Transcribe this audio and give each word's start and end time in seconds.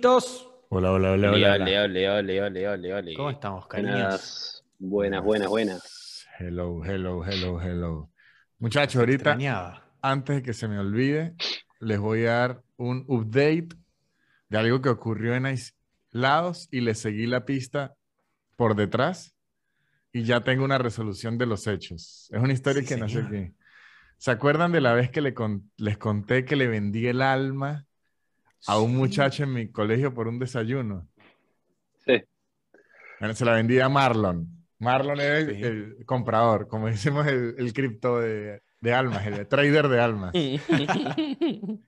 Hola, 0.00 0.18
amiguitos. 0.18 0.48
Hola, 0.68 0.92
hola, 0.92 1.12
hola, 1.12 1.30
hola. 1.32 1.54
ole, 1.54 1.80
ole, 1.80 2.10
ole, 2.10 2.42
ole, 2.42 2.68
ole, 2.68 2.94
ole. 2.94 3.14
¿Cómo 3.14 3.30
estamos, 3.30 3.66
cariños? 3.66 4.64
Buenas, 4.78 5.24
buenas, 5.24 5.48
buenas. 5.48 6.26
Hello, 6.38 6.84
hello, 6.84 7.24
hello, 7.24 7.60
hello. 7.60 8.10
Muchachos, 8.60 8.96
ahorita, 9.00 9.30
extrañaba. 9.32 9.90
antes 10.00 10.36
de 10.36 10.42
que 10.42 10.52
se 10.52 10.68
me 10.68 10.78
olvide, 10.78 11.34
les 11.80 11.98
voy 11.98 12.26
a 12.26 12.32
dar 12.32 12.62
un 12.76 13.04
update 13.08 13.68
de 14.48 14.58
algo 14.58 14.80
que 14.80 14.88
ocurrió 14.88 15.34
en 15.34 15.46
Aislados 15.46 16.68
y 16.70 16.80
les 16.80 17.00
seguí 17.00 17.26
la 17.26 17.44
pista 17.44 17.94
por 18.56 18.76
detrás 18.76 19.34
y 20.12 20.22
ya 20.22 20.42
tengo 20.44 20.64
una 20.64 20.78
resolución 20.78 21.38
de 21.38 21.46
los 21.46 21.66
hechos. 21.66 22.28
Es 22.32 22.40
una 22.40 22.52
historia 22.52 22.82
Sí, 22.82 22.88
que 22.88 22.96
no 22.98 23.08
sé 23.08 23.14
señor. 23.16 23.30
qué. 23.32 23.52
¿Se 24.18 24.30
acuerdan 24.30 24.70
de 24.70 24.80
la 24.80 24.92
vez 24.92 25.10
que 25.10 25.20
le 25.22 25.34
con- 25.34 25.72
les 25.76 25.98
conté 25.98 26.44
que 26.44 26.54
le 26.54 26.68
vendí 26.68 27.06
el 27.08 27.20
alma 27.20 27.84
a 28.66 28.78
un 28.80 28.90
Sí. 28.90 28.96
muchacho 28.96 29.42
en 29.44 29.52
mi 29.54 29.68
colegio 29.70 30.12
por 30.12 30.28
un 30.28 30.38
desayuno? 30.38 31.06
Sí. 32.04 32.22
Bueno, 33.20 33.34
se 33.34 33.44
la 33.44 33.52
vendí 33.54 33.78
a 33.80 33.88
Marlon. 33.88 34.46
Marlon 34.78 35.20
era 35.20 35.38
el, 35.38 35.56
Sí. 35.56 35.62
el 35.62 36.04
comprador, 36.06 36.68
como 36.68 36.86
decimos 36.86 37.26
el, 37.26 37.54
el 37.58 37.72
cripto 37.72 38.20
de, 38.20 38.62
de 38.80 38.94
almas, 38.94 39.26
el 39.26 39.46
trader 39.48 39.88
de 39.88 40.00
almas. 40.00 40.32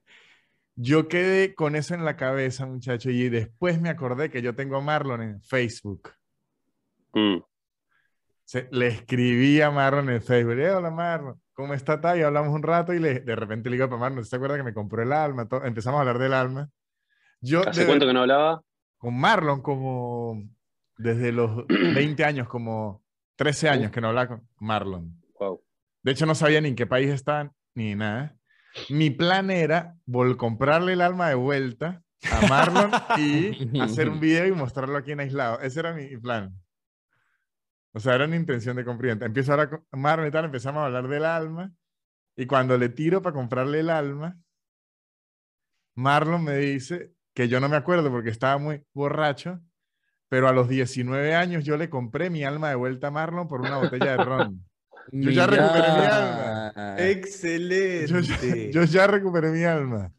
Yo 0.77 1.09
quedé 1.09 1.55
con 1.55 1.77
eso 1.77 1.95
en 1.95 2.05
la 2.05 2.17
cabeza, 2.17 2.65
muchacho, 2.67 3.11
y 3.11 3.29
después 3.29 3.81
me 3.81 3.91
acordé 3.91 4.31
que 4.31 4.41
yo 4.41 4.55
tengo 4.55 4.77
a 4.77 4.81
Marlon 4.81 5.21
en 5.21 5.43
Facebook. 5.43 6.13
Mm. 7.13 7.39
Se- 8.45 8.69
le 8.73 8.87
escribí 8.89 9.61
a 9.61 9.71
Marlon 9.71 10.09
en 10.09 10.23
Facebook. 10.23 10.59
"Eh, 10.59 10.71
hola 10.71 10.91
Marlon, 10.91 11.39
¿cómo 11.55 11.75
está? 11.75 12.01
tal?" 12.01 12.19
Y 12.19 12.23
hablamos 12.23 12.55
un 12.55 12.63
rato 12.63 12.93
y 12.95 12.99
le, 12.99 13.21
de 13.21 13.37
repente 13.37 13.71
le 13.71 13.77
digo 13.77 13.89
para 13.89 14.01
Marlon, 14.01 14.25
¿se 14.25 14.37
acuerda 14.37 14.57
que 14.57 14.63
me 14.63 14.75
compró 14.75 15.03
el 15.03 15.13
alma? 15.13 15.47
Todo- 15.49 15.65
Empezamos 15.65 15.99
a 15.99 16.01
hablar 16.03 16.19
del 16.19 16.33
alma. 16.35 16.69
Yo 17.41 17.67
¿Hace 17.69 17.81
de- 17.83 17.87
cuánto 17.87 18.07
que 18.07 18.13
no 18.13 18.21
hablaba? 18.21 18.63
con 18.99 19.19
Marlon 19.19 19.63
como 19.63 20.43
desde 20.99 21.33
los 21.33 21.67
20 21.69 22.25
años, 22.25 22.49
como 22.49 23.03
13 23.37 23.69
años 23.71 23.91
que 23.91 24.01
no 24.03 24.09
hablaba 24.09 24.29
con 24.29 24.49
Marlon. 24.59 25.19
Wow. 25.39 25.63
De 26.03 26.13
hecho, 26.13 26.27
no 26.27 26.35
sabía 26.35 26.61
ni 26.61 26.69
en 26.69 26.77
qué 26.77 26.87
país 26.87 27.09
estaban 27.11 27.53
ni 27.75 27.95
nada. 27.95 28.37
Mi 28.91 29.09
plan 29.11 29.51
era 29.51 29.97
vol 30.07 30.37
comprarle 30.37 30.93
el 30.93 31.01
alma 31.01 31.29
de 31.29 31.35
vuelta 31.35 32.03
a 32.31 32.47
Marlon 32.47 32.91
y 33.19 33.81
hacer 33.81 34.09
un 34.11 34.21
video 34.21 34.47
y 34.47 34.53
mostrarlo 34.53 34.97
aquí 34.99 35.13
en 35.13 35.21
aislado. 35.21 35.61
Ese 35.61 35.81
era 35.81 35.95
mi 35.95 36.15
plan. 36.19 36.55
O 37.93 38.01
sea, 38.01 38.15
era 38.15 38.27
una 38.27 38.37
intención 38.37 38.77
de 38.77 38.85
compra. 38.85 39.13
Empiezo 39.13 39.53
ahora 39.53 39.69
con 39.69 39.85
Marlon 39.93 40.29
y 40.29 40.31
tal, 40.31 40.45
empezamos 40.45 40.83
a 40.83 40.87
hablar 40.87 41.09
del 41.09 41.25
alma. 41.25 41.73
Y 42.37 42.47
cuando 42.47 42.79
le 42.79 42.89
tiro 42.89 43.23
para 43.23 43.35
comprarle 43.35 43.81
el 43.81 43.91
alma, 43.91 44.39
Marlon 45.97 46.45
me 46.45 46.57
dice 46.57 47.13
que 47.35 47.49
yo 47.49 47.61
no 47.61 47.69
me 47.69 47.77
acuerdo 47.77 48.11
porque 48.11 48.31
estaba 48.31 48.59
muy 48.59 48.85
borracho, 48.95 49.61
pero 50.29 50.49
a 50.49 50.53
los 50.53 50.69
19 50.69 51.35
años 51.35 51.65
yo 51.65 51.77
le 51.77 51.91
compré 51.91 52.31
mi 52.31 52.45
alma 52.45 52.71
de 52.71 52.77
vuelta 52.77 53.09
a 53.09 53.11
Marlon 53.11 53.49
por 53.49 53.61
una 53.61 53.79
botella 53.79 54.17
de 54.17 54.25
ron. 54.25 54.67
Yo 55.13 55.31
ya 55.31 55.47
recuperé 55.47 55.89
mi 55.89 56.07
alma. 56.07 56.97
Excelente. 56.99 58.07
Yo 58.07 58.21
ya, 58.21 58.71
yo 58.71 58.85
ya 58.85 59.07
recuperé 59.09 59.51
mi 59.51 59.65
alma. 59.65 60.13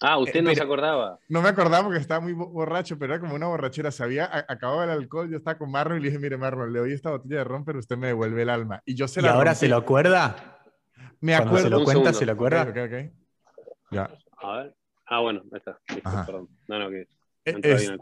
Ah, 0.00 0.18
usted 0.18 0.38
Eh, 0.38 0.42
no 0.42 0.54
se 0.54 0.62
acordaba. 0.62 1.18
No 1.28 1.42
me 1.42 1.48
acordaba 1.48 1.84
porque 1.84 1.98
estaba 1.98 2.20
muy 2.20 2.32
bo- 2.32 2.48
borracho, 2.48 2.96
pero 2.98 3.14
era 3.14 3.20
como 3.20 3.34
una 3.34 3.48
borrachera. 3.48 3.90
Sabía, 3.90 4.30
acababa 4.48 4.84
el 4.84 4.90
alcohol, 4.90 5.28
yo 5.28 5.38
estaba 5.38 5.58
con 5.58 5.70
Marlon 5.72 5.98
y 5.98 6.02
le 6.02 6.06
dije, 6.08 6.18
mire 6.20 6.36
Marlon, 6.36 6.72
le 6.72 6.78
doy 6.78 6.92
esta 6.92 7.10
botella 7.10 7.38
de 7.38 7.44
ron, 7.44 7.64
pero 7.64 7.80
usted 7.80 7.96
me 7.96 8.06
devuelve 8.08 8.42
el 8.42 8.50
alma. 8.50 8.80
Y 8.84 8.94
yo 8.94 9.08
se 9.08 9.18
¿Y 9.20 9.24
la 9.24 9.32
ahora 9.32 9.50
rompí. 9.50 9.58
se 9.60 9.68
lo 9.68 9.76
acuerda? 9.76 10.36
Me 11.20 11.32
Cuando 11.32 11.48
acuerdo. 11.50 11.64
se 11.64 11.70
lo 11.70 11.78
Un 11.78 11.84
cuenta, 11.84 12.00
segundo. 12.12 12.18
¿se 12.18 12.26
lo 12.26 12.32
acuerda? 12.32 12.62
Ok, 12.62 12.68
ok, 12.68 12.76
ok. 12.84 13.12
Ya. 13.90 14.10
A 14.40 14.56
ver. 14.58 14.74
Ah, 15.06 15.20
bueno, 15.20 15.40
ahí 15.52 15.58
está. 15.58 15.78
Listo, 15.88 16.08
Ajá. 16.08 16.26
perdón. 16.26 16.48
No, 16.68 16.78
no, 16.78 16.90
que 16.90 17.08
E- 17.44 17.52
no 17.54 17.58
es- 17.62 17.80
bien 17.80 17.98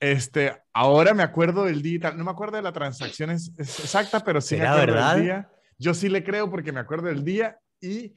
este, 0.00 0.56
ahora 0.72 1.12
me 1.12 1.22
acuerdo 1.24 1.64
del 1.64 1.82
día, 1.82 1.94
y 1.96 1.98
tal. 1.98 2.16
no 2.18 2.24
me 2.24 2.30
acuerdo 2.30 2.56
de 2.56 2.62
la 2.62 2.72
transacción 2.72 3.30
es- 3.30 3.52
es 3.58 3.80
exacta, 3.80 4.20
pero 4.24 4.40
sí 4.40 4.54
me 4.54 4.60
¿Será 4.60 4.72
acuerdo 4.74 4.94
verdad? 4.94 5.14
del 5.14 5.22
día. 5.24 5.50
Yo 5.76 5.92
sí 5.94 6.08
le 6.08 6.22
creo 6.24 6.50
porque 6.50 6.72
me 6.72 6.80
acuerdo 6.80 7.08
del 7.08 7.24
día 7.24 7.58
y 7.80 8.14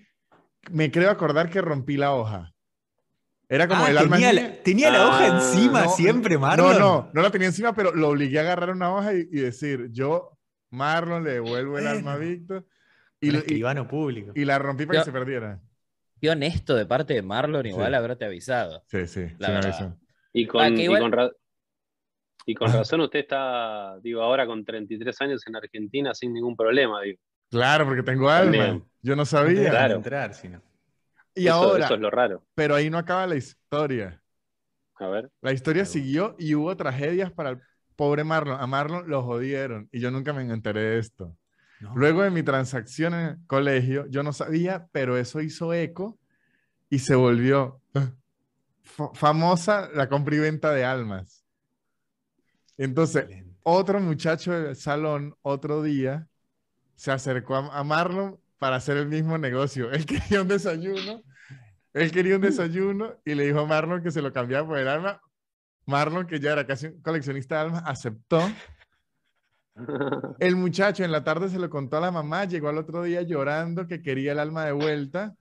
me 0.71 0.91
creo 0.91 1.09
acordar 1.11 1.49
que 1.49 1.59
rompí 1.61 1.97
la 1.97 2.13
hoja. 2.13 2.51
Era 3.53 3.67
como 3.67 3.83
Ah, 3.83 3.89
el 3.89 3.97
alma 3.97 4.15
tenía, 4.15 4.31
la, 4.33 4.63
tenía 4.63 4.91
la 4.91 5.07
hoja 5.07 5.23
Ah, 5.25 5.27
encima 5.27 5.83
no, 5.83 5.89
siempre, 5.89 6.35
No, 6.35 6.39
Marlon. 6.39 6.79
no, 6.79 7.09
no 7.13 7.21
la 7.21 7.29
tenía 7.31 7.47
encima, 7.49 7.75
pero 7.75 7.93
lo 7.93 8.07
obligué 8.09 8.39
a 8.39 8.43
agarrar 8.43 8.69
una 8.69 8.93
hoja 8.95 9.13
y, 9.13 9.27
y 9.29 9.41
decir, 9.41 9.89
yo, 9.91 10.37
Marlon, 10.69 11.25
le 11.25 11.31
devuelvo 11.33 11.77
el 11.77 11.85
alma 11.85 12.13
a 12.13 12.15
Bueno. 12.15 12.31
Víctor. 12.31 12.65
Y, 13.19 13.35
escribano 13.35 13.87
público. 13.89 14.31
y 14.35 14.45
la 14.45 14.57
rompí 14.57 14.85
para 14.85 14.99
Yo- 14.99 15.03
que 15.03 15.05
se 15.05 15.11
perdiera. 15.11 15.59
Qué 16.21 16.29
honesto 16.29 16.75
de 16.75 16.85
parte 16.85 17.13
de 17.13 17.21
Marlon, 17.21 17.65
igual 17.65 17.89
Sí. 17.91 17.95
haberte 17.95 18.23
avisado. 18.25 18.83
Sí, 18.87 19.05
sí, 19.05 19.27
La 19.37 19.47
sí 19.47 19.53
verdad. 19.53 19.97
Y 20.31 20.47
con, 20.47 20.61
Ah, 20.61 20.69
y 20.69 20.81
igual- 20.83 21.01
con, 21.01 21.11
ra- 21.11 21.31
y 22.45 22.55
con 22.55 22.71
razón 22.71 23.01
usted 23.01 23.19
está, 23.19 23.99
digo, 24.01 24.21
ahora 24.21 24.45
con 24.47 24.63
33 24.63 25.19
años 25.21 25.45
en 25.45 25.55
Argentina 25.57 26.13
sin 26.13 26.31
ningún 26.33 26.55
problema, 26.55 27.01
digo. 27.01 27.19
Claro, 27.49 27.85
porque 27.85 28.01
tengo 28.01 28.29
alma. 28.29 28.51
También. 28.51 28.85
Yo 29.01 29.11
no 29.15 29.23
No 29.23 29.25
sabía. 29.25 29.69
Claro. 29.69 29.95
entrar, 29.95 30.33
sino. 30.33 30.61
Y 31.35 31.47
eso, 31.47 31.55
ahora, 31.55 31.85
eso 31.85 31.95
es 31.95 31.99
lo 32.01 32.09
raro. 32.09 32.43
pero 32.55 32.75
ahí 32.75 32.89
no 32.89 32.97
acaba 32.97 33.27
la 33.27 33.35
historia. 33.35 34.21
A 34.99 35.07
ver. 35.07 35.31
La 35.41 35.51
historia 35.53 35.85
siguió 35.85 36.35
y 36.37 36.55
hubo 36.55 36.75
tragedias 36.77 37.31
para 37.31 37.49
el 37.51 37.61
pobre 37.95 38.23
Marlon. 38.23 38.59
A 38.59 38.67
Marlon 38.67 39.09
lo 39.09 39.23
jodieron 39.23 39.89
y 39.91 39.99
yo 39.99 40.11
nunca 40.11 40.33
me 40.33 40.41
enteré 40.43 40.81
de 40.81 40.99
esto. 40.99 41.35
No. 41.79 41.93
Luego 41.95 42.21
de 42.23 42.29
mi 42.31 42.43
transacción 42.43 43.13
en 43.15 43.19
el 43.27 43.37
colegio, 43.47 44.05
yo 44.09 44.23
no 44.23 44.33
sabía, 44.33 44.87
pero 44.91 45.17
eso 45.17 45.41
hizo 45.41 45.73
eco 45.73 46.19
y 46.89 46.99
se 46.99 47.15
volvió 47.15 47.81
fa- 48.83 49.11
famosa 49.13 49.89
la 49.93 50.09
compra 50.09 50.35
y 50.35 50.39
venta 50.39 50.71
de 50.71 50.85
almas. 50.85 51.45
Entonces, 52.77 53.23
Excelente. 53.23 53.55
otro 53.63 53.99
muchacho 53.99 54.51
del 54.53 54.75
salón, 54.75 55.35
otro 55.41 55.81
día, 55.83 56.27
se 56.95 57.11
acercó 57.13 57.57
a, 57.57 57.79
a 57.79 57.85
Marlon 57.85 58.40
para 58.61 58.75
hacer 58.75 58.95
el 58.97 59.07
mismo 59.07 59.39
negocio. 59.39 59.91
Él 59.91 60.05
quería 60.05 60.43
un 60.43 60.47
desayuno, 60.47 61.23
él 61.93 62.11
quería 62.11 62.35
un 62.35 62.43
desayuno 62.43 63.15
y 63.25 63.33
le 63.33 63.47
dijo 63.47 63.61
a 63.61 63.65
Marlon 63.65 64.03
que 64.03 64.11
se 64.11 64.21
lo 64.21 64.31
cambiaba 64.31 64.67
por 64.67 64.77
el 64.77 64.87
alma. 64.87 65.19
Marlon, 65.87 66.27
que 66.27 66.39
ya 66.39 66.51
era 66.51 66.67
casi 66.67 66.85
un 66.85 67.01
coleccionista 67.01 67.55
de 67.55 67.61
almas, 67.61 67.83
aceptó. 67.87 68.39
El 70.37 70.57
muchacho 70.57 71.03
en 71.03 71.11
la 71.11 71.23
tarde 71.23 71.49
se 71.49 71.57
lo 71.57 71.71
contó 71.71 71.97
a 71.97 72.01
la 72.01 72.11
mamá, 72.11 72.45
llegó 72.45 72.69
al 72.69 72.77
otro 72.77 73.01
día 73.01 73.23
llorando 73.23 73.87
que 73.87 74.03
quería 74.03 74.33
el 74.33 74.39
alma 74.39 74.63
de 74.65 74.73
vuelta. 74.73 75.33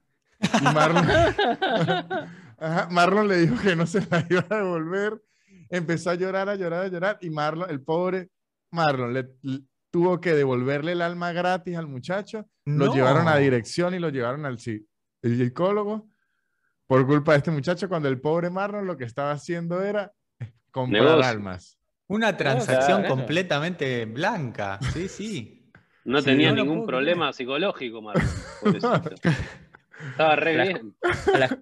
Y 0.59 0.63
Marlon, 0.63 1.05
Marlon 2.89 3.27
le 3.27 3.37
dijo 3.37 3.61
que 3.61 3.75
no 3.75 3.85
se 3.85 4.01
la 4.09 4.25
iba 4.27 4.47
a 4.49 4.55
devolver. 4.57 5.21
Empezó 5.69 6.09
a 6.09 6.15
llorar, 6.15 6.49
a 6.49 6.55
llorar, 6.55 6.85
a 6.85 6.87
llorar. 6.87 7.17
Y 7.21 7.29
Marlon, 7.29 7.69
el 7.69 7.81
pobre 7.81 8.31
Marlon, 8.71 9.13
le- 9.13 9.29
tuvo 9.91 10.19
que 10.21 10.33
devolverle 10.33 10.93
el 10.93 11.01
alma 11.01 11.31
gratis 11.33 11.77
al 11.77 11.87
muchacho. 11.87 12.47
Lo 12.65 12.93
llevaron 12.93 13.27
a 13.27 13.37
dirección 13.37 13.93
y 13.93 13.99
lo 13.99 14.09
llevaron 14.09 14.45
al 14.45 14.57
el 15.21 15.37
psicólogo. 15.37 16.09
Por 16.87 17.05
culpa 17.05 17.33
de 17.33 17.37
este 17.39 17.51
muchacho, 17.51 17.87
cuando 17.87 18.09
el 18.09 18.19
pobre 18.19 18.49
Marlon 18.49 18.85
lo 18.87 18.97
que 18.97 19.03
estaba 19.05 19.31
haciendo 19.31 19.81
era 19.83 20.11
comprar 20.71 21.03
Negocio. 21.03 21.29
almas. 21.29 21.77
Una 22.07 22.35
transacción 22.35 23.01
claro. 23.01 23.15
completamente 23.15 24.05
blanca. 24.05 24.79
Sí, 24.93 25.07
sí. 25.07 25.69
No 26.03 26.19
Sí, 26.19 26.25
tenía 26.25 26.49
no 26.49 26.55
ningún 26.55 26.77
puedo 26.79 26.87
problema 26.87 27.31
psicológico, 27.31 28.01
Marlon. 28.01 28.25
Estaba 30.11 30.35
re 30.35 30.55
La- 30.57 30.63
bien. 30.63 30.95
A 31.33 31.37
la 31.37 31.59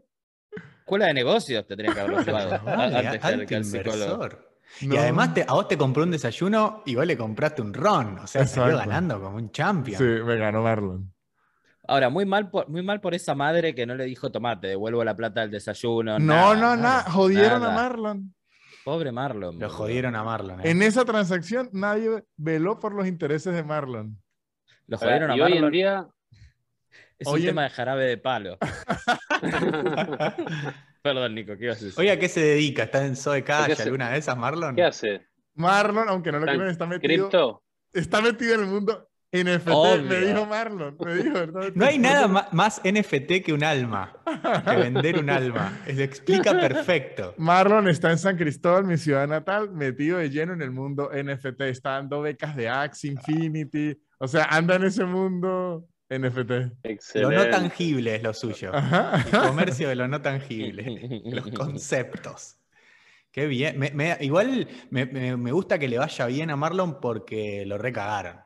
escuela 0.81 1.07
de 1.07 1.13
negocios 1.13 1.67
te 1.67 1.75
que 1.93 1.99
haberlo 1.99 2.21
llevado 2.23 2.61
antes 2.67 3.47
que 3.47 3.55
al 3.55 3.65
psicólogo. 3.65 4.29
Y 4.81 4.95
además 4.95 5.33
te- 5.33 5.43
a 5.47 5.53
vos 5.53 5.67
te 5.67 5.77
compró 5.77 6.03
un 6.03 6.11
desayuno 6.11 6.83
y 6.85 6.95
vos 6.95 7.05
le 7.05 7.17
compraste 7.17 7.61
un 7.61 7.73
ron. 7.73 8.19
O 8.19 8.27
sea, 8.27 8.45
salió 8.45 8.73
Exacto. 8.75 8.89
ganando 8.89 9.21
como 9.21 9.37
un 9.37 9.51
champion. 9.51 9.97
Sí, 9.97 10.03
me 10.03 10.35
ganó 10.37 10.61
Marlon. 10.63 11.13
Ahora, 11.87 12.09
muy 12.09 12.25
mal, 12.25 12.49
por, 12.51 12.69
muy 12.69 12.83
mal 12.83 13.01
por 13.01 13.15
esa 13.15 13.33
madre 13.33 13.73
que 13.73 13.85
no 13.87 13.95
le 13.95 14.05
dijo, 14.05 14.31
tomate, 14.31 14.67
devuelvo 14.67 15.03
la 15.03 15.15
plata 15.15 15.41
del 15.41 15.49
desayuno. 15.51 16.19
No, 16.19 16.25
nada, 16.25 16.53
no, 16.55 16.61
no, 16.75 16.75
nada, 16.81 17.03
jodieron 17.09 17.63
a. 17.63 17.71
Marlon. 17.71 18.33
Pobre 18.85 19.11
Marlon. 19.11 19.59
Lo 19.59 19.69
jodieron 19.69 20.15
a 20.15 20.23
Marlon. 20.23 20.61
¿eh? 20.61 20.69
En 20.69 20.81
esa 20.83 21.03
transacción 21.03 21.69
nadie 21.73 22.23
veló 22.37 22.79
por 22.79 22.93
los 22.93 23.07
intereses 23.07 23.53
de 23.53 23.63
Marlon. 23.63 24.21
Lo 24.87 24.97
jodieron 24.97 25.31
a 25.31 25.35
y 25.37 25.41
hoy 25.41 25.51
en 25.51 25.55
Marlon. 25.55 25.71
día, 25.71 26.07
Es 27.17 27.27
hoy 27.27 27.41
un 27.41 27.47
en- 27.47 27.49
tema 27.51 27.63
de 27.63 27.69
jarabe 27.71 28.05
de 28.05 28.17
palo. 28.17 28.57
Perdón, 31.01 31.35
Nico, 31.35 31.53
¿qué 31.57 31.67
decir? 31.67 31.93
Oye, 31.97 32.11
¿a 32.11 32.19
qué 32.19 32.27
se 32.27 32.41
dedica? 32.41 32.83
¿Está 32.83 33.05
en 33.05 33.15
Zoe 33.15 33.43
Cash? 33.43 33.71
hace- 33.71 33.83
¿Alguna 33.83 34.09
de 34.11 34.17
esas, 34.19 34.37
Marlon? 34.37 34.75
¿qué 34.75 34.83
hace? 34.83 35.21
Marlon, 35.55 36.09
aunque 36.09 36.31
no 36.31 36.39
lo 36.39 36.45
¿Está 36.45 36.53
en 36.53 36.57
crean, 36.59 36.71
está 36.71 36.85
metido, 36.85 37.29
¿Cripto? 37.29 37.63
está 37.93 38.21
metido 38.21 38.55
en 38.55 38.59
el 38.61 38.65
mundo 38.67 39.05
NFT, 39.31 39.67
me 39.67 39.73
Obvio. 39.75 40.27
dijo 40.27 40.45
Marlon. 40.45 40.97
Me 41.05 41.15
dijo, 41.15 41.29
metido- 41.37 41.71
No 41.75 41.85
hay 41.85 41.99
nada 41.99 42.27
más 42.51 42.81
NFT 42.83 43.41
que 43.43 43.53
un 43.53 43.63
alma, 43.63 44.11
que 44.65 44.75
vender 44.75 45.19
un 45.19 45.29
alma. 45.29 45.77
Se 45.85 46.03
explica 46.03 46.51
perfecto. 46.51 47.35
Marlon 47.37 47.87
está 47.89 48.09
en 48.11 48.17
San 48.17 48.37
Cristóbal, 48.37 48.85
mi 48.85 48.97
ciudad 48.97 49.27
natal, 49.27 49.69
metido 49.71 50.17
de 50.17 50.29
lleno 50.29 50.53
en 50.53 50.61
el 50.61 50.71
mundo 50.71 51.11
NFT. 51.13 51.61
Está 51.61 51.91
dando 51.91 52.21
becas 52.21 52.55
de 52.55 52.69
Axie 52.69 53.11
Infinity. 53.11 53.95
O 54.17 54.27
sea, 54.27 54.45
anda 54.45 54.75
en 54.75 54.83
ese 54.85 55.05
mundo 55.05 55.87
NFT. 56.09 57.15
Lo 57.15 57.31
no 57.31 57.47
tangible 57.49 58.15
es 58.15 58.23
lo 58.23 58.33
suyo. 58.33 58.71
Ajá. 58.75 59.23
El 59.31 59.47
comercio 59.49 59.89
de 59.89 59.95
lo 59.95 60.07
no 60.07 60.21
tangible. 60.21 61.21
Los 61.25 61.47
conceptos. 61.51 62.55
Qué 63.31 63.45
bien. 63.45 63.77
Me- 63.77 63.91
me- 63.91 64.17
igual 64.21 64.67
me, 64.89 65.05
me- 65.05 65.37
me 65.37 65.51
gusta 65.51 65.77
que 65.77 65.87
le 65.87 65.97
vaya 65.99 66.25
bien 66.25 66.49
a 66.49 66.55
Marlon 66.55 66.99
porque 66.99 67.63
lo 67.65 67.77
recagaron. 67.77 68.37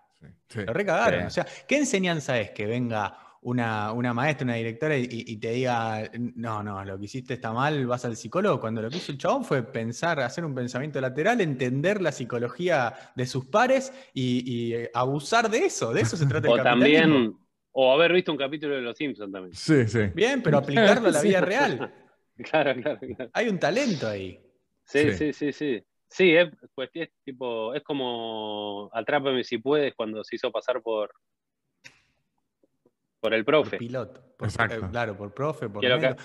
Sí. 0.50 0.60
Lo 0.65 0.74
recagaron. 0.74 1.21
Sí. 1.21 1.27
O 1.27 1.30
sea, 1.30 1.48
¿qué 1.68 1.77
enseñanza 1.77 2.38
es 2.39 2.51
que 2.51 2.65
venga 2.65 3.18
una, 3.42 3.92
una 3.92 4.13
maestra, 4.13 4.45
una 4.45 4.56
directora 4.56 4.98
y, 4.98 5.07
y 5.10 5.38
te 5.38 5.51
diga, 5.51 6.10
no, 6.36 6.63
no, 6.63 6.83
lo 6.86 6.98
que 7.00 7.06
hiciste 7.06 7.33
está 7.33 7.51
mal, 7.54 7.86
vas 7.88 8.06
al 8.06 8.15
psicólogo? 8.18 8.60
Cuando 8.60 8.81
lo 8.81 8.89
que 8.89 8.98
hizo 8.98 9.12
el 9.13 9.18
chabón 9.18 9.44
fue 9.45 9.63
pensar, 9.63 10.19
hacer 10.19 10.45
un 10.45 10.54
pensamiento 10.56 11.00
lateral, 11.01 11.39
entender 11.42 12.01
la 12.01 12.12
psicología 12.12 12.94
de 13.15 13.25
sus 13.25 13.45
pares 13.45 13.92
y, 14.13 14.44
y, 14.75 14.88
abusar 14.94 15.50
de 15.50 15.65
eso. 15.65 15.92
De 15.94 16.01
eso 16.01 16.15
se 16.18 16.25
trata 16.25 16.48
el 16.48 16.54
O 16.54 16.57
capitalismo. 16.63 17.13
también, 17.13 17.38
o 17.73 17.91
haber 17.91 18.13
visto 18.13 18.31
un 18.31 18.37
capítulo 18.37 18.75
de 18.75 18.81
Los 18.81 18.97
Simpsons 18.97 19.31
también. 19.31 19.53
Sí, 19.55 19.87
sí. 19.87 19.99
Bien, 20.15 20.41
pero 20.41 20.57
aplicarlo 20.59 21.09
a 21.09 21.11
la 21.11 21.21
vida 21.21 21.41
real. 21.41 21.93
Claro, 22.35 22.73
claro, 22.81 22.99
claro. 23.15 23.29
Hay 23.33 23.47
un 23.47 23.59
talento 23.59 24.07
ahí. 24.07 24.39
Sí, 24.85 25.11
Sí. 25.11 25.13
sí, 25.13 25.33
sí, 25.33 25.53
sí. 25.53 25.83
Sí, 26.07 26.35
es, 26.35 26.49
cuestión- 26.73 27.03
es 27.05 27.11
tipo, 27.23 27.75
es 27.75 27.83
como 27.83 28.89
Atrápame 28.91 29.43
si 29.43 29.59
puedes 29.59 29.93
cuando 29.93 30.23
se 30.23 30.37
hizo 30.37 30.51
pasar 30.51 30.81
por 30.81 31.11
por 33.19 33.33
el 33.33 33.45
Por 33.45 33.53
profe. 33.53 33.77
piloto. 33.77 34.21
Por- 34.37 34.47
Exacto. 34.47 34.85
eh, 34.85 34.89
claro, 34.91 35.15
por 35.15 35.33
profe, 35.33 35.69
por 35.69 35.81
Que 35.81 35.89
lo, 35.89 35.99
ca- 35.99 36.17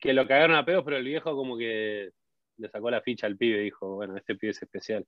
que 0.00 0.12
lo 0.12 0.26
cagaron 0.26 0.56
a 0.56 0.64
pedos, 0.64 0.84
pero 0.84 0.96
el 0.98 1.04
viejo 1.04 1.34
como 1.34 1.58
que 1.58 2.10
le 2.56 2.68
sacó 2.68 2.90
la 2.90 3.00
ficha 3.02 3.26
al 3.26 3.36
pibe 3.36 3.60
y 3.60 3.64
dijo, 3.64 3.96
bueno, 3.96 4.16
este 4.16 4.34
pibe 4.36 4.52
es 4.52 4.62
especial. 4.62 5.04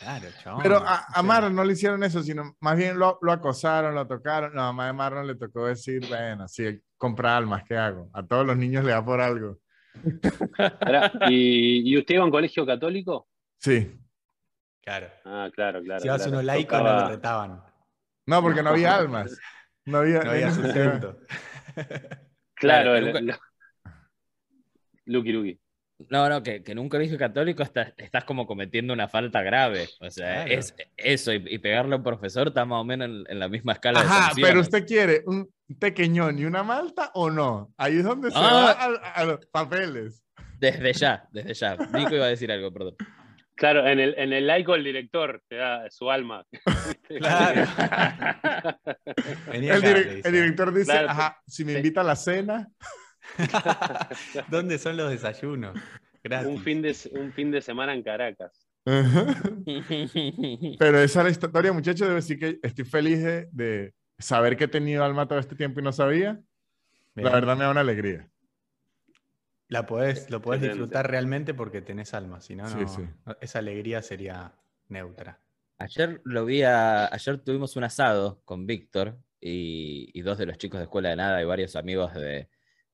Claro, 0.00 0.26
chabón. 0.42 0.62
Pero 0.62 0.76
a, 0.78 1.06
a 1.14 1.22
Marlon 1.22 1.54
no 1.54 1.64
le 1.64 1.72
hicieron 1.72 2.02
eso, 2.04 2.22
sino 2.22 2.56
más 2.60 2.76
bien 2.76 2.98
lo, 2.98 3.18
lo 3.22 3.32
acosaron, 3.32 3.94
lo 3.94 4.06
tocaron. 4.06 4.54
La 4.54 4.62
mamá 4.62 4.86
de 4.88 4.92
Marlon 4.92 5.26
le 5.26 5.34
tocó 5.36 5.66
decir, 5.66 6.06
bueno, 6.08 6.46
sí, 6.48 6.80
compra 6.98 7.36
almas, 7.36 7.62
¿qué 7.66 7.76
hago? 7.76 8.10
A 8.12 8.22
todos 8.26 8.46
los 8.46 8.56
niños 8.56 8.84
le 8.84 8.90
da 8.92 9.04
por 9.04 9.20
algo. 9.20 9.58
¿Y, 11.30 11.90
y 11.90 11.98
usted 11.98 12.14
iba 12.14 12.22
a 12.22 12.26
un 12.26 12.30
colegio 12.30 12.66
católico? 12.66 13.28
Sí. 13.58 13.98
Claro. 14.82 15.08
Ah, 15.24 15.50
claro, 15.52 15.82
claro. 15.82 16.00
Si 16.00 16.08
vas 16.08 16.18
claro. 16.22 16.32
uno 16.32 16.42
laico, 16.42 16.76
no 16.76 16.82
Tocaba- 16.82 17.02
lo 17.02 17.08
retaban. 17.08 17.62
No, 18.26 18.42
porque 18.42 18.62
no 18.62 18.70
había 18.70 18.94
almas. 18.96 19.38
No 19.86 19.98
había, 19.98 20.20
No 20.22 20.30
había 20.32 20.50
sustento. 20.54 21.18
Claro, 22.54 22.92
Claro, 22.92 22.96
el- 22.96 23.34
Lucky 25.06 25.32
Lucky. 25.32 25.60
No, 26.10 26.28
no, 26.28 26.42
que, 26.42 26.62
que 26.62 26.72
en 26.72 26.78
un 26.78 26.88
colegio 26.90 27.16
católico 27.16 27.62
estás, 27.62 27.92
estás 27.96 28.24
como 28.24 28.46
cometiendo 28.46 28.92
una 28.92 29.08
falta 29.08 29.40
grave. 29.42 29.88
O 30.00 30.10
sea, 30.10 30.44
Claro. 30.44 30.50
es 30.60 30.74
eso, 30.96 31.32
y, 31.32 31.42
y 31.48 31.58
pegarle 31.58 31.94
a 31.94 31.98
un 31.98 32.04
profesor 32.04 32.48
está 32.48 32.64
más 32.66 32.80
o 32.80 32.84
menos 32.84 33.08
en, 33.08 33.24
en 33.28 33.38
la 33.38 33.48
misma 33.48 33.72
escala 33.72 34.00
de 34.02 34.06
Ajá, 34.06 34.32
pero 34.40 34.60
usted 34.60 34.86
quiere 34.86 35.22
un 35.26 35.48
pequeñón 35.80 36.38
y 36.38 36.44
una 36.44 36.62
malta 36.62 37.10
o 37.14 37.30
no. 37.30 37.72
Ahí 37.78 37.96
es 37.96 38.04
donde 38.04 38.30
se 38.30 38.36
Ah. 38.38 38.42
va 38.42 38.70
a, 38.72 39.12
a 39.12 39.24
los 39.24 39.46
papeles. 39.46 40.22
Desde 40.58 40.92
ya, 40.92 41.26
desde 41.32 41.54
ya. 41.54 41.76
Nico 41.94 42.14
iba 42.14 42.26
a 42.26 42.28
decir 42.28 42.52
algo, 42.52 42.72
perdón. 42.72 42.94
Claro, 43.54 43.86
en 43.86 43.98
el, 43.98 44.14
en 44.18 44.34
el 44.34 44.46
laico 44.46 44.74
el 44.74 44.84
director 44.84 45.42
te 45.48 45.56
da 45.56 45.90
su 45.90 46.10
alma. 46.10 46.44
Claro. 47.08 47.62
El, 49.52 50.32
director 50.32 50.72
dice, 50.74 50.90
Claro, 50.92 51.10
ajá, 51.10 51.40
si 51.46 51.64
me 51.64 51.74
invita 51.74 52.00
a 52.00 52.04
la 52.04 52.16
cena, 52.16 52.68
¿Dónde 54.50 54.78
son 54.78 54.96
los 54.96 55.10
desayunos? 55.10 55.76
Gratis. 56.22 56.48
un, 56.48 56.58
fin 56.60 56.82
de, 56.82 56.96
un 57.12 57.32
fin 57.32 57.50
de 57.50 57.60
semana 57.62 57.94
en 57.94 58.02
Caracas. 58.02 58.66
Pero 60.78 60.98
esa 61.00 61.20
es 61.20 61.24
la 61.24 61.30
historia, 61.30 61.72
muchachos. 61.72 62.00
Debo 62.06 62.14
decir 62.14 62.38
que 62.38 62.58
estoy 62.62 62.84
feliz 62.84 63.22
de, 63.22 63.48
de 63.52 63.94
saber 64.18 64.56
que 64.56 64.64
he 64.64 64.68
tenido 64.68 65.04
alma 65.04 65.26
todo 65.28 65.38
este 65.38 65.56
tiempo 65.56 65.80
y 65.80 65.82
no 65.82 65.92
sabía. 65.92 66.40
Bien. 67.14 67.26
La 67.28 67.30
verdad 67.32 67.56
me 67.56 67.64
da 67.64 67.70
una 67.70 67.80
alegría. 67.80 68.28
La 69.68 69.86
podés, 69.86 70.30
lo 70.30 70.40
podés 70.40 70.58
Excelente. 70.58 70.78
disfrutar 70.84 71.10
realmente 71.10 71.52
porque 71.54 71.82
tenés 71.82 72.14
alma, 72.14 72.40
si 72.40 72.54
no, 72.54 72.68
Sí, 72.68 73.02
esa 73.40 73.58
alegría 73.58 74.00
sería 74.00 74.52
neutra. 74.88 75.40
Ayer 75.78 76.20
lo 76.24 76.44
vi 76.44 76.62
a- 76.62 77.12
ayer 77.12 77.38
tuvimos 77.38 77.74
un 77.76 77.82
asado 77.84 78.40
con 78.44 78.66
Víctor 78.66 79.18
y, 79.40 80.08
y 80.14 80.22
dos 80.22 80.38
de 80.38 80.46
los 80.46 80.56
chicos 80.58 80.78
de 80.78 80.84
Escuela 80.84 81.08
de 81.10 81.16
Nada 81.16 81.42
y 81.42 81.44
varios 81.44 81.74
amigos 81.74 82.14
de, 82.14 82.48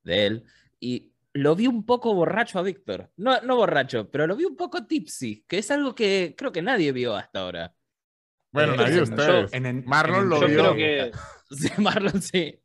de 0.04 0.26
él. 0.26 0.44
Y 0.80 1.12
lo 1.34 1.54
vi 1.56 1.66
un 1.66 1.84
poco 1.86 2.14
borracho 2.14 2.58
a 2.58 2.62
Víctor. 2.62 3.10
No, 3.16 3.40
no 3.42 3.56
borracho, 3.56 4.10
pero 4.10 4.26
lo 4.26 4.36
vi 4.36 4.44
un 4.44 4.56
poco 4.56 4.86
tipsy, 4.86 5.44
que 5.48 5.58
es 5.58 5.70
algo 5.70 5.94
que 5.94 6.34
creo 6.36 6.52
que 6.52 6.62
nadie 6.62 6.92
vio 6.92 7.14
hasta 7.16 7.40
ahora. 7.40 7.74
Bueno, 8.50 8.74
Eh, 8.74 8.76
nadie 8.76 9.02
ustedes. 9.02 9.52
en- 9.54 9.66
en- 9.66 9.84
Marlon 9.86 10.24
en 10.24 10.28
lo 10.28 10.40
Yo 10.42 10.46
vio. 10.48 10.58
creo 10.58 10.76
que, 10.76 11.12
Sí, 11.50 11.68
Marlon, 11.78 12.20
sí. 12.20 12.58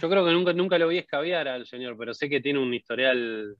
yo 0.00 0.10
creo 0.10 0.24
que 0.26 0.32
nunca, 0.32 0.52
nunca 0.52 0.78
lo 0.78 0.88
vi 0.88 0.98
escabiar 0.98 1.48
al 1.48 1.66
señor, 1.66 1.96
pero 1.98 2.12
sé 2.14 2.28
que 2.28 2.40
tiene 2.40 2.58
un 2.58 2.72
historial 2.74 3.56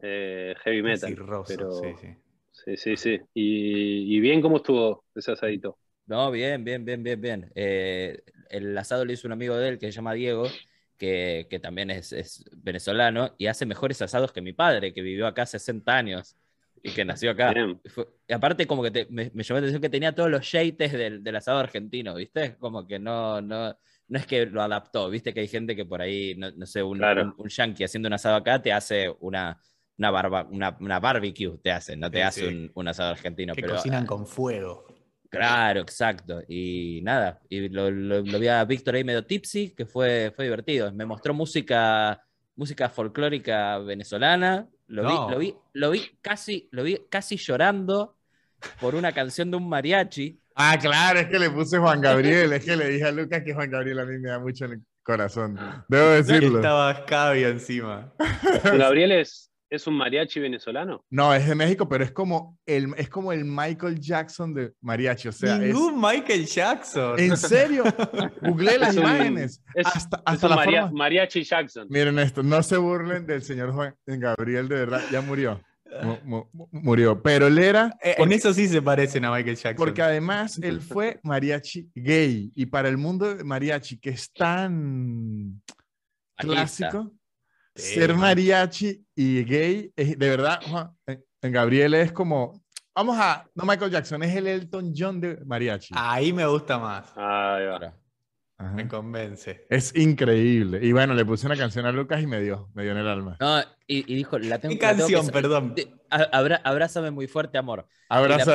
eh, 0.00 0.54
heavy 0.64 0.82
metal. 0.82 1.10
cirroso, 1.10 1.54
pero- 1.56 1.72
sí, 1.72 1.88
sí. 2.00 2.08
Sí, 2.52 2.76
sí, 2.76 2.96
sí. 2.96 3.20
Y, 3.34 4.16
y 4.16 4.20
bien, 4.20 4.40
¿cómo 4.40 4.56
estuvo 4.58 5.04
ese 5.14 5.32
asadito? 5.32 5.76
No, 6.06 6.30
bien, 6.30 6.62
bien, 6.64 6.84
bien, 6.84 7.02
bien, 7.02 7.20
bien. 7.20 7.52
Eh, 7.54 8.22
el 8.48 8.76
asado 8.78 9.04
lo 9.04 9.12
hizo 9.12 9.26
un 9.26 9.32
amigo 9.32 9.56
de 9.56 9.70
él 9.70 9.78
que 9.78 9.86
se 9.86 9.92
llama 9.92 10.14
Diego, 10.14 10.44
que, 10.98 11.46
que 11.50 11.58
también 11.58 11.90
es, 11.90 12.12
es 12.12 12.44
venezolano 12.56 13.34
y 13.38 13.46
hace 13.46 13.66
mejores 13.66 14.00
asados 14.02 14.32
que 14.32 14.40
mi 14.40 14.52
padre, 14.52 14.92
que 14.92 15.02
vivió 15.02 15.26
acá 15.26 15.46
60 15.46 15.96
años 15.96 16.36
y 16.82 16.90
que 16.92 17.04
nació 17.04 17.30
acá. 17.32 17.52
Fue- 17.86 18.06
y 18.28 18.32
aparte, 18.32 18.66
como 18.66 18.82
que 18.82 18.90
te- 18.90 19.06
me, 19.10 19.30
me 19.34 19.42
llamó 19.42 19.56
la 19.60 19.66
atención 19.66 19.82
que 19.82 19.88
tenía 19.90 20.14
todos 20.14 20.30
los 20.30 20.50
yates 20.50 20.92
del, 20.92 21.22
del 21.22 21.36
asado 21.36 21.58
argentino, 21.58 22.14
¿viste? 22.14 22.56
Como 22.58 22.86
que 22.86 22.98
no, 22.98 23.40
no, 23.40 23.76
no 24.08 24.18
es 24.18 24.26
que 24.26 24.46
lo 24.46 24.62
adaptó, 24.62 25.08
¿viste? 25.10 25.32
Que 25.34 25.40
hay 25.40 25.48
gente 25.48 25.74
que 25.76 25.84
por 25.86 26.00
ahí, 26.02 26.34
no, 26.36 26.50
no 26.52 26.66
sé, 26.66 26.82
un, 26.82 26.98
Claro. 26.98 27.22
un, 27.22 27.34
un 27.38 27.48
yankee 27.48 27.84
haciendo 27.84 28.06
un 28.08 28.12
asado 28.14 28.36
acá 28.36 28.60
te 28.62 28.72
hace 28.72 29.14
una. 29.20 29.58
Una, 29.96 30.10
barba, 30.10 30.44
una, 30.50 30.76
una 30.80 30.98
barbecue 30.98 31.56
te 31.62 31.70
hace, 31.70 31.96
no 31.96 32.10
te 32.10 32.16
Sí, 32.18 32.22
hace 32.22 32.40
sí. 32.40 32.46
un, 32.48 32.72
un 32.74 32.88
asado 32.88 33.10
argentino. 33.12 33.54
Que 33.54 33.60
pero, 33.62 33.76
cocinan 33.76 34.04
con 34.06 34.26
fuego. 34.26 34.86
Claro, 35.36 35.80
exacto. 35.80 36.42
Y 36.48 37.00
nada, 37.02 37.40
y 37.48 37.68
lo, 37.68 37.90
lo- 37.90 38.20
lo 38.22 38.38
vi 38.38 38.48
a 38.48 38.64
Víctor 38.64 38.94
ahí 38.94 39.04
medio 39.04 39.24
tipsy, 39.24 39.70
que 39.70 39.86
fue, 39.86 40.32
fue 40.34 40.44
divertido. 40.46 40.92
Me 40.92 41.04
mostró 41.06 41.34
música, 41.34 42.22
música 42.56 42.88
folclórica 42.88 43.78
venezolana. 43.78 44.66
Lo, 44.86 45.02
No. 45.02 45.26
vi, 45.28 45.32
lo, 45.32 45.38
vi, 45.38 45.54
lo, 45.72 45.90
vi 45.90 46.02
casi, 46.20 46.68
lo 46.72 46.82
vi 46.82 46.98
casi 47.10 47.36
llorando 47.36 48.16
por 48.80 48.94
una 48.94 49.12
canción 49.12 49.50
de 49.50 49.56
un 49.56 49.68
mariachi. 49.68 50.40
Ah, 50.54 50.78
claro, 50.80 51.18
es 51.20 51.26
que 51.28 51.38
le 51.38 51.50
puse 51.50 51.78
Juan 51.78 52.00
Gabriel. 52.00 52.52
Es 52.52 52.64
que 52.64 52.76
le 52.76 52.88
dije 52.88 53.04
a 53.04 53.12
Lucas 53.12 53.42
que 53.44 53.54
Juan 53.54 53.70
Gabriel 53.70 53.98
a 53.98 54.04
mí 54.04 54.18
me 54.18 54.28
da 54.28 54.38
mucho 54.38 54.66
en 54.66 54.72
el 54.72 54.82
corazón. 55.02 55.58
Debo 55.88 56.10
decirlo. 56.10 56.58
estaba 56.58 56.92
Escabio 56.92 57.48
encima. 57.48 58.12
Gabriel 58.62 59.12
es, 59.12 59.50
es 59.74 59.86
un 59.86 59.94
mariachi 59.94 60.40
venezolano. 60.40 61.04
No, 61.10 61.34
es 61.34 61.46
de 61.46 61.54
México, 61.54 61.88
pero 61.88 62.04
es 62.04 62.12
como 62.12 62.58
el, 62.66 62.94
es 62.96 63.08
como 63.08 63.32
el 63.32 63.44
Michael 63.44 63.98
Jackson 64.00 64.54
de 64.54 64.72
mariachi. 64.80 65.28
O 65.28 65.32
sea, 65.32 65.54
es, 65.56 65.60
Ningún 65.74 66.00
Michael 66.00 66.46
Jackson. 66.46 67.18
¿en 67.18 67.36
serio? 67.36 67.84
Googleé 68.42 68.78
las 68.78 68.90
Es 68.90 68.96
un- 68.96 69.02
imágenes. 69.02 69.62
Es, 69.74 69.86
hasta 69.86 70.16
es 70.18 70.22
hasta 70.26 70.48
la 70.48 70.56
maria- 70.56 70.82
forma. 70.82 70.98
mariachi 70.98 71.42
Jackson. 71.44 71.86
Miren 71.90 72.18
esto, 72.18 72.42
no 72.42 72.62
se 72.62 72.76
burlen 72.76 73.26
del 73.26 73.42
señor 73.42 73.72
Juan 73.72 73.94
Gabriel, 74.06 74.68
de 74.68 74.74
verdad, 74.76 75.02
ya 75.10 75.20
murió. 75.20 75.60
Mu- 76.02 76.16
mu- 76.24 76.44
mu- 76.52 76.68
murió. 76.72 77.22
Pero 77.22 77.46
él 77.46 77.56
era. 77.58 77.96
Eh, 78.02 78.16
en 78.18 78.32
eso 78.32 78.52
sí 78.52 78.66
se 78.66 78.82
parecen 78.82 79.24
a 79.26 79.30
Michael 79.30 79.54
Jackson. 79.54 79.76
Porque 79.76 80.02
además 80.02 80.58
él 80.60 80.80
fue 80.80 81.20
mariachi 81.22 81.88
gay. 81.94 82.50
Y 82.56 82.66
para 82.66 82.88
el 82.88 82.96
mundo 82.96 83.32
de 83.34 83.44
mariachi, 83.44 83.98
que 83.98 84.10
es 84.10 84.32
tan 84.32 85.62
clásico, 86.36 87.12
ser 87.74 88.10
man. 88.10 88.20
mariachi 88.20 89.04
y 89.14 89.44
gay, 89.44 89.92
es- 89.96 90.18
de 90.18 90.28
verdad, 90.30 90.60
Juan, 90.68 90.90
en, 91.06 91.24
en 91.42 91.52
Gabriel 91.52 91.94
es 91.94 92.12
como. 92.12 92.62
Vamos 92.96 93.16
a. 93.18 93.44
No 93.54 93.64
Michael 93.64 93.90
Jackson, 93.90 94.22
es 94.22 94.36
el 94.36 94.46
Elton 94.46 94.92
John 94.96 95.20
de 95.20 95.38
mariachi. 95.44 95.94
Ahí 95.96 96.32
me 96.32 96.46
gusta 96.46 96.78
más. 96.78 97.10
Ahí 97.16 97.66
va. 97.66 97.92
Ajá. 98.56 98.70
Me 98.72 98.86
convence. 98.86 99.66
Es 99.68 99.92
increíble. 99.96 100.78
Y 100.80 100.92
bueno, 100.92 101.12
le 101.14 101.24
puse 101.24 101.44
una 101.46 101.56
canción 101.56 101.86
a 101.86 101.92
Lucas 101.92 102.22
y 102.22 102.26
me 102.28 102.40
dio, 102.40 102.70
me 102.72 102.84
dio 102.84 102.92
en 102.92 102.98
el 102.98 103.08
alma. 103.08 103.36
No, 103.40 103.60
y, 103.88 104.12
y 104.12 104.14
dijo, 104.14 104.38
la 104.38 104.60
tengo 104.60 104.76
¿Qué 104.78 104.86
la 104.86 104.92
tengo 104.94 105.08
que 105.08 105.14
canción, 105.14 105.32
perdón? 105.32 105.74
de- 105.74 105.92
abra- 106.08 106.60
abrázame 106.62 107.10
muy 107.10 107.26
fuerte, 107.26 107.58
amor. 107.58 107.88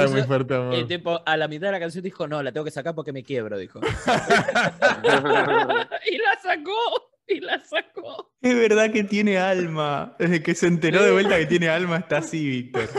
Puso- 0.07 0.13
muy 0.13 0.23
fuerte 0.23 0.55
amor. 0.55 0.73
Y 0.75 0.85
tipo, 0.85 1.21
a 1.25 1.35
la 1.35 1.49
mitad 1.49 1.67
de 1.67 1.73
la 1.73 1.79
canción 1.81 2.01
dijo, 2.01 2.29
no, 2.29 2.41
la 2.41 2.53
tengo 2.53 2.63
que 2.63 2.71
sacar 2.71 2.95
porque 2.95 3.11
me 3.11 3.23
quiebro, 3.23 3.57
dijo. 3.57 3.81
y 6.09 6.17
la 6.17 6.39
sacó, 6.41 7.08
y 7.29 7.39
la 7.39 7.63
sacó. 7.63 8.31
Es 8.41 8.55
verdad 8.55 8.91
que 8.91 9.03
tiene 9.03 9.38
alma. 9.38 10.15
Desde 10.19 10.41
que 10.43 10.55
se 10.55 10.67
enteró 10.67 11.03
de 11.03 11.12
vuelta 11.12 11.38
que 11.38 11.45
tiene 11.45 11.69
alma, 11.69 11.98
está 11.98 12.17
así, 12.17 12.48
Víctor. 12.50 12.89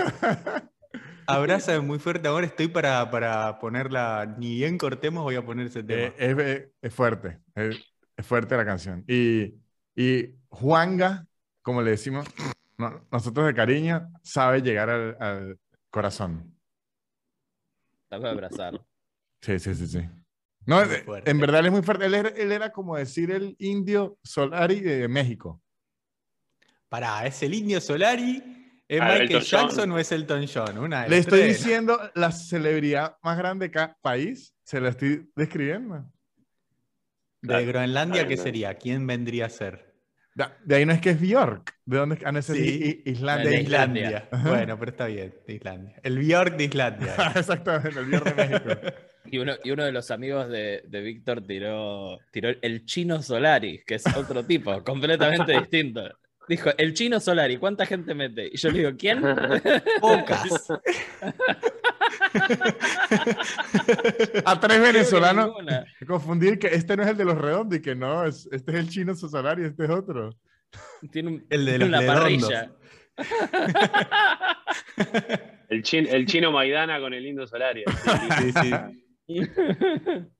Abraza 1.26 1.80
muy 1.80 1.98
fuerte, 1.98 2.28
amor. 2.28 2.44
Estoy 2.44 2.68
para, 2.68 3.10
para 3.10 3.58
ponerla. 3.58 4.26
Ni 4.38 4.56
bien 4.56 4.78
cortemos, 4.78 5.22
voy 5.22 5.36
a 5.36 5.44
poner 5.44 5.66
ese 5.68 5.82
tema. 5.82 6.00
Eh, 6.02 6.14
es, 6.18 6.38
es- 6.38 6.68
es 6.82 6.94
fuerte, 6.94 7.38
es, 7.54 7.76
es 8.16 8.26
fuerte 8.26 8.56
la 8.56 8.64
canción. 8.64 9.04
Y, 9.06 9.54
y 9.94 10.34
Juanga, 10.48 11.26
como 11.62 11.82
le 11.82 11.92
decimos 11.92 12.26
no- 12.78 13.06
nosotros 13.12 13.46
de 13.46 13.54
cariño, 13.54 14.08
sabe 14.22 14.60
llegar 14.62 14.90
al, 14.90 15.16
al 15.20 15.58
corazón. 15.90 16.56
Dame 18.10 18.28
abrazar. 18.28 18.80
Sí, 19.40 19.58
sí, 19.58 19.74
sí, 19.74 19.86
sí. 19.86 20.08
No, 20.66 20.80
fuerte. 20.84 21.30
en 21.30 21.38
verdad 21.38 21.60
él 21.60 21.66
es 21.66 21.72
muy 21.72 21.82
fuerte. 21.82 22.06
Él 22.06 22.14
era, 22.14 22.28
él 22.30 22.52
era 22.52 22.70
como 22.70 22.96
decir 22.96 23.30
el 23.30 23.56
indio 23.58 24.18
Solari 24.22 24.80
de 24.80 25.08
México. 25.08 25.62
Pará, 26.88 27.26
es 27.26 27.42
el 27.42 27.54
indio 27.54 27.80
Solari 27.80 28.56
¿Es 28.88 29.00
Ah, 29.00 29.04
Michael 29.04 29.22
Elton 29.22 29.42
John. 29.48 29.60
Jackson 29.68 29.90
o 29.92 29.98
es 30.00 30.10
Elton 30.12 30.46
John? 30.52 30.78
Una 30.78 31.06
Le 31.06 31.18
estoy 31.18 31.40
tres. 31.42 31.58
diciendo 31.58 32.10
la 32.14 32.32
celebridad 32.32 33.16
más 33.22 33.38
grande 33.38 33.66
de 33.66 33.70
cada 33.70 33.96
país. 34.02 34.52
Se 34.64 34.80
la 34.80 34.88
estoy 34.88 35.30
describiendo. 35.36 36.12
De. 37.40 37.64
Groenlandia, 37.66 38.26
¿qué 38.26 38.36
sería? 38.36 38.74
¿Quién 38.74 39.06
vendría 39.06 39.46
a 39.46 39.48
ser? 39.48 39.94
De, 40.34 40.44
de 40.64 40.74
ahí 40.74 40.84
no 40.86 40.92
es 40.92 41.00
que 41.00 41.10
es 41.10 41.20
Bjork. 41.20 41.72
¿De 41.84 41.96
dónde 41.98 42.16
es? 42.16 42.22
Ah, 42.24 42.32
no, 42.32 42.40
ese 42.40 42.52
es 42.52 42.58
Sí. 42.58 43.02
Islandia. 43.06 43.48
De 43.50 43.56
De 43.56 43.62
Islandia. 43.62 44.02
Islandia. 44.08 44.28
Bueno, 44.50 44.78
pero 44.78 44.90
está 44.90 45.06
bien, 45.06 45.34
de 45.46 45.54
Islandia. 45.54 46.00
El 46.02 46.18
Bjork 46.18 46.56
de 46.56 46.64
Islandia. 46.64 47.14
Exactamente, 47.36 47.98
el 48.00 48.06
Bjork 48.06 48.34
de 48.34 48.48
México. 48.48 48.70
Y 49.26 49.38
uno, 49.38 49.52
y 49.62 49.70
uno 49.70 49.84
de 49.84 49.92
los 49.92 50.10
amigos 50.10 50.48
de, 50.48 50.82
de 50.86 51.00
Víctor 51.02 51.42
tiró, 51.46 52.18
tiró 52.32 52.50
el 52.62 52.84
chino 52.86 53.22
Solari, 53.22 53.82
que 53.86 53.96
es 53.96 54.04
otro 54.16 54.44
tipo, 54.44 54.82
completamente 54.84 55.52
distinto. 55.52 56.02
Dijo, 56.48 56.70
el 56.78 56.94
chino 56.94 57.20
Solari, 57.20 57.58
¿cuánta 57.58 57.86
gente 57.86 58.12
mete? 58.14 58.48
Y 58.52 58.56
yo 58.56 58.70
le 58.70 58.78
digo, 58.78 58.90
¿quién? 58.98 59.20
Pocas. 60.00 60.68
A 64.44 64.58
tres 64.60 64.80
venezolanos. 64.80 65.50
Confundir 66.06 66.58
que 66.58 66.68
este 66.68 66.96
no 66.96 67.02
es 67.04 67.08
el 67.10 67.16
de 67.16 67.24
los 67.24 67.38
redondos 67.38 67.78
y 67.78 67.82
que 67.82 67.94
no, 67.94 68.24
es, 68.24 68.48
este 68.52 68.72
es 68.72 68.78
el 68.78 68.88
chino 68.88 69.14
Sosolari 69.14 69.62
y 69.62 69.66
este 69.66 69.84
es 69.84 69.90
otro. 69.90 70.34
Tiene 71.12 71.28
un- 71.30 71.46
El 71.50 71.64
de 71.66 71.78
los 71.78 71.88
una 71.88 72.00
redondos. 72.00 72.20
parrilla. 72.22 72.72
El, 75.68 75.82
chin- 75.82 76.08
el 76.10 76.26
chino 76.26 76.50
Maidana 76.52 76.98
con 77.00 77.12
el 77.14 77.22
lindo 77.22 77.46
Solaria. 77.46 77.84
Sí, 78.40 78.52
sí. 78.52 78.70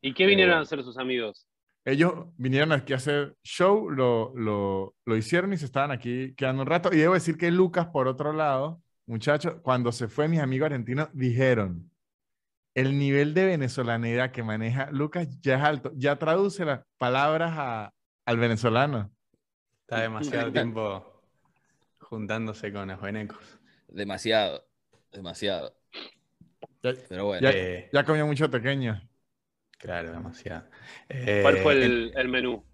¿Y 0.00 0.14
qué 0.14 0.26
vinieron 0.26 0.56
a 0.56 0.60
hacer 0.60 0.82
sus 0.82 0.96
amigos? 0.98 1.46
Ellos 1.84 2.12
vinieron 2.36 2.72
aquí 2.72 2.92
a 2.92 2.96
hacer 2.96 3.36
show, 3.44 3.90
lo, 3.90 4.32
lo, 4.36 4.94
lo 5.04 5.16
hicieron 5.16 5.52
y 5.52 5.56
se 5.56 5.66
estaban 5.66 5.90
aquí 5.92 6.34
quedando 6.34 6.62
un 6.62 6.68
rato. 6.68 6.92
Y 6.92 6.98
debo 6.98 7.14
decir 7.14 7.36
que 7.36 7.50
Lucas, 7.50 7.86
por 7.86 8.08
otro 8.08 8.32
lado, 8.32 8.82
muchachos, 9.06 9.56
cuando 9.62 9.92
se 9.92 10.08
fue 10.08 10.26
mis 10.28 10.40
amigos 10.40 10.66
argentinos, 10.66 11.08
dijeron, 11.12 11.90
el 12.74 12.98
nivel 12.98 13.34
de 13.34 13.46
venezolanidad 13.46 14.32
que 14.32 14.42
maneja 14.42 14.90
Lucas 14.90 15.28
ya 15.40 15.56
es 15.56 15.62
alto, 15.62 15.92
ya 15.94 16.18
traduce 16.18 16.64
las 16.64 16.80
palabras 16.98 17.52
a- 17.56 17.92
al 18.26 18.36
venezolano. 18.38 19.10
Está 19.82 20.00
demasiado 20.02 20.52
tiempo 20.52 21.22
juntándose 22.00 22.72
con 22.72 22.88
los 22.88 23.00
venecos. 23.00 23.60
Demasiado, 23.86 24.66
demasiado. 25.12 25.75
Ya, 26.82 26.92
Pero 27.08 27.26
bueno, 27.26 27.48
Ya- 27.48 27.50
Eh, 27.50 27.90
ya 27.92 28.04
comió 28.04 28.26
mucho 28.26 28.50
pequeño. 28.50 29.00
claro, 29.78 30.12
demasiado. 30.12 30.68
¿Cuál 31.40 31.56
Eh, 31.56 31.62
fue 31.62 31.74
el, 31.74 32.12
el 32.16 32.28
menú? 32.28 32.64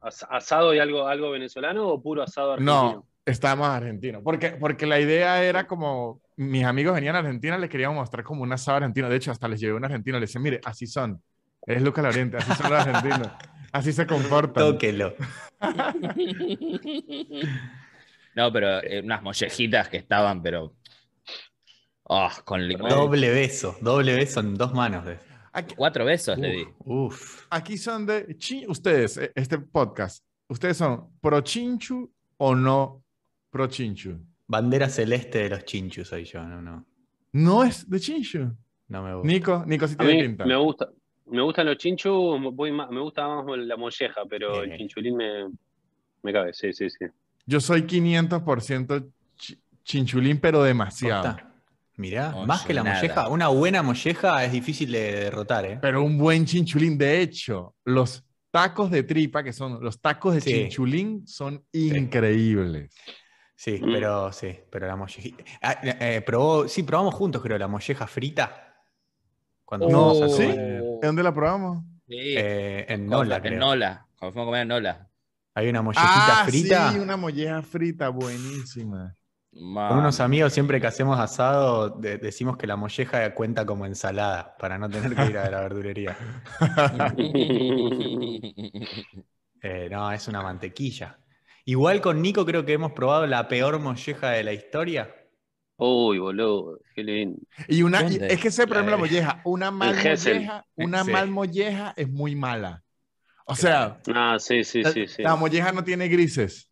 ¿As- 0.00 0.26
¿Asado 0.30 0.74
y 0.74 0.78
algo, 0.78 1.06
algo 1.08 1.30
venezolano 1.32 1.88
o 1.88 2.02
puro 2.02 2.22
asado 2.22 2.52
argentino? 2.52 3.02
No, 3.02 3.08
estábamos 3.24 3.68
argentinos. 3.68 4.22
Porque, 4.22 4.50
porque 4.52 4.86
la 4.86 5.00
idea 5.00 5.42
era 5.42 5.66
como, 5.66 6.22
mis 6.36 6.64
amigos 6.64 6.94
venían 6.94 7.16
a 7.16 7.18
Argentina, 7.20 7.58
les 7.58 7.68
queríamos 7.70 7.96
mostrar 7.96 8.24
como 8.24 8.42
un 8.42 8.52
asado 8.52 8.76
argentino. 8.78 9.08
De 9.08 9.16
hecho, 9.16 9.30
hasta 9.32 9.48
les 9.48 9.60
llevé 9.60 9.74
un 9.74 9.84
argentino, 9.84 10.18
les 10.20 10.30
decía, 10.30 10.40
mire, 10.40 10.60
así 10.64 10.86
son. 10.86 11.22
Es 11.66 11.82
Lucas 11.82 12.02
Lauriente, 12.04 12.36
así 12.36 12.54
son 12.54 12.68
los 12.70 12.78
argentinos. 12.78 13.32
Así 13.72 13.92
se 13.92 14.06
comportan. 14.06 14.80
Tóquelo. 14.80 15.14
no, 18.34 18.52
pero 18.52 18.82
eh, 18.82 19.00
unas 19.02 19.22
mollejitas 19.22 19.88
que 19.88 19.98
estaban, 19.98 20.42
pero. 20.42 20.74
Oh, 22.04 22.28
con 22.44 22.66
limón. 22.66 22.90
Doble 22.90 23.30
beso. 23.30 23.76
Doble 23.80 24.14
beso 24.14 24.40
en 24.40 24.54
dos 24.54 24.72
manos. 24.74 25.04
de- 25.04 25.18
Aquí, 25.52 25.74
Cuatro 25.76 26.04
besos 26.04 26.36
le 26.38 26.48
di. 26.50 26.64
Uf. 26.80 27.46
aquí 27.50 27.78
son 27.78 28.04
de... 28.06 28.36
chi- 28.36 28.66
ustedes, 28.66 29.16
eh, 29.18 29.30
este 29.36 29.58
podcast, 29.58 30.24
¿ustedes 30.48 30.76
son 30.76 31.10
pro 31.20 31.40
chinchu 31.42 32.10
o 32.38 32.54
no 32.56 33.02
pro 33.50 33.68
chinchu? 33.68 34.18
Bandera 34.48 34.88
celeste 34.88 35.38
de 35.44 35.50
los 35.50 35.64
chinchus 35.64 36.08
soy 36.08 36.24
yo, 36.24 36.42
no, 36.44 36.60
no. 36.60 36.84
No 37.32 37.62
es 37.64 37.88
de 37.88 38.00
chinchu. 38.00 38.50
No 38.88 39.02
me 39.02 39.14
gusta. 39.14 39.28
Nico, 39.28 39.64
Nico 39.66 39.86
sí 39.88 39.94
A 39.98 40.04
tiene 40.04 40.22
pinta. 40.24 40.44
me 40.44 40.56
gusta. 40.56 40.90
Me 41.26 41.40
gustan 41.40 41.66
los 41.66 41.78
chinchus, 41.78 42.38
voy 42.52 42.72
más- 42.72 42.90
me 42.90 43.00
gusta 43.00 43.26
más 43.28 43.56
la 43.58 43.76
molleja, 43.76 44.22
pero 44.28 44.62
Eh. 44.62 44.70
el 44.72 44.76
chinchulín 44.78 45.16
me, 45.16 45.48
me 46.22 46.32
cabe, 46.32 46.52
sí, 46.52 46.72
sí, 46.72 46.90
sí. 46.90 47.06
Yo 47.46 47.60
soy 47.60 47.82
500% 47.86 49.06
chi- 49.36 49.58
chinchulín, 49.84 50.38
pero 50.40 50.62
demasiado. 50.64 51.22
Posta. 51.36 51.53
Mirá, 51.96 52.32
No, 52.32 52.44
más 52.46 52.64
que 52.64 52.74
la 52.74 52.82
nada. 52.82 52.96
molleja, 52.96 53.28
una 53.28 53.48
buena 53.48 53.82
molleja 53.82 54.44
es 54.44 54.52
difícil 54.52 54.90
de 54.90 55.12
derrotar, 55.12 55.64
¿eh? 55.64 55.78
Pero 55.80 56.02
un 56.02 56.18
buen 56.18 56.44
chinchulín, 56.44 56.98
de 56.98 57.20
hecho, 57.20 57.76
los 57.84 58.24
tacos 58.50 58.90
de 58.90 59.02
tripa, 59.04 59.42
que 59.44 59.52
son 59.52 59.82
los 59.82 60.00
tacos 60.00 60.34
de 60.34 60.40
Sí. 60.40 60.50
chinchulín, 60.50 61.26
son 61.26 61.64
increíbles. 61.72 62.94
Sí, 63.56 63.78
Mm. 63.80 63.92
pero 63.92 64.32
sí, 64.32 64.58
pero 64.70 64.86
la 64.88 64.96
mollejita. 64.96 65.44
Ah, 65.62 65.78
eh, 65.82 66.20
probó, 66.26 66.66
sí, 66.68 66.82
probamos 66.82 67.14
juntos, 67.14 67.40
creo, 67.42 67.56
la 67.58 67.68
molleja 67.68 68.06
frita. 68.08 68.74
Cuando 69.64 69.88
No, 69.88 70.14
fuimos 70.14 70.22
a 70.22 70.28
¿sí? 70.36 70.42
comer, 70.42 70.82
¿De 71.00 71.06
dónde 71.06 71.22
la 71.22 71.32
probamos? 71.32 71.84
Sí. 72.08 72.34
eh, 72.36 72.86
en 72.88 73.06
Nola, 73.08 73.36
En 73.36 73.42
creo. 73.42 73.60
Nola. 73.60 74.06
Cuando 74.18 74.32
fuimos 74.32 74.46
a 74.46 74.48
comer 74.48 74.62
en 74.62 74.68
Nola. 74.68 75.10
Hay 75.54 75.68
una 75.68 75.82
mollejita 75.82 76.42
Ah, 76.42 76.44
frita. 76.44 76.90
sí, 76.92 76.98
una 76.98 77.16
molleja 77.16 77.62
frita 77.62 78.08
buenísima. 78.08 79.14
Con 79.54 79.98
unos 79.98 80.18
amigos 80.20 80.52
siempre 80.52 80.80
que 80.80 80.86
hacemos 80.88 81.18
asado 81.20 81.90
de- 81.90 82.18
decimos 82.18 82.56
que 82.56 82.66
la 82.66 82.74
molleja 82.76 83.32
cuenta 83.34 83.64
como 83.64 83.86
ensalada 83.86 84.56
para 84.58 84.78
no 84.78 84.88
tener 84.90 85.14
que 85.14 85.24
ir 85.26 85.38
a 85.38 85.50
la 85.50 85.60
verdulería. 85.60 86.16
Eh, 89.66 89.88
no, 89.90 90.12
es 90.12 90.28
una 90.28 90.42
mantequilla. 90.42 91.18
Igual 91.64 92.02
con 92.02 92.20
Nico 92.20 92.44
creo 92.44 92.66
que 92.66 92.74
hemos 92.74 92.92
probado 92.92 93.26
la 93.26 93.48
peor 93.48 93.78
molleja 93.80 94.28
de 94.32 94.44
la 94.44 94.52
historia. 94.52 95.14
Uy, 95.76 96.18
boludo, 96.18 96.78
qué 96.94 97.02
lindo. 97.02 97.38
Y 97.68 97.82
una, 97.82 98.00
es 98.02 98.40
que 98.40 98.48
ese 98.48 98.66
problema 98.66 98.86
de 98.86 98.90
la 98.92 98.96
molleja, 98.98 99.40
una 99.44 99.70
mal 99.70 99.94
molleja, 99.96 100.66
una 100.76 101.04
Sí. 101.04 101.10
mal 101.10 101.30
molleja 101.30 101.94
es 101.96 102.08
muy 102.10 102.36
mala. 102.36 102.82
O 103.46 103.56
sea, 103.56 103.98
Ah, 104.14 104.36
sí, 104.38 104.62
sí, 104.64 104.82
la, 104.82 104.92
sí, 104.92 105.08
sí. 105.08 105.22
la 105.22 105.34
molleja 105.34 105.72
no 105.72 105.82
tiene 105.82 106.08
grises. 106.08 106.70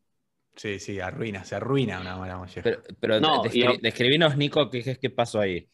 Sí, 0.55 0.79
sí, 0.79 1.01
arruina, 1.01 1.45
se 1.45 1.55
arruina 1.57 2.01
una 2.01 2.17
buena 2.17 2.37
molleja. 2.37 2.63
Pero, 2.63 2.83
pero 3.01 3.21
No, 3.21 3.43
descri- 3.43 3.81
describinos, 3.81 4.37
Nico, 4.37 4.69
qué, 4.69 4.83
qué- 4.83 4.99
qué 4.99 5.11
pasó 5.11 5.41
ahí. 5.41 5.67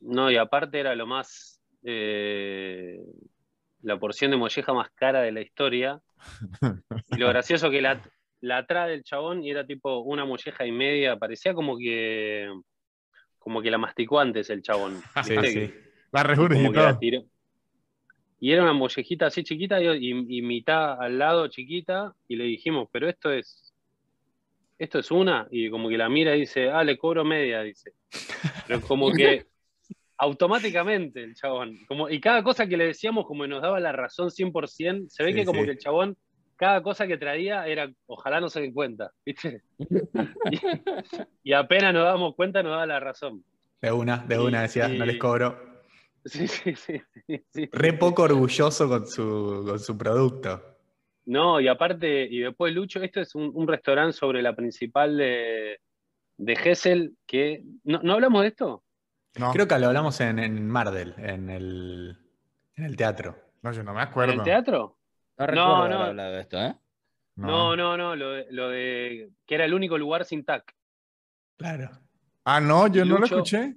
No, 0.00 0.30
y 0.30 0.36
aparte 0.36 0.80
era 0.80 0.94
lo 0.94 1.06
más. 1.06 1.60
eh, 1.84 2.98
la 3.82 3.98
porción 3.98 4.32
de 4.32 4.36
molleja 4.36 4.72
más 4.72 4.90
cara 4.94 5.20
de 5.22 5.32
la 5.32 5.40
historia. 5.40 6.00
Y 7.08 7.18
lo 7.18 7.28
gracioso 7.28 7.70
que 7.70 7.80
la, 7.80 8.02
la 8.40 8.58
atrás 8.58 8.88
del 8.88 9.04
chabón 9.04 9.44
y 9.44 9.50
era 9.50 9.64
tipo 9.64 10.00
una 10.00 10.24
molleja 10.24 10.66
y 10.66 10.72
media. 10.72 11.16
Parecía 11.16 11.54
como 11.54 11.78
que. 11.78 12.50
Como 13.38 13.62
que 13.62 13.70
la 13.70 13.78
masticó 13.78 14.18
antes 14.18 14.50
el 14.50 14.62
chabón. 14.62 15.00
Sí, 15.22 15.36
sí. 15.44 15.74
La 16.10 16.22
Como 16.24 16.72
que 16.72 16.78
la 16.78 16.92
regurgitó. 16.92 17.26
Y 18.38 18.52
era 18.52 18.62
una 18.62 18.72
mollejita 18.72 19.26
así 19.26 19.42
chiquita 19.44 19.80
y 19.80 20.42
mitad 20.42 21.00
al 21.00 21.18
lado 21.18 21.48
chiquita. 21.48 22.12
Y 22.28 22.36
le 22.36 22.44
dijimos, 22.44 22.88
pero 22.92 23.08
esto 23.08 23.32
es. 23.32 23.65
Esto 24.78 24.98
es 24.98 25.10
una. 25.10 25.46
Y 25.50 25.70
como 25.70 25.88
que 25.88 25.96
la 25.96 26.08
mira 26.08 26.36
y 26.36 26.40
dice, 26.40 26.70
ah, 26.70 26.84
le 26.84 26.98
cobro 26.98 27.24
media, 27.24 27.62
dice. 27.62 27.92
Pero 28.66 28.80
como 28.80 29.10
que 29.12 29.46
automáticamente 30.18 31.22
el 31.22 31.34
chabón. 31.34 31.78
Como, 31.86 32.08
y 32.08 32.20
cada 32.20 32.42
cosa 32.42 32.66
que 32.66 32.76
le 32.76 32.86
decíamos, 32.86 33.26
como 33.26 33.42
que 33.44 33.48
nos 33.48 33.62
daba 33.62 33.80
la 33.80 33.92
razón 33.92 34.28
100%, 34.30 35.08
se 35.08 35.22
ve 35.24 35.30
Sí, 35.32 35.38
que 35.38 35.44
como 35.44 35.60
sí. 35.60 35.66
que 35.66 35.72
el 35.72 35.78
chabón, 35.78 36.16
cada 36.56 36.82
cosa 36.82 37.06
que 37.06 37.18
traía 37.18 37.66
era, 37.66 37.90
ojalá 38.06 38.40
no 38.40 38.48
se 38.48 38.60
den 38.60 38.72
cuenta, 38.72 39.12
¿viste? 39.26 39.62
y, 39.78 40.58
y 41.42 41.52
apenas 41.52 41.92
nos 41.92 42.04
dábamos 42.04 42.34
cuenta, 42.34 42.62
nos 42.62 42.72
daba 42.72 42.86
la 42.86 43.00
razón. 43.00 43.44
De 43.80 43.92
una, 43.92 44.18
de 44.18 44.38
una 44.38 44.62
decía, 44.62 44.88
no 44.88 45.04
les 45.04 45.18
cobro. 45.18 45.76
Sí, 46.24 46.48
sí, 46.48 46.74
sí. 46.74 47.00
sí, 47.28 47.44
sí. 47.52 47.68
Re 47.70 47.92
poco 47.92 48.22
orgulloso 48.22 48.88
con 48.88 49.06
su, 49.06 49.64
con 49.64 49.78
su 49.78 49.96
producto. 49.96 50.75
No, 51.26 51.60
y 51.60 51.68
aparte, 51.68 52.26
y 52.30 52.38
después 52.38 52.72
Lucho, 52.74 53.02
esto 53.02 53.20
es 53.20 53.34
un, 53.34 53.50
un 53.52 53.66
restaurante 53.66 54.12
sobre 54.12 54.42
la 54.42 54.54
principal 54.54 55.16
de, 55.16 55.80
de 56.36 56.56
Gessel, 56.56 57.16
que. 57.26 57.62
¿No, 57.84 58.00
¿no 58.02 58.14
hablamos 58.14 58.42
de 58.42 58.48
esto? 58.48 58.84
No, 59.38 59.52
Creo 59.52 59.66
que 59.68 59.78
lo 59.78 59.88
hablamos 59.88 60.20
en, 60.20 60.38
en 60.38 60.66
Mardel, 60.68 61.14
en 61.18 61.50
el, 61.50 62.16
en 62.76 62.84
el 62.84 62.96
teatro. 62.96 63.36
no, 63.62 63.72
yo 63.72 63.82
no 63.82 63.92
me 63.92 64.02
¿En 64.02 64.08
acuerdo. 64.08 64.32
el 64.34 64.42
teatro? 64.42 64.96
No 65.38 65.46
recuerdo 65.46 65.74
haber 65.76 65.90
no. 65.90 66.04
hablado 66.04 66.32
de 66.32 66.40
esto, 66.40 66.58
¿eh? 66.58 66.74
No, 67.36 67.76
no, 67.76 67.96
no, 67.98 68.16
lo, 68.16 68.30
de, 68.30 68.46
lo 68.50 68.70
de 68.70 69.30
que 69.44 69.54
era 69.56 69.66
el 69.66 69.74
único 69.74 69.98
lugar 69.98 70.24
sin 70.24 70.42
TAC. 70.44 70.74
Claro. 71.58 71.90
Ah, 72.44 72.60
no, 72.60 72.86
yo 72.86 73.04
no 73.04 73.18
lo 73.18 73.26
escuché. 73.26 73.74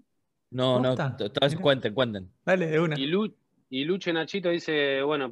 No, 0.51 0.79
no, 0.79 0.95
cuenten, 1.61 1.93
cuenten. 1.93 2.31
Dale, 2.45 2.67
de 2.67 2.79
una. 2.79 2.97
Y, 2.97 3.07
Lu- 3.07 3.35
y 3.71 3.83
Lucho 3.83 4.09
y 4.09 4.13
Nachito 4.13 4.49
dice, 4.49 5.01
bueno, 5.03 5.31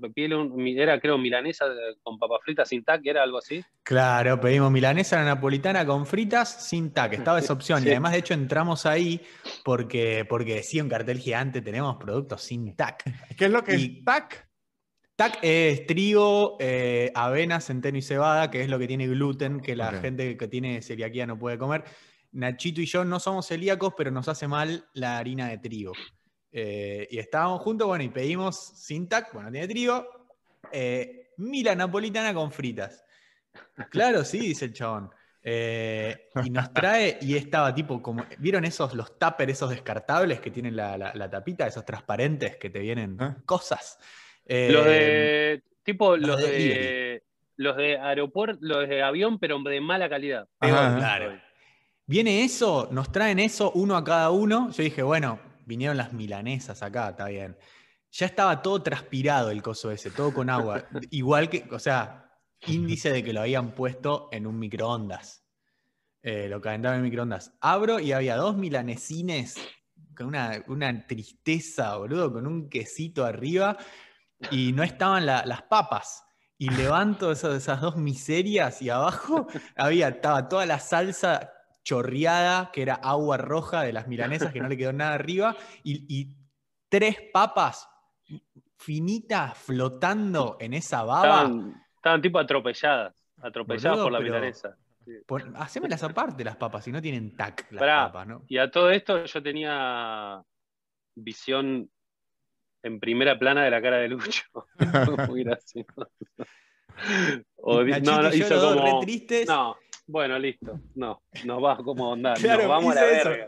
era 0.56 1.00
creo 1.00 1.18
milanesa 1.18 1.66
con 2.04 2.20
papas 2.20 2.40
fritas 2.44 2.70
sin 2.70 2.84
TAC, 2.84 3.02
era 3.06 3.24
algo 3.24 3.40
así. 3.40 3.64
Claro, 3.84 4.40
pedimos 4.40 4.72
milanesa 4.72 5.16
a 5.18 5.24
la 5.24 5.36
napolitana 5.36 5.86
con 5.86 6.06
fritas 6.06 6.68
sin 6.68 6.92
tac. 6.94 7.14
Estaba 7.14 7.40
esa 7.40 7.54
opción. 7.54 7.82
Sí. 7.82 7.88
Y 7.88 7.92
además, 7.92 8.12
de 8.12 8.20
hecho, 8.20 8.34
entramos 8.34 8.86
ahí 8.86 9.22
porque, 9.66 10.26
porque 10.30 10.56
decía 10.56 10.84
un 10.84 10.90
cartel 10.90 11.18
gigante, 11.20 11.62
tenemos 11.62 11.96
productos 11.98 12.44
sin 12.44 12.76
tac. 12.76 13.04
¿Qué 13.36 13.46
es 13.46 13.52
lo 13.52 13.64
que 13.64 13.76
Y- 13.76 13.98
es 14.00 14.06
TAC? 14.06 14.48
TAC 15.16 15.40
es 15.42 15.88
trigo, 15.88 16.58
eh, 16.60 17.12
avena, 17.16 17.60
centeno 17.60 17.98
y 17.98 18.04
cebada, 18.04 18.52
que 18.52 18.62
es 18.62 18.70
lo 18.70 18.78
que 18.78 18.88
tiene 18.88 19.08
gluten, 19.08 19.62
que 19.62 19.76
la 19.76 19.94
gente 19.94 20.38
que 20.38 20.48
tiene 20.48 20.84
celiaquía 20.84 21.26
no 21.26 21.40
puede 21.40 21.58
comer. 21.58 21.84
Nachito 22.34 22.82
y 22.82 22.86
yo 22.86 23.04
no 23.04 23.20
somos 23.20 23.48
celíacos, 23.48 23.94
pero 23.98 24.12
nos 24.12 24.28
hace 24.28 24.48
mal 24.48 24.86
la 24.94 25.18
harina 25.18 25.48
de 25.50 25.58
trigo. 25.58 25.94
Eh, 26.52 27.08
y 27.12 27.18
estábamos 27.20 27.62
juntos, 27.62 27.88
bueno, 27.88 28.04
y 28.04 28.10
pedimos 28.10 28.56
sin 28.58 29.08
TAC, 29.08 29.34
bueno, 29.34 29.52
tiene 29.52 29.68
trigo, 29.68 30.08
eh, 30.72 31.30
mila 31.38 31.76
napolitana 31.76 32.34
con 32.34 32.52
fritas. 32.52 33.04
Claro, 33.90 34.24
sí, 34.24 34.40
dice 34.40 34.66
el 34.66 34.74
chabón. 34.74 35.10
Eh, 35.44 36.30
y 36.44 36.50
nos 36.50 36.74
trae, 36.74 37.18
y 37.22 37.36
estaba 37.38 37.74
tipo 37.74 38.02
como, 38.02 38.26
¿vieron 38.40 38.66
esos, 38.66 38.94
los 38.94 39.18
tuppers, 39.18 39.54
esos 39.54 39.70
descartables 39.70 40.40
que 40.42 40.52
tienen 40.52 40.76
la, 40.76 40.98
la- 40.98 41.14
la 41.14 41.30
tapita, 41.30 41.66
esos 41.68 41.86
transparentes 41.86 42.58
que 42.58 42.70
te 42.70 42.80
vienen 42.80 43.16
Ah. 43.20 43.38
cosas? 43.46 43.98
Eh, 44.46 44.70
Los 44.72 44.86
de. 44.86 45.64
Tipo, 45.84 46.18
los 46.18 46.28
los 46.30 46.42
de 46.42 46.52
de. 46.52 47.24
Los 47.56 47.76
de 47.78 47.98
aeropuerto, 47.98 48.60
los 48.62 48.88
de 48.88 49.02
avión, 49.02 49.40
pero 49.40 49.58
de 49.64 49.82
mala 49.82 50.10
calidad. 50.10 50.48
ajá. 50.60 50.96
claro. 50.98 51.40
Viene 52.06 52.44
eso, 52.44 52.88
nos 52.92 53.12
traen 53.12 53.40
eso, 53.40 53.72
uno 53.72 53.96
a 53.98 54.04
cada 54.04 54.30
uno. 54.32 54.70
Yo 54.72 54.84
dije, 54.84 55.02
bueno, 55.02 55.40
vinieron 55.68 55.98
las 55.98 56.14
milanesas 56.14 56.82
acá, 56.82 57.10
está 57.10 57.26
bien. 57.28 57.58
Ya 58.12 58.26
estaba 58.26 58.62
todo 58.62 58.82
transpirado 58.82 59.52
el 59.52 59.62
coso 59.62 59.92
ese, 59.92 60.10
todo 60.12 60.34
con 60.34 60.50
agua. 60.50 60.86
Igual 61.12 61.50
que, 61.50 61.68
o 61.72 61.78
sea, 61.78 62.32
índice 62.66 63.12
de 63.12 63.24
que 63.24 63.34
lo 63.34 63.42
habían 63.42 63.72
puesto 63.76 64.30
en 64.32 64.48
un 64.48 64.58
microondas. 64.58 65.44
Eh, 66.24 66.48
lo 66.50 66.62
calentaban 66.62 66.98
en 67.00 67.04
microondas. 67.04 67.54
Abro 67.62 68.00
y 68.00 68.14
había 68.14 68.38
dos 68.38 68.56
milanesines 68.58 69.56
con 70.16 70.28
una, 70.28 70.64
una 70.68 71.06
tristeza, 71.06 71.98
boludo, 71.98 72.32
con 72.34 72.48
un 72.48 72.70
quesito 72.70 73.26
arriba 73.26 73.78
y 74.50 74.72
no 74.72 74.84
estaban 74.84 75.26
la- 75.26 75.46
las 75.46 75.64
papas. 75.64 76.24
Y 76.58 76.70
levanto 76.70 77.32
esas, 77.32 77.54
esas 77.56 77.82
dos 77.82 77.98
miserias 77.98 78.82
y 78.82 78.90
abajo 78.90 79.48
había, 79.76 80.08
estaba 80.08 80.48
toda 80.50 80.66
la 80.66 80.80
salsa 80.80 81.52
chorreada, 81.88 82.70
que 82.74 82.82
era 82.82 82.96
agua 82.96 83.38
roja 83.38 83.82
de 83.84 83.94
las 83.94 84.08
milanesas, 84.10 84.52
que 84.52 84.60
no 84.60 84.68
le 84.68 84.76
quedó 84.76 84.92
nada 84.92 85.14
arriba, 85.14 85.56
y, 85.84 86.04
y 86.14 86.36
tres 86.90 87.16
papas 87.32 87.88
finitas 88.78 89.58
flotando 89.58 90.58
en 90.60 90.74
esa 90.74 91.04
baba. 91.04 91.44
Estaban, 91.44 91.84
estaban 91.96 92.22
tipo 92.22 92.40
atropelladas. 92.40 93.16
Atropelladas 93.42 94.00
Boludo, 94.00 94.04
por 94.04 94.12
la 94.12 94.18
pero- 94.20 94.30
milanesa. 94.34 94.78
Hacémelas 95.56 96.04
aparte 96.04 96.44
las 96.44 96.58
papas, 96.58 96.84
si 96.84 96.92
no 96.92 97.02
tienen 97.02 97.34
tac 97.38 97.66
las 97.72 97.80
Pará. 97.80 98.08
papas, 98.08 98.28
¿no? 98.28 98.44
Y 98.50 98.58
a 98.58 98.70
todo 98.70 98.92
esto 98.92 99.24
yo 99.24 99.42
tenía 99.42 100.44
visión 101.16 101.90
en 102.84 103.00
primera 103.00 103.40
plana 103.40 103.64
de 103.64 103.72
la 103.72 103.82
cara 103.82 103.98
de 104.00 104.10
Lucho. 104.10 104.44
Muy 105.30 105.46
gracioso. 105.46 106.12
O 107.56 107.82
no, 107.84 108.22
no, 108.24 108.34
hizo 108.34 108.60
como. 108.60 109.00
re 109.00 109.06
tristes. 109.06 109.48
No, 109.48 109.78
bueno, 110.08 110.40
listo. 110.40 110.80
No, 110.96 111.22
nos 111.46 111.64
va 111.64 111.78
como 111.78 112.14
andar. 112.14 112.38
Claro, 112.38 112.62
nos 112.64 112.70
vamos 112.70 112.98
a 112.98 113.02
la 113.02 113.12
eso. 113.12 113.30
verga. 113.30 113.48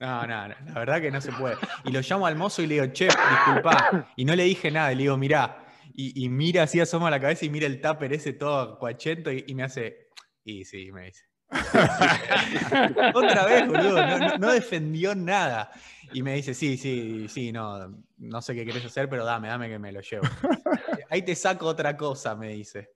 No, 0.00 0.26
no, 0.26 0.48
no, 0.48 0.54
la 0.66 0.74
verdad 0.78 1.00
que 1.00 1.10
no 1.10 1.20
se 1.20 1.30
puede. 1.32 1.56
Y 1.84 1.92
lo 1.92 2.00
llamo 2.00 2.26
al 2.26 2.34
mozo 2.34 2.62
y 2.62 2.66
le 2.66 2.74
digo, 2.80 2.86
chef, 2.86 3.14
disculpa. 3.14 4.08
Y 4.16 4.24
no 4.24 4.34
le 4.34 4.44
dije 4.44 4.70
nada, 4.70 4.90
le 4.92 4.96
digo, 4.96 5.16
mirá. 5.18 5.66
Y, 5.94 6.24
y 6.24 6.28
mira 6.30 6.62
así, 6.62 6.80
asoma 6.80 7.10
la 7.10 7.20
cabeza 7.20 7.44
y 7.44 7.50
mira 7.50 7.66
el 7.66 7.80
tupper 7.82 8.12
ese 8.14 8.32
todo 8.32 8.78
cuachento 8.78 9.30
y, 9.30 9.44
y 9.46 9.54
me 9.54 9.62
hace, 9.64 10.08
y 10.42 10.64
sí, 10.64 10.90
me 10.90 11.04
dice. 11.06 11.24
Otra 13.14 13.44
vez, 13.44 13.66
boludo, 13.68 14.06
no, 14.06 14.18
no- 14.18 14.38
no 14.38 14.52
defendió 14.52 15.14
nada. 15.14 15.70
Y 16.12 16.22
me 16.22 16.34
dice, 16.34 16.54
sí, 16.54 16.76
sí, 16.76 17.28
sí, 17.28 17.52
no, 17.52 18.02
no 18.18 18.42
sé 18.42 18.54
qué 18.54 18.64
querés 18.64 18.84
hacer, 18.84 19.08
pero 19.08 19.24
dame, 19.24 19.48
dame 19.48 19.68
que 19.68 19.78
me 19.78 19.92
lo 19.92 20.00
llevo. 20.00 20.24
Ahí 21.10 21.22
te 21.22 21.34
saco 21.34 21.66
otra 21.66 21.96
cosa, 21.96 22.34
me 22.34 22.48
dice. 22.48 22.90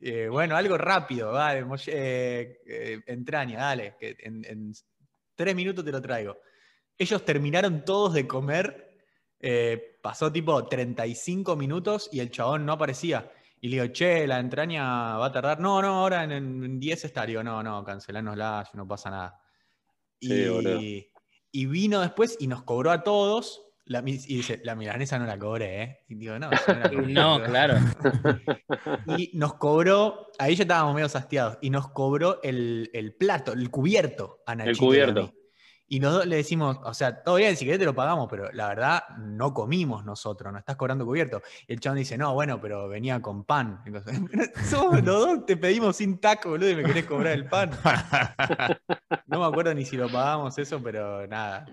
Eh, 0.00 0.28
bueno, 0.28 0.56
algo 0.56 0.78
rápido, 0.78 1.32
molle- 1.66 1.92
eh, 1.94 2.60
eh, 2.66 3.00
entraña, 3.06 3.58
dale, 3.58 3.96
que 3.98 4.16
en, 4.20 4.44
en 4.46 4.72
tres 5.34 5.54
minutos 5.54 5.84
te 5.84 5.92
lo 5.92 6.00
traigo. 6.00 6.38
Ellos 6.96 7.24
terminaron 7.24 7.84
todos 7.84 8.14
de 8.14 8.26
comer, 8.26 8.98
eh, 9.38 9.98
pasó 10.02 10.32
tipo 10.32 10.66
35 10.66 11.54
minutos 11.56 12.08
y 12.12 12.20
el 12.20 12.30
chabón 12.30 12.64
no 12.64 12.72
aparecía. 12.72 13.30
Y 13.60 13.68
le 13.68 13.82
digo, 13.82 13.92
che, 13.92 14.26
la 14.26 14.38
entraña 14.38 15.18
va 15.18 15.26
a 15.26 15.32
tardar. 15.32 15.60
No, 15.60 15.82
no, 15.82 15.88
ahora 16.00 16.24
en, 16.24 16.32
en 16.32 16.80
10 16.80 17.04
está. 17.04 17.26
Digo, 17.26 17.42
no, 17.42 17.62
no, 17.62 17.84
cancelanosla, 17.84 18.70
no 18.72 18.88
pasa 18.88 19.10
nada. 19.10 19.42
Sí, 20.18 20.28
y, 20.80 21.12
y 21.52 21.66
vino 21.66 22.00
después 22.00 22.36
y 22.40 22.46
nos 22.46 22.62
cobró 22.62 22.90
a 22.90 23.02
todos. 23.02 23.62
La 23.90 24.04
y 24.06 24.36
dice, 24.36 24.60
la 24.62 24.76
milanesa 24.76 25.18
no 25.18 25.26
la 25.26 25.36
cobré, 25.36 25.82
¿eh? 25.82 25.98
Y 26.08 26.14
digo, 26.14 26.38
no, 26.38 26.48
yo 26.48 26.74
no 26.74 26.80
la 26.80 26.90
cobré". 26.90 27.12
No, 27.12 27.42
claro. 27.42 27.74
Y 29.18 29.32
nos 29.34 29.54
cobró, 29.54 30.28
ahí 30.38 30.54
ya 30.54 30.62
estábamos 30.62 30.94
medio 30.94 31.06
hastiados, 31.06 31.58
y 31.60 31.70
nos 31.70 31.88
cobró 31.88 32.40
el, 32.42 32.88
el 32.94 33.14
plato, 33.14 33.52
el 33.52 33.68
cubierto 33.68 34.42
a 34.46 34.54
Nachito 34.54 34.84
y 34.84 34.86
a 34.86 34.88
cubierto. 34.88 35.34
Y 35.88 35.98
los 35.98 36.12
dos 36.12 36.26
le 36.26 36.36
decimos, 36.36 36.78
o 36.84 36.94
sea, 36.94 37.24
todo 37.24 37.34
bien, 37.34 37.56
si 37.56 37.64
querés 37.64 37.80
te 37.80 37.84
lo 37.84 37.94
pagamos, 37.96 38.28
pero 38.30 38.52
la 38.52 38.68
verdad 38.68 39.02
no 39.18 39.52
comimos 39.52 40.04
nosotros, 40.04 40.52
nos 40.52 40.60
estás 40.60 40.76
cobrando 40.76 41.04
cubierto. 41.04 41.42
Y 41.66 41.72
el 41.72 41.80
chabón 41.80 41.98
dice, 41.98 42.16
no, 42.16 42.32
bueno, 42.32 42.60
pero 42.60 42.88
venía 42.88 43.20
con 43.20 43.42
pan. 43.42 43.82
Y 43.84 43.90
nosotros, 43.90 44.20
Somos 44.70 45.02
los 45.02 45.04
dos, 45.04 45.46
te 45.46 45.56
pedimos 45.56 45.96
sin 45.96 46.20
taco, 46.20 46.50
boludo, 46.50 46.70
y 46.70 46.76
me 46.76 46.84
querés 46.84 47.06
cobrar 47.06 47.32
el 47.32 47.46
pan. 47.46 47.72
No 49.26 49.40
me 49.40 49.46
acuerdo 49.46 49.74
ni 49.74 49.84
si 49.84 49.96
lo 49.96 50.08
pagamos 50.08 50.56
eso, 50.58 50.80
pero 50.80 51.26
nada. 51.26 51.66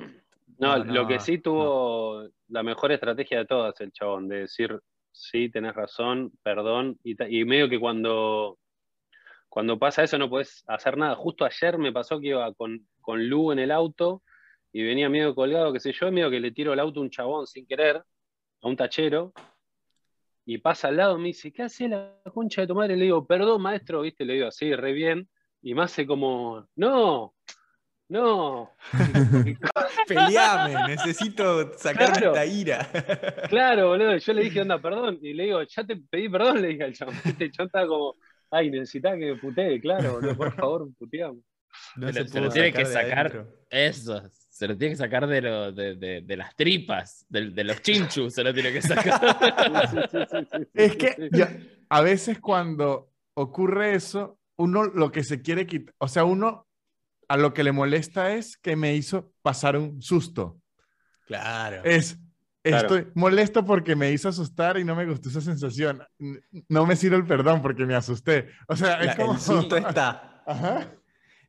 No, 0.57 0.77
No, 0.77 0.83
no, 0.83 0.93
lo 0.93 1.07
que 1.07 1.19
sí 1.19 1.39
tuvo 1.39 2.27
la 2.47 2.63
mejor 2.63 2.91
estrategia 2.91 3.39
de 3.39 3.45
todas, 3.45 3.79
el 3.81 3.91
chabón, 3.91 4.27
de 4.27 4.39
decir, 4.41 4.79
sí, 5.11 5.49
tenés 5.49 5.75
razón, 5.75 6.31
perdón, 6.43 6.97
y, 7.03 7.15
y 7.39 7.45
medio 7.45 7.69
que 7.69 7.79
cuando, 7.79 8.57
cuando 9.49 9.77
pasa 9.77 10.03
eso 10.03 10.17
no 10.17 10.29
podés 10.29 10.63
hacer 10.67 10.97
nada. 10.97 11.15
Justo 11.15 11.45
ayer 11.45 11.77
me 11.77 11.91
pasó 11.91 12.19
que 12.19 12.27
iba 12.27 12.53
con, 12.53 12.87
con 13.01 13.27
Lu 13.27 13.51
en 13.51 13.59
el 13.59 13.71
auto 13.71 14.23
y 14.71 14.83
venía 14.83 15.09
medio 15.09 15.33
colgado, 15.33 15.73
qué 15.73 15.79
sé 15.79 15.91
yo, 15.93 16.11
medio 16.11 16.29
que 16.29 16.39
le 16.39 16.51
tiro 16.51 16.73
el 16.73 16.79
auto 16.79 16.99
a 16.99 17.03
un 17.03 17.09
chabón 17.09 17.47
sin 17.47 17.65
querer, 17.65 17.97
a 17.97 18.67
un 18.67 18.75
tachero, 18.75 19.33
y 20.45 20.59
pasa 20.59 20.87
al 20.87 20.97
lado, 20.97 21.17
me 21.17 21.27
dice, 21.27 21.51
¿qué 21.51 21.63
hace 21.63 21.89
la 21.89 22.21
concha 22.33 22.61
de 22.61 22.67
tu 22.67 22.75
madre? 22.75 22.95
Le 22.95 23.05
digo, 23.05 23.27
perdón, 23.27 23.61
maestro, 23.61 24.01
viste, 24.01 24.23
le 24.23 24.33
digo 24.35 24.47
así, 24.47 24.73
re 24.75 24.93
bien, 24.93 25.29
y 25.61 25.73
me 25.73 25.83
hace 25.83 26.07
como, 26.07 26.67
no, 26.75 27.33
no. 28.09 28.71
Peleame, 30.07 30.87
necesito 30.87 31.73
sacarme 31.77 32.17
Claro. 32.19 32.27
esta 32.33 32.45
ira. 32.45 32.87
Claro, 33.49 33.89
boludo. 33.89 34.17
Yo 34.17 34.33
le 34.33 34.43
dije, 34.43 34.61
onda, 34.61 34.79
perdón. 34.81 35.19
Y 35.21 35.33
le 35.33 35.43
digo, 35.45 35.61
ya 35.63 35.83
te 35.83 35.95
pedí 35.97 36.29
perdón, 36.29 36.61
le 36.61 36.69
dije 36.69 36.83
al 36.83 36.93
chabón. 36.93 37.15
Este 37.25 37.51
chabón 37.51 37.67
estaba 37.67 37.87
como, 37.87 38.15
ay, 38.51 38.69
necesitaba 38.71 39.17
que 39.17 39.25
me 39.33 39.35
putee, 39.37 39.79
claro, 39.81 40.13
boludo, 40.13 40.35
por 40.37 40.53
favor, 40.53 40.87
puteamos. 40.97 41.43
No 41.95 42.07
Se 42.11 42.19
lo- 42.19 42.25
se 42.25 42.29
se 42.31 42.39
lo 42.39 42.43
pudo 42.45 42.53
tiene 42.53 42.73
que 42.73 42.85
sacar. 42.85 43.19
adentro. 43.27 43.47
Eso, 43.69 44.23
se 44.31 44.67
lo 44.67 44.77
tiene 44.77 44.93
que 44.93 44.97
sacar 44.97 45.27
de, 45.27 45.41
lo- 45.41 45.71
de, 45.71 45.95
de- 45.95 46.21
de 46.21 46.37
las 46.37 46.55
tripas, 46.55 47.25
de, 47.29 47.49
de 47.51 47.63
los 47.63 47.81
chinchus, 47.81 48.33
se 48.33 48.43
lo 48.43 48.53
tiene 48.53 48.71
que 48.71 48.81
sacar. 48.81 49.19
Sí, 49.91 49.97
sí, 50.11 50.17
sí, 50.29 50.37
sí, 50.51 50.57
sí, 50.61 50.67
Es 50.73 50.95
que 50.95 51.29
a 51.89 52.01
veces 52.01 52.39
cuando 52.39 53.11
ocurre 53.35 53.93
eso, 53.95 54.39
uno 54.57 54.85
lo 54.85 55.11
que 55.11 55.23
se 55.23 55.41
quiere 55.41 55.67
quitar, 55.67 55.93
o 55.99 56.07
sea, 56.07 56.23
uno 56.25 56.66
a 57.27 57.37
lo 57.37 57.53
que 57.53 57.63
le 57.63 57.71
molesta 57.71 58.33
es 58.33 58.57
que 58.57 58.75
me 58.75 58.95
hizo 58.95 59.33
pasar 59.41 59.77
un 59.77 60.01
susto. 60.01 60.57
Claro. 61.25 61.81
Es, 61.83 62.17
Claro. 62.63 62.95
estoy 62.95 63.11
molesto 63.15 63.63
porque 63.63 63.95
me 63.95 64.11
hizo 64.11 64.27
asustar 64.27 64.77
y 64.77 64.83
no 64.83 64.93
me 64.93 65.05
gustó 65.05 65.29
esa 65.29 65.39
sensación. 65.39 66.03
No 66.67 66.85
me 66.85 66.97
sirve 66.97 67.15
el 67.15 67.25
perdón 67.25 67.61
porque 67.61 67.85
me 67.85 67.95
asusté. 67.95 68.49
O 68.67 68.75
sea, 68.75 68.97
La- 69.01 69.11
es 69.11 69.15
como... 69.15 69.33
El 69.35 69.39
susto 69.39 69.77
está. 69.77 70.43
Ajá. 70.45 70.91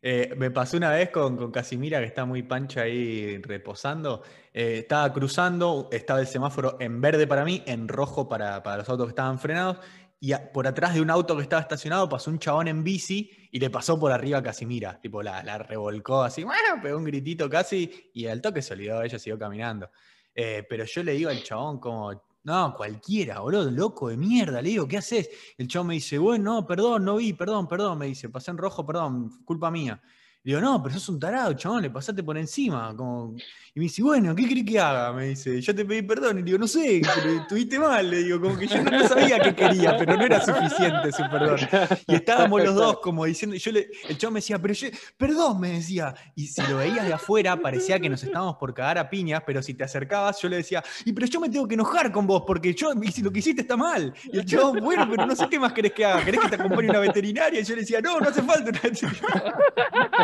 Eh, 0.01 0.33
me 0.37 0.53
pasó 0.53 0.77
una 0.77 0.91
vez 0.93 1.11
con, 1.11 1.37
con 1.37 1.51
Casimira, 1.51 1.99
que 1.99 2.05
está 2.07 2.25
muy 2.25 2.45
pancha 2.45 2.83
ahí 2.83 3.37
reposando. 3.43 4.23
Eh, 4.55 4.79
estaba 4.81 5.13
cruzando, 5.13 5.89
estaba 5.91 6.21
el 6.21 6.29
semáforo 6.29 6.77
en 6.79 7.01
verde 7.01 7.27
para 7.27 7.45
mí, 7.45 7.65
en 7.67 7.89
rojo 7.89 8.29
para, 8.29 8.63
para 8.63 8.77
los 8.79 8.89
autos 8.89 9.07
que 9.07 9.11
estaban 9.11 9.41
frenados. 9.41 9.79
Y 10.21 10.33
por 10.53 10.67
atrás 10.67 10.95
de 10.95 11.01
un 11.01 11.11
auto 11.11 11.37
que 11.37 11.43
estaba 11.43 11.63
estacionado 11.63 12.09
pasó 12.09 12.31
un 12.31 12.39
chabón 12.39 12.67
en 12.69 12.83
bici 12.83 13.31
y 13.53 13.61
le 13.61 13.71
pasó 13.71 13.99
por 13.99 14.11
arriba 14.11 14.39
a 14.39 14.43
Casimira. 14.43 15.01
Tipo, 15.01 15.23
la, 15.23 15.43
la 15.43 15.59
revolcó 15.59 16.23
así, 16.23 16.43
¡guau! 16.43 16.57
pegó 16.83 16.99
un 16.99 17.05
gritito 17.05 17.49
casi 17.49 18.11
y 18.13 18.27
al 18.27 18.41
toque 18.41 18.61
se 18.61 18.75
olvidó, 18.75 19.03
ella 19.03 19.19
siguió 19.19 19.39
caminando. 19.39 19.91
Eh, 20.35 20.67
pero 20.69 20.85
yo 20.85 21.03
le 21.03 21.13
digo 21.13 21.31
al 21.31 21.43
chabón 21.43 21.79
como, 21.79 22.13
no, 22.45 22.75
cualquiera, 22.77 23.41
boludo, 23.41 23.71
loco 23.71 24.09
de 24.09 24.17
mierda. 24.17 24.63
Le 24.63 24.71
digo, 24.71 24.89
¿qué 24.89 24.99
haces? 24.99 25.31
El 25.57 25.69
chabón 25.69 25.89
me 25.89 25.95
dice, 25.95 26.19
bueno, 26.19 26.55
no, 26.55 26.67
perdón, 26.67 27.05
no 27.05 27.17
vi, 27.17 27.33
perdón, 27.33 27.69
perdón. 27.69 27.99
Me 27.99 28.07
dice, 28.07 28.29
pasé 28.29 28.51
en 28.51 28.59
rojo, 28.59 28.87
perdón, 28.87 29.45
culpa 29.45 29.71
mía. 29.71 30.01
Digo, 30.43 30.61
no, 30.61 30.83
pero 30.83 30.95
sos 30.95 31.09
un 31.11 31.21
tarado, 31.21 31.53
chabón, 31.55 31.83
le 31.83 31.91
pasaste 31.91 32.23
por 32.23 32.39
encima. 32.39 32.95
Como... 32.97 33.35
Y 33.75 33.81
me 33.81 33.85
dice, 33.85 34.03
bueno, 34.03 34.35
¿qué 34.35 34.49
querés 34.49 34.65
que 34.65 34.79
haga? 34.81 35.13
Me 35.13 35.27
dice, 35.27 35.61
yo 35.61 35.75
te 35.75 35.85
pedí 35.85 36.03
perdón. 36.03 36.39
Y 36.39 36.43
digo, 36.43 36.59
no 36.59 36.67
sé, 36.67 37.03
pero 37.15 37.43
estuviste 37.43 37.79
mal. 37.79 38.09
Le 38.11 38.23
digo, 38.23 38.41
como 38.41 38.57
que 38.57 38.67
yo 38.67 38.83
no 38.83 39.07
sabía 39.07 39.39
qué 39.41 39.55
quería, 39.55 39.97
pero 39.97 40.17
no 40.17 40.25
era 40.25 40.41
suficiente 40.41 41.13
su 41.13 41.23
perdón. 41.31 41.59
Y 42.07 42.15
estábamos 42.15 42.65
los 42.65 42.75
dos 42.75 43.01
como 43.01 43.25
diciendo, 43.25 43.57
yo 43.57 43.73
le, 43.73 43.91
el 44.09 44.17
chabón 44.17 44.35
me 44.35 44.39
decía, 44.39 44.59
pero 44.59 44.75
yo, 44.75 44.89
perdón, 45.17 45.61
me 45.61 45.73
decía. 45.73 46.15
Y 46.35 46.47
si 46.47 46.63
lo 46.63 46.79
veías 46.79 47.05
de 47.05 47.13
afuera, 47.13 47.57
parecía 47.61 48.01
que 48.01 48.09
nos 48.09 48.23
estábamos 48.23 48.57
por 48.57 48.73
cagar 48.73 48.99
a 48.99 49.11
piñas, 49.11 49.43
pero 49.47 49.63
si 49.63 49.75
te 49.75 49.85
acercabas, 49.85 50.41
yo 50.41 50.49
le 50.49 50.57
decía, 50.57 50.83
y 51.05 51.13
pero 51.13 51.27
yo 51.27 51.41
me 51.41 51.49
tengo 51.49 51.69
que 51.69 51.75
enojar 51.75 52.11
con 52.11 52.27
vos, 52.27 52.45
porque 52.47 52.75
yo, 52.75 52.93
y 52.95 53.23
lo 53.23 53.31
que 53.31 53.41
hiciste 53.41 53.63
está 53.63 53.77
mal. 53.77 54.15
Y 54.33 54.39
el 54.39 54.45
chabón, 54.45 54.81
bueno, 54.81 55.07
pero 55.11 55.27
no 55.27 55.37
sé 55.37 55.47
qué 55.49 55.59
más 55.59 55.73
querés 55.73 55.93
que 55.93 56.05
haga. 56.05 56.25
¿Querés 56.25 56.41
que 56.41 56.49
te 56.49 56.55
acompañe 56.57 56.89
una 56.91 57.01
veterinaria? 57.01 57.61
Y 57.61 57.65
yo 57.65 57.75
le 57.75 57.83
decía, 57.83 58.01
no, 58.01 58.19
no 58.19 58.29
hace 58.29 58.43
falta 58.43 58.71
una 58.71 58.81
veterinaria. 58.81 59.59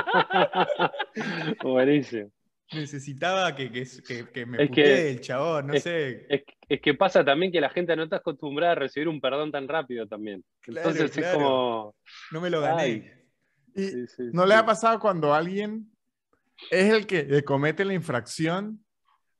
Buenísimo. 1.63 2.31
Necesitaba 2.73 3.55
que, 3.55 3.71
que, 3.71 3.85
que, 4.07 4.29
que 4.31 4.47
me 4.47 4.63
Es 4.63 4.69
putee 4.69 4.85
que- 4.85 5.11
el 5.11 5.21
chabón, 5.21 5.67
no 5.69 5.75
es- 5.75 5.83
sé. 5.83 6.27
Es, 6.29 6.43
es 6.69 6.81
que 6.81 6.95
pasa 6.95 7.25
también 7.25 7.53
que 7.53 7.61
la 7.61 7.71
gente 7.71 7.95
no 7.95 8.05
está 8.05 8.17
acostumbrada 8.17 8.73
a 8.73 8.77
recibir 8.77 9.09
un 9.09 9.21
perdón 9.21 9.53
tan 9.53 9.69
rápido 9.69 10.07
también. 10.07 10.43
Claro, 10.61 10.89
Entonces 10.91 11.11
claro. 11.17 11.29
es 11.29 11.35
como. 11.35 11.95
No 12.33 12.41
me 12.41 12.51
lo 12.51 12.61
gané. 12.61 12.83
Ay. 12.83 13.11
Y 13.77 13.83
sí, 13.89 14.07
sí, 14.07 14.23
¿No 14.33 14.43
sí. 14.45 14.49
le 14.49 14.55
ha 14.55 14.65
pasado 14.65 14.99
cuando 14.99 15.35
alguien 15.35 15.91
es 16.71 16.93
el 16.93 17.07
que 17.07 17.43
comete 17.45 17.85
la 17.85 17.93
infracción, 17.95 18.85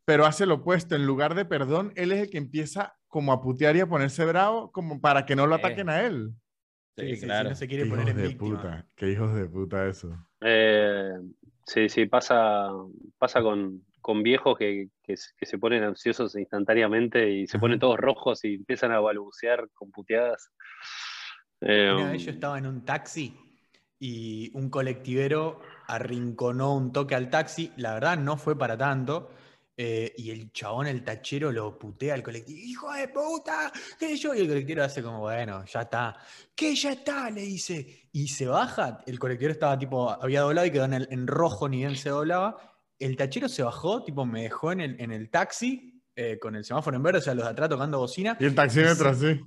pero 0.05 0.27
hace 0.27 0.45
lo 0.45 0.57
opuesto? 0.57 0.95
En 0.95 1.07
lugar 1.07 1.35
de 1.35 1.45
perdón, 1.45 1.93
él 1.97 2.13
es 2.13 2.21
el 2.21 2.31
que 2.31 2.39
empieza 2.39 2.95
como 3.09 3.33
a 3.33 3.41
putear 3.41 3.75
y 3.77 3.81
a 3.81 3.87
ponerse 3.87 4.25
bravo, 4.25 4.71
como 4.71 5.01
para 5.01 5.25
que 5.25 5.35
no 5.37 5.47
lo 5.47 5.55
ataquen 5.55 5.89
a 5.89 6.03
él. 6.03 6.33
Sí, 6.97 7.21
claro. 7.21 7.49
Si 7.49 7.51
no 7.51 7.57
se 7.57 7.65
Qué 7.65 7.69
quiere 7.69 7.87
hijos 7.87 7.99
poner 7.99 8.11
en 8.15 8.23
de 8.23 8.29
víctima. 8.29 8.57
puta, 8.57 8.87
qué 8.97 9.11
hijos 9.11 9.35
de 9.35 9.47
puta 9.47 9.87
eso. 9.89 10.15
Eh, 10.47 11.15
sí, 11.67 11.89
sí, 11.89 12.05
pasa, 12.07 12.69
pasa 13.19 13.41
con, 13.41 13.83
con 14.03 14.23
viejos 14.23 14.59
que, 14.59 14.89
que, 15.03 15.17
se- 15.17 15.31
que 15.39 15.47
se 15.47 15.57
ponen 15.59 15.83
ansiosos 15.83 16.37
instantáneamente 16.37 17.31
y 17.31 17.47
se 17.47 17.59
ponen 17.59 17.79
todos 17.79 17.97
rojos 17.99 18.45
y 18.45 18.55
empiezan 18.57 18.93
a 18.93 19.01
balbucear 19.01 19.69
con 19.73 19.91
puteadas. 19.91 20.51
Eh, 21.63 21.91
Una 21.95 22.11
vez 22.11 22.25
yo 22.27 22.33
estaba 22.33 22.59
en 22.59 22.67
un 22.67 22.85
taxi 22.85 23.35
y 23.99 24.51
un 24.55 24.69
colectivero 24.69 25.61
arrinconó 25.87 26.75
un 26.75 26.93
toque 26.93 27.15
al 27.15 27.31
taxi. 27.31 27.73
La 27.77 27.95
verdad 27.95 28.19
no 28.19 28.37
fue 28.37 28.59
para 28.59 28.77
tanto. 28.77 29.31
Eh, 29.77 30.13
y 30.17 30.31
el 30.31 30.53
chabón, 30.53 30.87
el 30.87 31.03
tachero, 31.03 31.51
lo 31.51 31.79
putea 31.79 32.15
al 32.15 32.23
colectivo. 32.23 32.59
¡Hijo 32.63 32.93
de 32.93 33.09
puta! 33.09 33.73
¿Qué 33.99 34.17
yo? 34.17 34.35
Y 34.35 34.41
el 34.41 34.49
colectivero 34.49 34.85
hace 34.85 35.03
como, 35.03 35.21
bueno, 35.21 35.65
ya 35.65 35.83
está. 35.83 36.17
¿Qué 36.55 36.75
ya 36.75 36.93
está? 36.93 37.31
Le 37.31 37.43
dice. 37.43 38.09
Y 38.13 38.29
se 38.29 38.47
baja. 38.47 38.99
El 39.07 39.19
colectivero 39.19 39.53
estaba 39.53 39.79
tipo, 39.79 40.11
había 40.11 40.43
doblado 40.43 40.67
y 40.67 40.71
quedó 40.71 40.85
en, 40.85 40.95
el- 40.95 41.09
en 41.11 41.27
rojo, 41.27 41.69
ni 41.69 41.79
bien 41.79 41.97
se 41.97 42.11
doblaba. 42.11 42.57
El 42.99 43.17
tachero 43.17 43.49
se 43.49 43.63
bajó, 43.65 44.05
tipo, 44.05 44.25
me 44.25 44.43
dejó 44.43 44.71
en 44.73 44.81
el, 44.81 45.01
en 45.01 45.11
el 45.11 45.29
taxi 45.31 46.01
eh, 46.15 46.39
con 46.39 46.55
el 46.55 46.65
semáforo 46.65 46.97
en 46.97 47.03
verde, 47.03 47.19
o 47.19 47.23
sea, 47.23 47.35
los 47.35 47.45
de 47.45 47.51
atrás 47.51 47.69
tocando 47.69 47.99
bocina. 47.99 48.37
Y 48.39 48.45
el 48.45 48.55
taxímetro 48.55 49.09
así. 49.09 49.41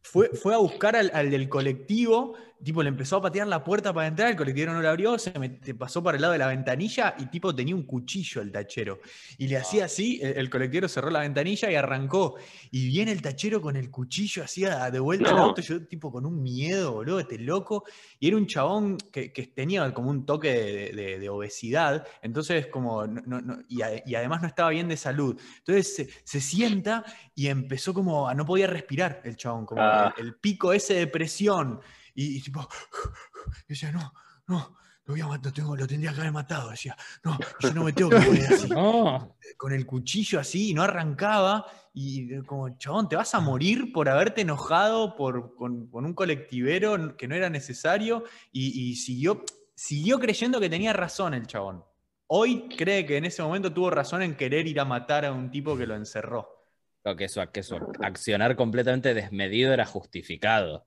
Fue, 0.00 0.28
fue 0.28 0.54
a 0.54 0.58
buscar 0.58 0.94
al, 0.94 1.10
al 1.14 1.30
del 1.30 1.48
colectivo, 1.48 2.36
tipo 2.62 2.82
le 2.82 2.88
empezó 2.88 3.16
a 3.16 3.22
patear 3.22 3.46
la 3.46 3.62
puerta 3.64 3.92
para 3.92 4.06
entrar, 4.06 4.30
el 4.30 4.36
colectivero 4.36 4.72
no 4.72 4.80
la 4.82 4.90
abrió, 4.90 5.18
se 5.18 5.32
pasó 5.78 6.02
para 6.02 6.16
el 6.16 6.22
lado 6.22 6.32
de 6.32 6.38
la 6.38 6.46
ventanilla 6.46 7.14
y 7.18 7.26
tipo 7.26 7.54
tenía 7.54 7.74
un 7.74 7.82
cuchillo 7.84 8.40
el 8.42 8.52
tachero. 8.52 9.00
Y 9.38 9.48
le 9.48 9.56
hacía 9.56 9.86
así, 9.86 10.20
el, 10.22 10.36
el 10.38 10.50
colectivero 10.50 10.88
cerró 10.88 11.10
la 11.10 11.20
ventanilla 11.20 11.70
y 11.70 11.74
arrancó. 11.74 12.36
Y 12.70 12.86
viene 12.88 13.12
el 13.12 13.20
tachero 13.22 13.60
con 13.60 13.76
el 13.76 13.90
cuchillo 13.90 14.44
así 14.44 14.64
a- 14.64 14.90
de 14.90 14.98
vuelta 15.00 15.30
al 15.30 15.36
No. 15.36 15.42
auto, 15.44 15.60
yo 15.62 15.84
tipo 15.86 16.10
con 16.12 16.24
un 16.26 16.42
miedo, 16.42 16.92
boludo, 16.92 17.20
este 17.20 17.38
loco. 17.38 17.84
Y 18.20 18.28
era 18.28 18.36
un 18.36 18.46
chabón 18.46 18.96
que, 19.12 19.32
que 19.32 19.46
tenía 19.48 19.92
como 19.92 20.10
un 20.10 20.24
toque 20.26 20.52
de, 20.52 20.92
de- 20.92 21.18
de 21.18 21.28
obesidad, 21.28 22.06
entonces 22.22 22.66
como, 22.68 23.06
no- 23.06 23.22
no- 23.26 23.40
no- 23.40 23.58
y, 23.68 23.82
a- 23.82 24.02
y 24.06 24.14
además 24.14 24.40
no 24.42 24.48
estaba 24.48 24.70
bien 24.70 24.88
de 24.88 24.96
salud. 24.96 25.40
Entonces 25.58 25.94
se, 25.96 26.08
se 26.24 26.40
sienta 26.40 27.04
y 27.34 27.48
empezó 27.48 27.92
como 27.94 28.28
a 28.28 28.34
no 28.34 28.46
podía 28.46 28.66
respirar 28.66 29.20
el 29.24 29.36
chabón, 29.36 29.66
como 29.66 29.80
Ah. 29.82 30.14
el, 30.18 30.26
el 30.26 30.34
pico 30.36 30.72
ese 30.72 30.94
de 30.94 31.06
presión. 31.06 31.80
Y, 32.14 32.36
y 32.36 32.40
tipo, 32.40 32.66
y 33.68 33.68
decía, 33.68 33.92
no, 33.92 34.12
no, 34.46 34.76
lo 35.04 35.14
voy 35.14 35.20
a 35.20 35.26
matar, 35.26 35.52
tengo, 35.52 35.76
lo 35.76 35.86
tendría 35.86 36.12
que 36.12 36.20
haber 36.20 36.32
matado. 36.32 36.70
Decía, 36.70 36.96
no, 37.24 37.38
yo 37.60 37.74
no 37.74 37.84
me 37.84 37.92
tengo 37.92 38.10
que 38.10 38.20
poner 38.20 38.52
así, 38.52 38.68
No, 38.70 39.36
con 39.56 39.72
el 39.72 39.84
cuchillo 39.84 40.38
así, 40.38 40.70
y 40.70 40.74
no 40.74 40.82
arrancaba. 40.82 41.66
Y 41.92 42.34
eh, 42.34 42.42
como, 42.46 42.76
chabón, 42.78 43.08
te 43.08 43.16
vas 43.16 43.34
a 43.34 43.40
morir 43.40 43.92
por 43.92 44.08
haberte 44.08 44.42
enojado 44.42 45.16
por, 45.16 45.56
con, 45.56 45.88
con 45.88 46.04
un 46.04 46.14
colectivero 46.14 47.16
que 47.16 47.26
no 47.26 47.34
era 47.34 47.50
necesario. 47.50 48.24
Y, 48.52 48.90
y 48.90 48.96
siguió, 48.96 49.44
siguió 49.74 50.18
creyendo 50.18 50.60
que 50.60 50.70
tenía 50.70 50.92
razón 50.92 51.34
el 51.34 51.46
chabón. 51.46 51.84
Hoy 52.28 52.68
cree 52.68 53.04
que 53.04 53.16
en 53.16 53.24
ese 53.24 53.42
momento 53.42 53.72
tuvo 53.72 53.90
razón 53.90 54.22
en 54.22 54.36
querer 54.36 54.66
ir 54.66 54.80
a 54.80 54.84
matar 54.84 55.24
a 55.24 55.32
un 55.32 55.50
tipo 55.50 55.76
que 55.76 55.86
lo 55.86 55.96
encerró. 55.96 56.48
Creo 57.02 57.16
que 57.16 57.24
eso, 57.24 57.42
que 57.50 57.60
eso, 57.60 57.78
accionar 58.00 58.54
completamente 58.54 59.12
desmedido 59.12 59.72
era 59.72 59.84
justificado. 59.84 60.86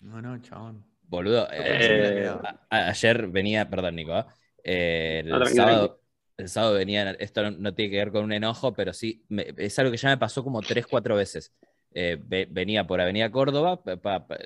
No, 0.00 0.20
no, 0.22 0.38
chabón. 0.40 0.84
Boludo, 1.08 1.48
Eh, 1.52 1.78
eh, 1.80 2.32
ayer 2.70 3.28
venía, 3.28 3.68
perdón, 3.70 3.94
Nico, 3.96 4.18
¿eh? 4.18 4.24
Eh, 4.64 5.22
el, 5.24 5.46
No, 5.46 5.46
sábado, 5.46 6.02
el 6.36 6.48
sábado 6.48 6.74
venía, 6.74 7.12
esto 7.12 7.42
no, 7.44 7.50
no 7.52 7.74
tiene 7.74 7.90
que 7.92 7.98
ver 7.98 8.10
con 8.12 8.24
un 8.24 8.32
enojo, 8.32 8.74
pero 8.74 8.92
sí, 8.92 9.24
me- 9.28 9.54
es 9.56 9.78
algo 9.78 9.92
que 9.92 9.98
ya 9.98 10.08
me 10.08 10.18
pasó 10.18 10.42
como 10.42 10.66
tres, 10.66 10.86
cuatro 10.88 11.14
veces. 11.16 11.54
Eh, 11.94 12.18
ve- 12.20 12.48
venía 12.50 12.84
por 12.86 13.00
Avenida 13.00 13.30
Córdoba, 13.30 13.82
pa- 13.82 13.96
pa- 13.98 14.26
pa- 14.26 14.36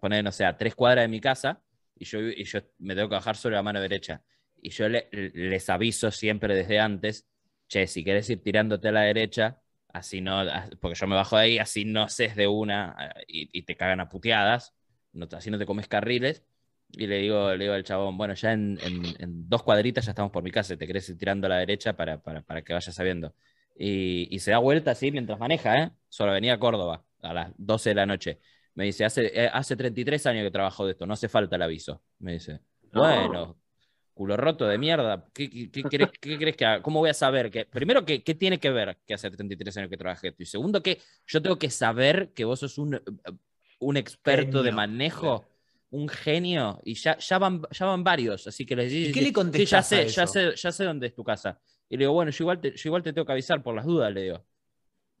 poner, 0.00 0.24
no 0.24 0.32
sé, 0.32 0.44
a 0.46 0.56
tres 0.56 0.74
cuadras 0.74 1.04
de 1.04 1.08
mi 1.08 1.20
casa, 1.20 1.62
y 1.98 2.04
yo, 2.06 2.20
y 2.20 2.44
yo 2.44 2.60
me 2.78 2.94
tengo 2.94 3.08
que 3.10 3.14
bajar 3.16 3.36
sobre 3.36 3.56
la 3.56 3.62
mano 3.62 3.80
derecha. 3.80 4.22
Y 4.62 4.70
yo 4.70 4.88
le- 4.88 5.08
les 5.12 5.68
aviso 5.70 6.10
siempre 6.10 6.54
desde 6.54 6.78
antes, 6.80 7.26
che, 7.68 7.86
si 7.86 8.02
querés 8.04 8.30
ir 8.30 8.42
tirándote 8.42 8.88
a 8.88 8.92
la 8.92 9.02
derecha, 9.02 9.60
así 9.92 10.20
no, 10.20 10.42
porque 10.80 10.98
yo 10.98 11.06
me 11.06 11.16
bajo 11.16 11.36
de 11.36 11.42
ahí, 11.42 11.58
así 11.58 11.84
no 11.84 12.08
ses 12.08 12.36
de 12.36 12.46
una 12.48 12.96
eh, 13.18 13.24
y, 13.28 13.58
y 13.58 13.62
te 13.62 13.76
cagan 13.76 14.00
a 14.00 14.08
puteadas, 14.08 14.74
no, 15.12 15.26
así 15.32 15.50
no 15.50 15.58
te 15.58 15.66
comes 15.66 15.88
carriles. 15.88 16.44
Y 16.94 17.06
le 17.06 17.18
digo, 17.18 17.50
le 17.54 17.64
digo 17.64 17.74
al 17.74 17.84
chabón, 17.84 18.18
bueno, 18.18 18.34
ya 18.34 18.52
en, 18.52 18.78
en- 18.82 19.14
en 19.18 19.48
dos 19.48 19.62
cuadritas 19.62 20.04
ya 20.04 20.10
estamos 20.12 20.30
por 20.30 20.42
mi 20.42 20.50
casa, 20.50 20.76
te 20.76 20.86
querés 20.86 21.08
ir 21.08 21.16
tirando 21.18 21.46
a 21.46 21.50
la 21.50 21.56
derecha 21.58 21.94
para, 21.96 22.20
para, 22.22 22.42
para 22.42 22.62
que 22.62 22.74
vayas 22.74 22.94
sabiendo. 22.94 23.34
Y, 23.76 24.28
y 24.34 24.38
se 24.40 24.50
da 24.50 24.58
vuelta 24.58 24.90
así 24.90 25.10
mientras 25.10 25.38
maneja, 25.38 25.78
¿eh? 25.82 25.90
Sobre 26.10 26.32
Avenida 26.32 26.58
Córdoba, 26.58 27.04
a 27.22 27.32
las 27.32 27.52
12 27.56 27.90
de 27.90 27.94
la 27.94 28.04
noche. 28.06 28.40
Me 28.74 28.84
dice, 28.84 29.04
hace, 29.06 29.26
eh, 29.44 29.48
hace 29.52 29.74
33 29.76 30.26
años 30.26 30.44
que 30.44 30.50
trabajo 30.50 30.84
de 30.84 30.92
esto, 30.92 31.06
no 31.06 31.14
hace 31.14 31.28
falta 31.28 31.56
el 31.56 31.62
aviso. 31.62 32.02
Me 32.18 32.32
dice, 32.32 32.60
No. 32.92 33.00
bueno, 33.00 33.56
culo 34.14 34.36
roto 34.36 34.66
de 34.66 34.78
mierda, 34.78 35.26
¿qué, 35.34 35.48
qué, 35.50 35.70
qué 35.70 35.88
querés, 35.88 36.10
qué 36.20 36.38
querés 36.38 36.56
que 36.56 36.64
haga? 36.66 36.82
¿Cómo 36.82 37.00
voy 37.00 37.10
a 37.10 37.14
saber? 37.14 37.50
que 37.50 37.66
Primero, 37.66 38.04
¿qué, 38.04 38.22
¿qué 38.22 38.34
tiene 38.34 38.58
que 38.60 38.70
ver 38.70 38.98
que 39.06 39.14
hace 39.14 39.30
33 39.30 39.76
años 39.78 39.90
que 39.90 39.96
trabajé 39.96 40.28
esto? 40.28 40.42
Y 40.42 40.46
segundo, 40.46 40.82
que 40.82 41.00
yo 41.26 41.40
tengo 41.42 41.58
que 41.58 41.70
saber 41.70 42.32
que 42.34 42.44
vos 42.44 42.60
sos 42.60 42.78
un, 42.78 42.94
eh, 42.96 43.00
un 43.80 43.96
experto 43.96 44.62
de 44.62 44.72
manejo, 44.72 45.44
un 45.90 46.08
genio, 46.08 46.80
y 46.84 46.94
ya, 46.94 47.18
ya, 47.18 47.38
van, 47.38 47.62
ya 47.70 47.86
van 47.86 48.04
varios, 48.04 48.46
así 48.46 48.64
que 48.64 48.76
les 48.76 48.90
¿Y 48.90 49.08
digo, 49.08 49.12
qué 49.12 49.20
le 49.22 49.32
sí, 49.52 49.66
ya 49.66 49.78
a 49.78 49.82
sé, 49.82 50.06
ya 50.08 50.26
sé, 50.26 50.54
ya 50.56 50.72
sé 50.72 50.84
dónde 50.84 51.06
es 51.08 51.14
tu 51.14 51.24
casa. 51.24 51.60
Y 51.88 51.96
le 51.96 52.04
digo, 52.04 52.12
bueno, 52.12 52.30
yo 52.30 52.44
igual 52.44 52.60
te, 52.60 52.70
yo 52.76 52.88
igual 52.88 53.02
te 53.02 53.12
tengo 53.12 53.26
que 53.26 53.32
avisar 53.32 53.62
por 53.62 53.74
las 53.74 53.84
dudas, 53.84 54.12
le 54.12 54.22
digo. 54.22 54.44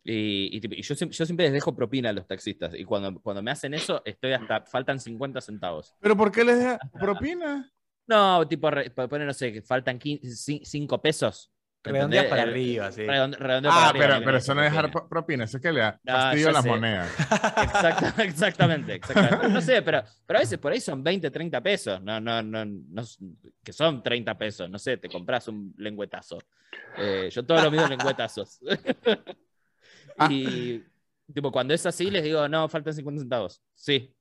Y, 0.04 0.56
y 0.56 0.60
tipo- 0.60 0.74
y 0.74 0.82
yo, 0.82 0.94
siempre, 0.94 1.16
yo 1.16 1.26
siempre 1.26 1.46
les 1.46 1.52
dejo 1.52 1.74
propina 1.76 2.10
a 2.10 2.12
los 2.12 2.26
taxistas. 2.26 2.74
Y 2.74 2.84
cuando, 2.84 3.20
cuando 3.22 3.42
me 3.42 3.50
hacen 3.52 3.74
eso, 3.74 4.02
estoy 4.04 4.32
hasta, 4.32 4.62
faltan 4.66 4.98
50 5.00 5.40
centavos. 5.40 5.94
¿Pero 6.00 6.16
por 6.16 6.30
qué 6.32 6.44
les 6.44 6.58
da 6.64 6.78
propina? 6.98 7.72
No, 8.12 8.46
tipo, 8.48 8.70
poner, 9.08 9.26
no 9.26 9.32
sé, 9.32 9.52
que 9.52 9.62
faltan 9.62 9.98
5 10.00 11.00
pesos. 11.02 11.50
Redondeas 11.84 12.26
para 12.26 12.44
El- 12.44 12.50
arriba, 12.50 12.92
sí. 12.92 13.00
redonde- 13.02 13.36
redondeo 13.38 13.72
para 13.72 13.86
Ah, 13.86 13.88
arriba, 13.88 14.06
pero, 14.06 14.24
pero 14.24 14.36
eso 14.38 14.54
no 14.54 14.62
es 14.62 14.70
dejar 14.70 14.84
propina. 14.84 15.00
pro- 15.00 15.08
propina, 15.08 15.44
eso 15.44 15.56
es 15.56 15.62
que 15.64 15.72
le 15.72 15.80
da 15.80 16.00
No, 16.04 16.12
fastidio 16.12 16.48
a 16.48 16.52
las 16.52 16.62
sé. 16.62 16.68
monedas. 16.68 17.10
Exacta- 17.56 18.22
exactamente, 18.22 18.94
exactamente. 18.94 19.48
No 19.48 19.60
sé, 19.60 19.82
pero, 19.82 20.02
pero 20.24 20.38
a 20.38 20.42
veces 20.42 20.58
por 20.60 20.70
ahí 20.72 20.78
son 20.80 21.02
20, 21.02 21.28
30 21.32 21.60
pesos. 21.60 22.00
No, 22.00 22.20
no, 22.20 22.40
no, 22.40 22.64
no, 22.64 23.02
que 23.64 23.72
son 23.72 24.00
30 24.00 24.38
pesos. 24.38 24.70
No 24.70 24.78
sé, 24.78 24.96
te 24.98 25.08
compras 25.08 25.48
un 25.48 25.74
lengüetazo. 25.76 26.38
Eh, 26.98 27.28
yo 27.32 27.44
todo 27.44 27.60
lo 27.60 27.70
mido 27.72 27.82
en 27.84 27.90
lengüetazos. 27.90 28.60
Ah. 30.18 30.28
y 30.30 30.84
tipo, 31.34 31.50
cuando 31.50 31.74
es 31.74 31.84
así, 31.86 32.10
les 32.10 32.22
digo, 32.22 32.46
no, 32.48 32.68
faltan 32.68 32.94
50 32.94 33.22
centavos. 33.22 33.60
Sí. 33.74 34.14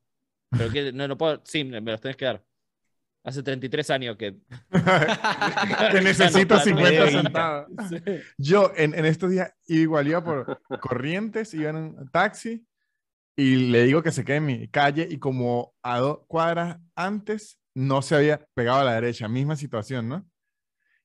Pero 0.50 0.72
que 0.72 0.92
no 0.92 1.08
lo 1.08 1.18
puedo. 1.18 1.42
Sí, 1.46 1.64
me 1.64 1.80
los 1.80 2.02
tenés 2.02 2.18
que 2.18 2.26
dar. 2.26 2.44
Hace 3.24 3.44
33 3.44 3.90
años 3.92 4.18
que. 4.18 4.36
que 5.92 6.02
necesito 6.02 6.56
Ya 6.58 6.60
no, 6.60 6.64
50 6.64 7.06
me 7.06 7.12
centavos. 7.12 7.68
Yo 8.38 8.72
en, 8.76 8.96
en 8.96 9.06
estos 9.06 9.30
días 9.30 9.54
igual 9.68 10.08
iba 10.08 10.24
por 10.24 10.62
Corrientes, 10.80 11.54
iba 11.54 11.70
en 11.70 11.76
un 11.76 12.10
taxi 12.10 12.66
y 13.36 13.56
le 13.70 13.84
digo 13.84 14.02
que 14.04 14.12
se 14.12 14.26
quede 14.26 14.38
en 14.38 14.46
mi 14.46 14.68
calle 14.68 15.08
y 15.10 15.20
como 15.20 15.74
a 15.84 16.00
dos 16.00 16.20
cuadras 16.28 16.80
antes 16.96 17.60
no 17.74 18.02
se 18.02 18.16
había 18.16 18.46
pegado 18.54 18.80
a 18.80 18.84
la 18.84 18.96
derecha, 18.96 19.28
misma 19.28 19.56
situación, 19.56 20.10
¿no? 20.10 20.30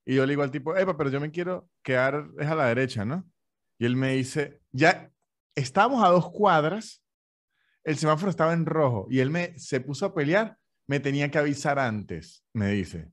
Y 0.05 0.15
yo 0.17 0.25
le 0.25 0.33
digo 0.33 0.43
al 0.43 0.51
tipo, 0.51 0.77
Epa, 0.77 0.97
pero 0.97 1.11
yo 1.11 1.21
me 1.21 1.31
quiero 1.31 1.69
quedar 1.83 2.29
es 2.39 2.47
a 2.47 2.55
la 2.55 2.67
derecha, 2.67 3.05
¿no? 3.05 3.29
Y 3.79 3.87
él 3.87 3.97
me 3.97 4.15
dice, 4.15 4.61
ya 4.73 5.11
estábamos 5.55 6.05
a 6.05 6.09
dos 6.09 6.31
cuadras, 6.31 7.03
el 7.85 7.97
semáforo 7.97 8.31
estaba 8.31 8.53
en 8.53 8.67
rojo 8.67 9.07
y 9.11 9.21
él 9.21 9.31
me 9.31 9.59
se 9.59 9.81
puso 9.81 10.07
a 10.07 10.15
pelear 10.15 10.59
me 10.89 11.01
tenía 11.01 11.31
que 11.31 11.39
avisar 11.39 11.79
antes, 11.79 12.45
me 12.53 12.71
dice. 12.71 13.11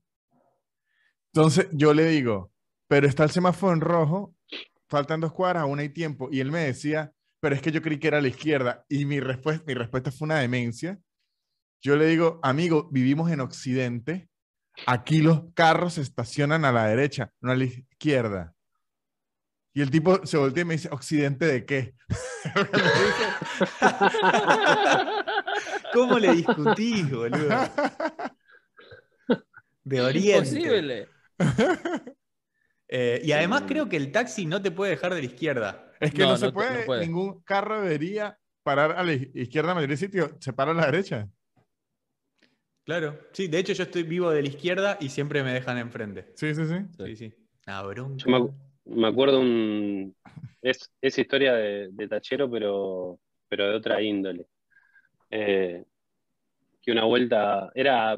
Entonces 1.32 1.68
yo 1.72 1.94
le 1.94 2.06
digo, 2.06 2.52
pero 2.88 3.08
está 3.08 3.24
el 3.24 3.30
semáforo 3.30 3.72
en 3.72 3.80
rojo, 3.80 4.34
faltan 4.88 5.20
dos 5.20 5.32
cuadras, 5.32 5.64
aún 5.64 5.80
hay 5.80 5.88
tiempo. 5.88 6.28
Y 6.30 6.40
él 6.40 6.52
me 6.52 6.60
decía, 6.60 7.12
pero 7.40 7.54
es 7.54 7.62
que 7.62 7.72
yo 7.72 7.82
creí 7.82 7.98
que 7.98 8.08
era 8.08 8.18
a 8.18 8.22
la 8.22 8.28
izquierda. 8.28 8.84
Y 8.88 9.04
mi 9.04 9.20
respuesta, 9.20 9.64
mi 9.66 9.74
respuesta 9.74 10.12
fue 10.12 10.26
una 10.26 10.38
demencia. 10.38 10.98
Yo 11.82 11.96
le 11.96 12.06
digo, 12.06 12.40
amigo, 12.42 12.88
vivimos 12.90 13.30
en 13.30 13.40
Occidente. 13.40 14.28
Aquí 14.86 15.20
los 15.20 15.52
carros 15.54 15.94
se 15.94 16.02
estacionan 16.02 16.64
a 16.64 16.72
la 16.72 16.86
derecha, 16.86 17.32
no 17.40 17.52
a 17.52 17.56
la 17.56 17.64
izquierda. 17.64 18.54
Y 19.74 19.82
el 19.82 19.90
tipo 19.90 20.24
se 20.24 20.36
voltea 20.36 20.62
y 20.62 20.64
me 20.64 20.74
dice, 20.74 20.88
¿Occidente 20.92 21.46
de 21.46 21.66
qué? 21.66 21.94
¿Cómo 25.94 26.18
le 26.18 26.32
discutís, 26.34 27.10
boludo? 27.10 27.48
De 29.84 30.00
Oriente. 30.00 30.48
Imposible. 30.48 31.08
Eh, 32.88 33.22
y 33.24 33.32
además 33.32 33.64
creo 33.66 33.88
que 33.88 33.96
el 33.96 34.12
taxi 34.12 34.44
no 34.46 34.60
te 34.60 34.70
puede 34.70 34.92
dejar 34.92 35.14
de 35.14 35.20
la 35.20 35.26
izquierda. 35.26 35.90
Es 36.00 36.12
que 36.12 36.18
No, 36.22 36.28
no, 36.28 36.36
se 36.36 36.46
no 36.46 36.52
te- 36.52 36.58
no 36.58 36.84
puede, 36.84 37.06
ningún 37.06 37.40
carro 37.42 37.80
debería 37.80 38.38
parar 38.62 38.92
a 38.92 39.02
la 39.02 39.14
izquierda 39.14 39.70
en 39.70 39.76
mayoría 39.76 39.94
de 39.94 39.98
sitios, 39.98 40.30
se 40.40 40.52
para 40.52 40.72
a 40.72 40.74
la 40.74 40.86
derecha. 40.86 41.28
Claro. 42.84 43.18
Sí, 43.32 43.48
de 43.48 43.58
hecho 43.58 43.72
yo 43.72 43.84
estoy 43.84 44.02
vivo 44.02 44.30
de 44.30 44.42
la 44.42 44.48
izquierda 44.48 44.98
y 45.00 45.08
siempre 45.08 45.42
me 45.42 45.52
dejan 45.54 45.78
enfrente. 45.78 46.32
Sí, 46.36 46.54
sí, 46.54 46.66
sí. 46.66 46.74
Sí, 47.04 47.16
sí. 47.16 47.34
Ah, 47.66 47.82
bronca. 47.82 48.22
Yo 48.26 48.30
me, 48.30 48.50
me 49.00 49.08
acuerdo 49.08 49.40
un. 49.40 50.14
Es, 50.60 50.90
es 51.00 51.18
historia 51.18 51.54
de, 51.54 51.88
de 51.90 52.08
tachero, 52.08 52.50
pero, 52.50 53.18
pero 53.48 53.70
de 53.70 53.76
otra 53.76 54.02
índole. 54.02 54.46
Eh, 55.36 55.84
que 56.80 56.92
una 56.92 57.04
vuelta. 57.04 57.70
Era 57.74 58.16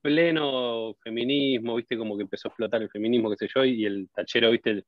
pleno 0.00 0.94
feminismo, 1.02 1.74
viste, 1.74 1.98
como 1.98 2.16
que 2.16 2.22
empezó 2.22 2.46
a 2.46 2.50
explotar 2.50 2.82
el 2.82 2.90
feminismo, 2.90 3.30
qué 3.30 3.36
sé 3.36 3.48
yo, 3.52 3.64
y 3.64 3.84
el 3.84 4.08
tachero, 4.14 4.50
viste. 4.50 4.84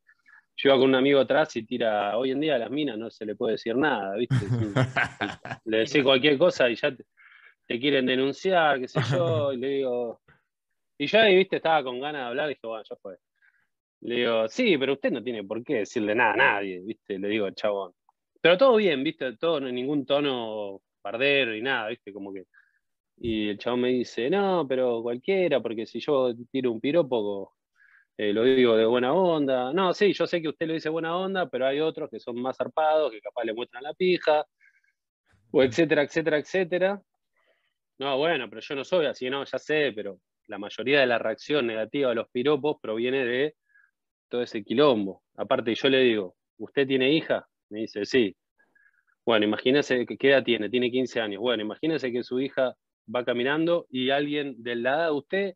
Iba 0.63 0.75
con 0.75 0.89
un 0.89 0.95
amigo 0.97 1.21
atrás 1.21 1.55
y 1.57 1.65
tira. 1.65 2.17
Hoy 2.17 2.33
en 2.33 2.41
día 2.41 2.57
a 2.57 2.59
las 2.59 2.71
minas 2.71 2.99
no 2.99 3.11
se 3.11 3.25
le 3.25 3.35
puede 3.35 3.53
decir 3.53 3.77
nada, 3.77 4.17
viste. 4.17 4.35
Le 5.65 5.79
decís 5.79 6.03
cualquier 6.03 6.37
cosa 6.37 6.69
y 6.69 6.75
ya 6.75 6.95
te, 6.95 7.05
te 7.67 7.79
quieren 7.79 8.07
denunciar, 8.07 8.81
qué 8.81 8.89
sé 8.89 9.01
yo, 9.11 9.53
y 9.53 9.57
le 9.57 9.69
digo. 9.69 10.21
Y 10.97 11.07
yo 11.07 11.21
ahí, 11.21 11.37
viste, 11.37 11.57
estaba 11.57 11.85
con 11.85 12.01
ganas 12.01 12.23
de 12.23 12.29
hablar, 12.29 12.47
y 12.47 12.55
dije, 12.55 12.67
bueno, 12.67 12.83
ya 12.89 12.97
fue. 12.97 13.17
Le 14.01 14.15
digo, 14.17 14.49
sí, 14.49 14.77
pero 14.79 14.95
usted 14.95 15.13
no 15.13 15.23
tiene 15.23 15.45
por 15.45 15.63
qué 15.63 15.79
decirle 15.79 16.15
nada 16.15 16.33
a 16.33 16.37
nadie, 16.37 16.81
¿viste? 16.81 17.19
Le 17.19 17.29
digo 17.29 17.47
al 17.47 17.55
chabón. 17.55 17.93
Pero 18.41 18.59
todo 18.59 18.77
bien, 18.77 19.03
¿viste? 19.05 19.37
Todo, 19.37 19.65
hay 19.65 19.73
ningún 19.73 20.07
tono 20.07 20.81
bardero 21.03 21.53
ni 21.53 21.63
nada, 21.63 21.89
¿viste? 21.89 22.13
Como 22.13 22.33
que. 22.33 22.45
Y 23.19 23.49
el 23.51 23.59
chabón 23.59 23.81
me 23.83 23.89
dice, 23.89 24.31
no, 24.31 24.67
pero 24.69 25.03
cualquiera, 25.03 25.61
porque 25.61 25.87
si 25.87 26.01
yo 26.01 26.33
tiro 26.51 26.71
un 26.71 26.81
piropo, 26.81 27.55
eh, 28.17 28.33
lo 28.33 28.45
digo 28.45 28.77
de 28.77 28.87
buena 28.87 29.13
onda. 29.13 29.73
No, 29.73 29.93
sí, 29.95 30.13
yo 30.13 30.27
sé 30.27 30.41
que 30.43 30.49
usted 30.49 30.67
lo 30.67 30.75
dice 30.75 30.89
buena 30.89 31.17
onda, 31.17 31.49
pero 31.49 31.67
hay 31.67 31.81
otros 31.81 32.11
que 32.11 32.21
son 32.21 32.41
más 32.41 32.57
zarpados, 32.57 33.11
que 33.13 33.21
capaz 33.21 33.45
le 33.45 33.55
muestran 33.55 33.83
la 33.83 33.95
pija, 33.95 34.45
o 35.53 35.63
etcétera, 35.63 36.03
etcétera, 36.03 36.39
etcétera. 36.39 37.03
No, 37.99 38.19
bueno, 38.19 38.49
pero 38.49 38.61
yo 38.61 38.75
no 38.77 38.85
soy 38.85 39.07
así, 39.07 39.29
no, 39.29 39.45
ya 39.45 39.59
sé, 39.59 39.93
pero 39.95 40.21
la 40.47 40.59
mayoría 40.59 41.01
de 41.01 41.07
la 41.07 41.19
reacción 41.19 41.67
negativa 41.67 42.11
a 42.11 42.15
los 42.15 42.29
piropos 42.31 42.77
proviene 42.81 43.25
de 43.25 43.57
todo 44.29 44.43
ese 44.43 44.63
quilombo. 44.63 45.23
Aparte, 45.37 45.75
yo 45.75 45.89
le 45.89 46.01
digo, 46.01 46.37
¿usted 46.59 46.87
tiene 46.87 47.13
hija? 47.13 47.47
Me 47.71 47.81
dice, 47.81 48.05
sí. 48.05 48.35
Bueno, 49.29 49.45
imagínese 49.45 50.07
que 50.07 50.17
qué 50.17 50.31
edad 50.31 50.43
tiene, 50.43 50.71
tiene 50.71 50.91
15 50.91 51.21
años. 51.21 51.43
Bueno, 51.43 51.63
imagínese 51.63 52.11
que 52.11 52.25
su 52.25 52.41
hija 52.41 52.75
va 53.15 53.27
caminando 53.27 53.87
y 53.91 54.09
alguien 54.09 54.55
de 54.63 54.75
la 54.75 54.95
edad 54.95 55.05
de 55.05 55.13
usted 55.13 55.55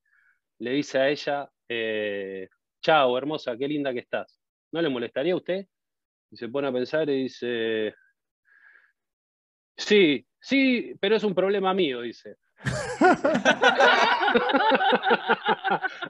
le 0.58 0.72
dice 0.72 0.98
a 0.98 1.08
ella, 1.08 1.50
eh, 1.70 2.50
chao, 2.82 3.16
hermosa, 3.16 3.56
qué 3.56 3.66
linda 3.66 3.94
que 3.94 4.00
estás. 4.00 4.38
¿No 4.72 4.82
le 4.82 4.90
molestaría 4.90 5.32
a 5.32 5.36
usted? 5.36 5.66
Y 6.30 6.36
se 6.36 6.50
pone 6.50 6.68
a 6.68 6.72
pensar 6.72 7.08
y 7.08 7.22
dice, 7.22 7.94
sí, 9.74 10.26
sí, 10.38 10.92
pero 11.00 11.16
es 11.16 11.24
un 11.24 11.34
problema 11.34 11.72
mío, 11.72 12.02
dice. 12.02 12.36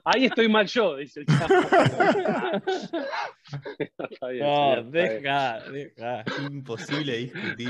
Ahí 0.05 0.27
estoy 0.27 0.48
mal 0.48 0.66
yo, 0.66 0.96
dice 0.96 1.20
el 1.20 1.27
chavo. 1.27 1.55
Está 4.11 4.29
bien, 4.29 4.44
No, 4.44 4.75
señor, 4.75 4.79
está 4.79 4.90
bien. 4.90 4.92
deja, 4.92 5.61
deja. 5.70 6.25
Imposible 6.51 7.16
discutir. 7.18 7.68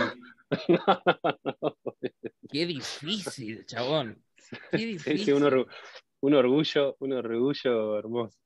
Qué 2.51 2.67
difícil, 2.67 3.65
chabón. 3.67 4.23
Qué 4.71 4.79
difícil. 4.87 5.25
sí, 5.25 5.33
un, 5.33 5.43
orgu- 5.43 5.67
un 6.21 6.35
orgullo, 6.35 6.97
un 7.01 7.13
orgullo 7.15 7.99
hermoso. 7.99 8.39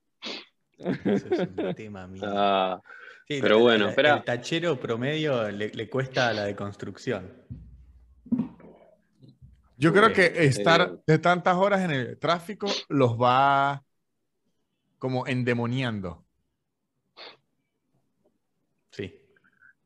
Eso 0.79 1.27
es 1.31 1.39
un 1.57 1.75
tema 1.75 2.07
mío. 2.07 2.23
Ah, 2.27 2.81
Sí, 3.29 3.41
pero 3.43 3.59
bueno, 3.59 3.89
espera. 3.89 4.19
El 4.19 4.23
tachero 4.25 4.79
promedio 4.79 5.51
le, 5.51 5.71
le 5.71 5.89
cuesta 5.91 6.33
la 6.33 6.45
deconstrucción. 6.45 7.33
Yo 9.77 9.93
creo 9.93 10.13
que 10.13 10.27
eh, 10.27 10.45
estar 10.47 10.99
de 11.07 11.19
tantas 11.19 11.57
horas 11.57 11.83
en 11.85 11.91
el 11.91 12.19
tráfico 12.19 12.67
los 12.89 13.21
va 13.21 13.83
como 14.99 15.27
endemoniando. 15.27 16.25
Sí. 18.91 19.13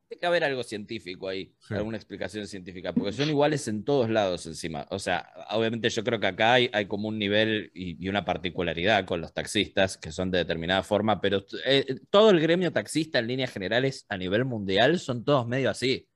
Tiene 0.09 0.21
que 0.21 0.27
haber 0.27 0.45
algo 0.45 0.63
científico 0.65 1.29
ahí, 1.29 1.55
Sí. 1.61 1.75
alguna 1.75 1.97
explicación 1.97 2.47
científica, 2.47 2.93
porque 2.93 3.13
son 3.13 3.29
iguales 3.29 3.67
en 3.69 3.85
todos 3.85 4.11
lados 4.11 4.45
encima. 4.47 4.87
O 4.91 4.99
sea, 4.99 5.31
obviamente 5.51 5.89
yo 5.89 6.03
creo 6.03 6.19
que 6.19 6.27
acá 6.27 6.55
hay, 6.55 6.71
hay 6.73 6.87
como 6.87 7.09
un 7.09 7.19
nivel 7.19 7.71
y, 7.75 8.05
y 8.05 8.09
una 8.09 8.25
particularidad 8.25 9.05
con 9.05 9.21
los 9.21 9.33
taxistas 9.33 9.97
que 9.99 10.11
son 10.11 10.31
de 10.31 10.39
determinada 10.39 10.83
forma, 10.83 11.21
pero 11.21 11.45
eh, 11.65 11.85
todo 12.11 12.31
el 12.31 12.41
gremio 12.41 12.73
taxista 12.73 13.21
en 13.21 13.29
líneas 13.29 13.53
generales 13.53 14.05
a 14.09 14.17
nivel 14.17 14.45
mundial 14.45 14.99
son 14.99 15.25
todos 15.25 15.47
medio 15.47 15.71
así. 15.71 16.09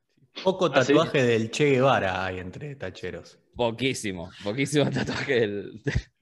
Poco 0.43 0.67
¿Ah, 0.75 0.83
sí? 0.83 0.93
tatuaje 0.93 1.23
del 1.23 1.51
Che 1.51 1.71
Guevara 1.71 2.25
hay 2.27 2.41
entre 2.41 2.75
tacheros. 2.75 3.39
Poquísimo, 3.57 4.31
poquísimo 4.43 4.91
tatuaje 4.91 5.41
del- 5.41 5.81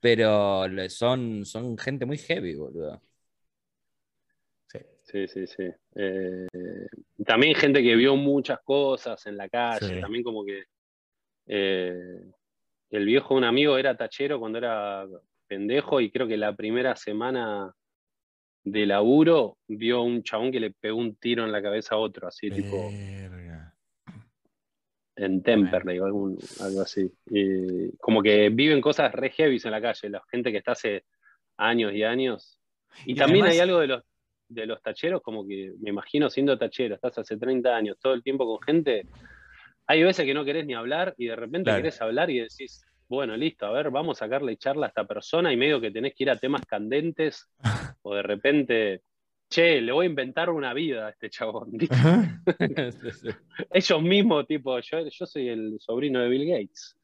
Pero 0.00 0.64
son, 0.88 1.44
son 1.44 1.76
gente 1.78 2.06
muy 2.06 2.18
heavy, 2.18 2.54
boludo. 2.56 3.02
Sí. 4.72 4.78
sí, 5.02 5.28
sí, 5.28 5.46
sí. 5.46 5.64
Eh, 5.96 6.46
también 7.26 7.54
gente 7.54 7.82
que 7.82 7.96
vio 7.96 8.16
muchas 8.16 8.60
cosas 8.64 9.26
en 9.26 9.36
la 9.36 9.48
calle, 9.48 9.96
Sí. 9.96 10.00
también 10.00 10.24
como 10.24 10.44
que 10.44 10.64
eh, 11.46 12.22
el 12.90 13.04
viejo 13.06 13.34
de 13.34 13.38
un 13.38 13.44
amigo 13.44 13.78
era 13.78 13.96
tachero 13.96 14.40
cuando 14.40 14.58
era 14.58 15.06
pendejo 15.48 16.00
y 16.00 16.10
creo 16.10 16.28
que 16.28 16.36
la 16.36 16.54
primera 16.56 16.96
semana 16.96 17.74
de 18.64 18.86
laburo 18.86 19.58
vio 19.68 20.02
un 20.02 20.22
chabón 20.22 20.52
que 20.52 20.60
le 20.60 20.70
pegó 20.72 20.98
un 20.98 21.16
tiro 21.16 21.44
en 21.44 21.52
la 21.52 21.62
cabeza 21.62 21.96
a 21.96 21.98
otro, 21.98 22.28
así 22.28 22.50
tipo. 22.52 22.90
En 25.20 25.42
Temperley 25.42 25.98
o 25.98 26.04
algún- 26.06 26.38
algo 26.60 26.80
así. 26.82 27.10
Y 27.26 27.96
como 27.98 28.22
que 28.22 28.48
viven 28.50 28.80
cosas 28.80 29.12
re 29.12 29.30
heavy 29.30 29.60
en 29.62 29.70
la 29.70 29.80
calle, 29.80 30.08
la 30.10 30.22
gente 30.30 30.50
que 30.50 30.58
está 30.58 30.72
hace 30.72 31.04
años 31.56 31.92
y 31.92 32.02
años. 32.02 32.58
Y, 33.04 33.12
Y 33.12 33.14
también 33.14 33.44
además- 33.44 33.54
hay 33.56 33.60
algo 33.60 33.80
de 33.80 33.86
los, 33.86 34.02
de 34.48 34.66
los 34.66 34.82
tacheros, 34.82 35.22
como 35.22 35.46
que 35.46 35.72
me 35.80 35.90
imagino 35.90 36.28
siendo 36.30 36.58
tachero, 36.58 36.94
estás 36.96 37.18
hace 37.18 37.36
30 37.36 37.76
años, 37.76 37.96
todo 38.00 38.14
el 38.14 38.22
tiempo 38.22 38.46
con 38.46 38.60
gente. 38.62 39.06
Hay 39.86 40.02
veces 40.02 40.24
que 40.24 40.34
no 40.34 40.44
querés 40.44 40.66
ni 40.66 40.74
hablar 40.74 41.14
y 41.18 41.26
de 41.26 41.36
repente 41.36 41.64
Claro. 41.64 41.78
querés 41.78 42.00
hablar 42.00 42.30
y 42.30 42.40
decís, 42.40 42.84
bueno, 43.08 43.36
listo, 43.36 43.66
a 43.66 43.72
ver, 43.72 43.90
vamos 43.90 44.16
a 44.18 44.24
sacarle 44.24 44.56
charla 44.56 44.86
a 44.86 44.88
esta 44.88 45.04
persona 45.04 45.52
y 45.52 45.56
medio 45.56 45.80
que 45.80 45.90
tenés 45.90 46.14
que 46.14 46.24
ir 46.24 46.30
a 46.30 46.36
temas 46.36 46.62
candentes 46.66 47.48
o 48.02 48.14
de 48.14 48.22
repente, 48.22 49.02
che, 49.50 49.80
le 49.80 49.92
voy 49.92 50.06
a 50.06 50.08
inventar 50.08 50.48
una 50.48 50.72
vida 50.72 51.08
a 51.08 51.10
este 51.10 51.28
chabón. 51.28 51.72
ellos 53.72 54.02
mismos, 54.02 54.46
tipo, 54.46 54.78
yo, 54.80 55.06
yo 55.08 55.26
soy 55.26 55.48
el 55.48 55.76
sobrino 55.80 56.20
de 56.20 56.28
Bill 56.28 56.48
Gates. 56.48 56.96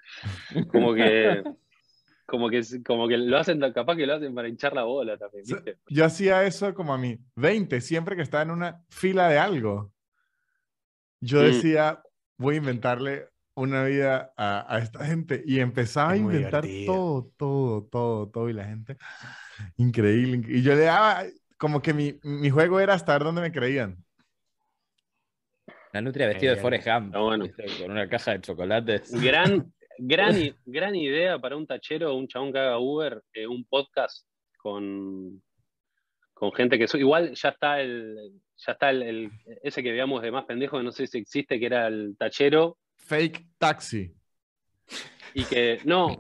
Como 0.69 0.95
que, 0.95 1.43
como 2.27 2.49
que, 2.49 2.63
como 2.85 3.09
que 3.09 3.17
lo 3.19 3.37
hacen, 3.37 3.61
capaz 3.73 3.97
que 3.97 4.07
lo 4.07 4.15
hacen 4.15 4.35
para 4.35 4.49
hinchar 4.49 4.73
la 4.73 4.85
bola 4.85 5.19
también. 5.19 5.45
¿viste? 5.45 5.77
Yo 5.89 6.05
hacía 6.05 6.45
eso 6.45 6.73
como 6.75 6.95
a 6.95 6.99
mí, 6.99 7.19
20, 7.35 7.81
siempre 7.81 8.17
que 8.17 8.23
estaba 8.23 8.43
en 8.45 8.53
una 8.53 8.83
fila 8.89 9.29
de 9.29 9.39
algo. 9.39 9.93
Yo 11.21 11.41
Mm. 11.41 11.45
decía, 11.45 12.03
voy 12.39 12.55
a 12.55 12.59
inventarle 12.59 13.29
una 13.55 13.85
vida 13.85 14.33
a, 14.37 14.73
a 14.75 14.79
esta 14.79 15.05
gente. 15.05 15.43
Y 15.47 15.61
empezaba 15.61 16.13
a 16.13 16.17
Es 16.17 16.21
muy 16.23 16.37
inventar 16.37 16.65
todo, 16.85 17.33
todo, 17.37 17.85
todo, 17.91 18.29
todo. 18.29 18.49
Y 18.51 18.53
la 18.53 18.67
gente, 18.67 18.97
increíble. 19.77 20.39
inc- 20.39 20.49
Y 20.49 20.63
yo 20.63 20.75
le 20.75 20.83
daba, 20.83 21.25
como 21.59 21.81
que 21.83 21.93
mi, 21.95 22.19
mi 22.23 22.51
juego 22.51 22.81
era 22.81 22.95
hasta 22.95 23.13
ver 23.13 23.23
dónde 23.25 23.41
me 23.43 23.53
creían. 23.53 23.97
La 25.93 26.01
nutria 26.03 26.27
vestida 26.27 26.55
de. 26.55 26.61
Forrest 26.61 26.87
Gump, 26.87 27.07
Está 27.07 27.19
bueno. 27.21 27.47
con 27.81 27.91
una 27.91 28.09
caja 28.09 28.33
de 28.33 28.41
chocolates. 28.41 29.11
Gran, 29.23 29.73
gran, 29.99 30.35
gran 30.67 30.95
idea 30.95 31.39
para 31.39 31.57
un 31.57 31.67
tachero 31.67 32.15
un 32.15 32.29
chabón 32.29 32.53
que 32.53 32.59
haga 32.59 32.79
Uber, 32.79 33.23
eh, 33.33 33.47
un 33.47 33.65
podcast 33.65 34.27
con, 34.59 35.43
con 36.35 36.53
gente 36.53 36.79
que 36.79 36.87
igual 36.99 37.33
ya 37.35 37.49
está 37.51 37.81
el, 37.81 38.33
ya 38.57 38.73
está 38.73 38.91
el, 38.91 39.03
el- 39.03 39.31
ese 39.63 39.83
que 39.83 39.93
veamos 39.93 40.21
de 40.23 40.31
más 40.33 40.45
pendejo, 40.45 40.77
que 40.77 40.85
no 40.85 40.93
sé 40.93 41.07
si 41.07 41.19
existe, 41.19 41.59
que 41.59 41.67
era 41.67 41.87
el 41.87 42.15
tachero. 42.19 42.79
Fake 42.97 43.47
taxi. 43.59 44.13
y 45.33 45.45
que 45.45 45.81
no, 45.85 46.19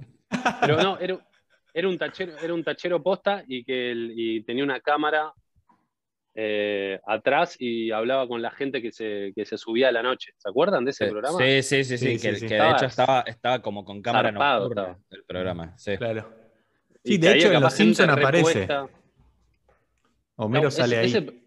pero 0.61 0.83
no, 0.83 0.99
era, 0.99 1.18
era 1.78 1.88
un 1.88 1.98
tachero, 1.98 2.32
era 2.38 2.54
un 2.54 2.64
tachero 2.64 3.02
posta 3.02 3.44
y 3.46 3.62
que 3.62 3.90
el- 3.92 4.12
y 4.16 4.42
tenía 4.44 4.64
una 4.64 4.80
cámara 4.80 5.32
eh, 6.38 6.98
atrás 7.06 7.56
y 7.58 7.90
hablaba 7.90 8.26
con 8.28 8.40
la 8.42 8.50
gente 8.50 8.80
que 8.82 8.92
se, 8.92 9.32
que 9.34 9.44
se 9.46 9.56
subía 9.58 9.88
a 9.88 9.92
la 9.92 10.02
noche. 10.02 10.32
¿Se 10.36 10.48
acuerdan 10.48 10.84
de 10.84 10.90
ese 10.90 11.04
Sí, 11.06 11.10
programa? 11.10 11.38
Sí, 11.38 11.62
sí, 11.62 11.84
sí, 11.84 11.98
sí, 11.98 12.06
que, 12.12 12.18
sí, 12.34 12.40
sí. 12.40 12.46
que 12.46 12.54
de 12.54 12.60
Estaba 12.60 12.76
hecho 12.76 12.86
estaba, 12.86 13.20
estaba 13.26 13.62
como 13.62 13.84
con 13.84 14.00
cámara 14.02 14.30
zarpado 14.30 14.60
nocturna 14.60 14.82
estaba. 14.82 14.98
el 15.10 15.24
programa. 15.24 15.78
Sí. 15.78 15.96
Claro. 15.96 16.34
Sí, 17.04 17.18
de 17.18 17.32
hecho 17.34 17.52
en 17.52 17.60
Los 17.60 17.72
Simpson 17.74 18.10
aparece. 18.10 18.68
Homero 20.36 20.64
No, 20.64 20.70
sale 20.70 21.04
ese, 21.04 21.18
ahí. 21.18 21.24
ese- 21.24 21.42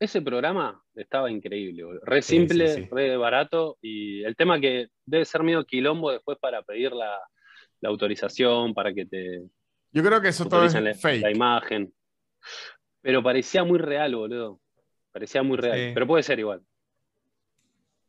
ese 0.00 0.22
programa 0.22 0.82
estaba 0.94 1.30
increíble, 1.30 1.84
boludo. 1.84 2.00
re 2.04 2.22
Sí, 2.22 2.36
simple, 2.38 2.68
sí, 2.68 2.82
sí. 2.84 2.88
re 2.90 3.16
barato 3.16 3.76
y 3.82 4.22
el 4.24 4.34
tema 4.36 4.58
que 4.60 4.88
debe 5.04 5.24
ser 5.24 5.42
medio 5.42 5.64
quilombo 5.64 6.10
después 6.10 6.38
para 6.38 6.62
pedir 6.62 6.92
la, 6.92 7.18
la 7.80 7.88
autorización, 7.90 8.72
para 8.74 8.92
que 8.94 9.04
te 9.06 9.42
Yo 9.92 10.02
creo 10.02 10.20
que 10.20 10.28
eso 10.28 10.46
todo 10.48 10.64
es 10.64 11.00
fake. 11.00 11.22
la 11.22 11.30
imagen. 11.30 11.92
Pero 13.00 13.22
parecía 13.22 13.64
muy 13.64 13.78
real, 13.78 14.14
boludo. 14.14 14.60
Parecía 15.12 15.42
muy 15.42 15.56
real, 15.58 15.76
Sí. 15.78 15.90
pero 15.94 16.06
puede 16.06 16.22
ser 16.22 16.38
igual. 16.38 16.62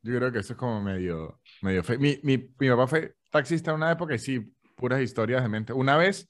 Yo 0.01 0.15
creo 0.17 0.31
que 0.31 0.39
eso 0.39 0.53
es 0.53 0.59
como 0.59 0.81
medio, 0.81 1.39
medio 1.61 1.83
fake. 1.83 1.99
Mi, 1.99 2.19
mi, 2.23 2.49
mi 2.59 2.69
papá 2.69 2.87
fue 2.87 3.15
taxista 3.31 3.71
en 3.71 3.77
una 3.77 3.91
época 3.91 4.13
y 4.15 4.19
sí, 4.19 4.39
puras 4.75 5.01
historias 5.01 5.41
de 5.43 5.49
mente. 5.49 5.73
Una 5.73 5.97
vez, 5.97 6.29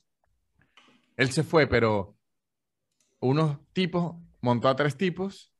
él 1.17 1.31
se 1.31 1.43
fue, 1.43 1.67
pero 1.67 2.15
unos 3.19 3.57
tipos, 3.73 4.15
montó 4.41 4.67
a 4.69 4.75
tres 4.75 4.95
tipos, 4.97 5.51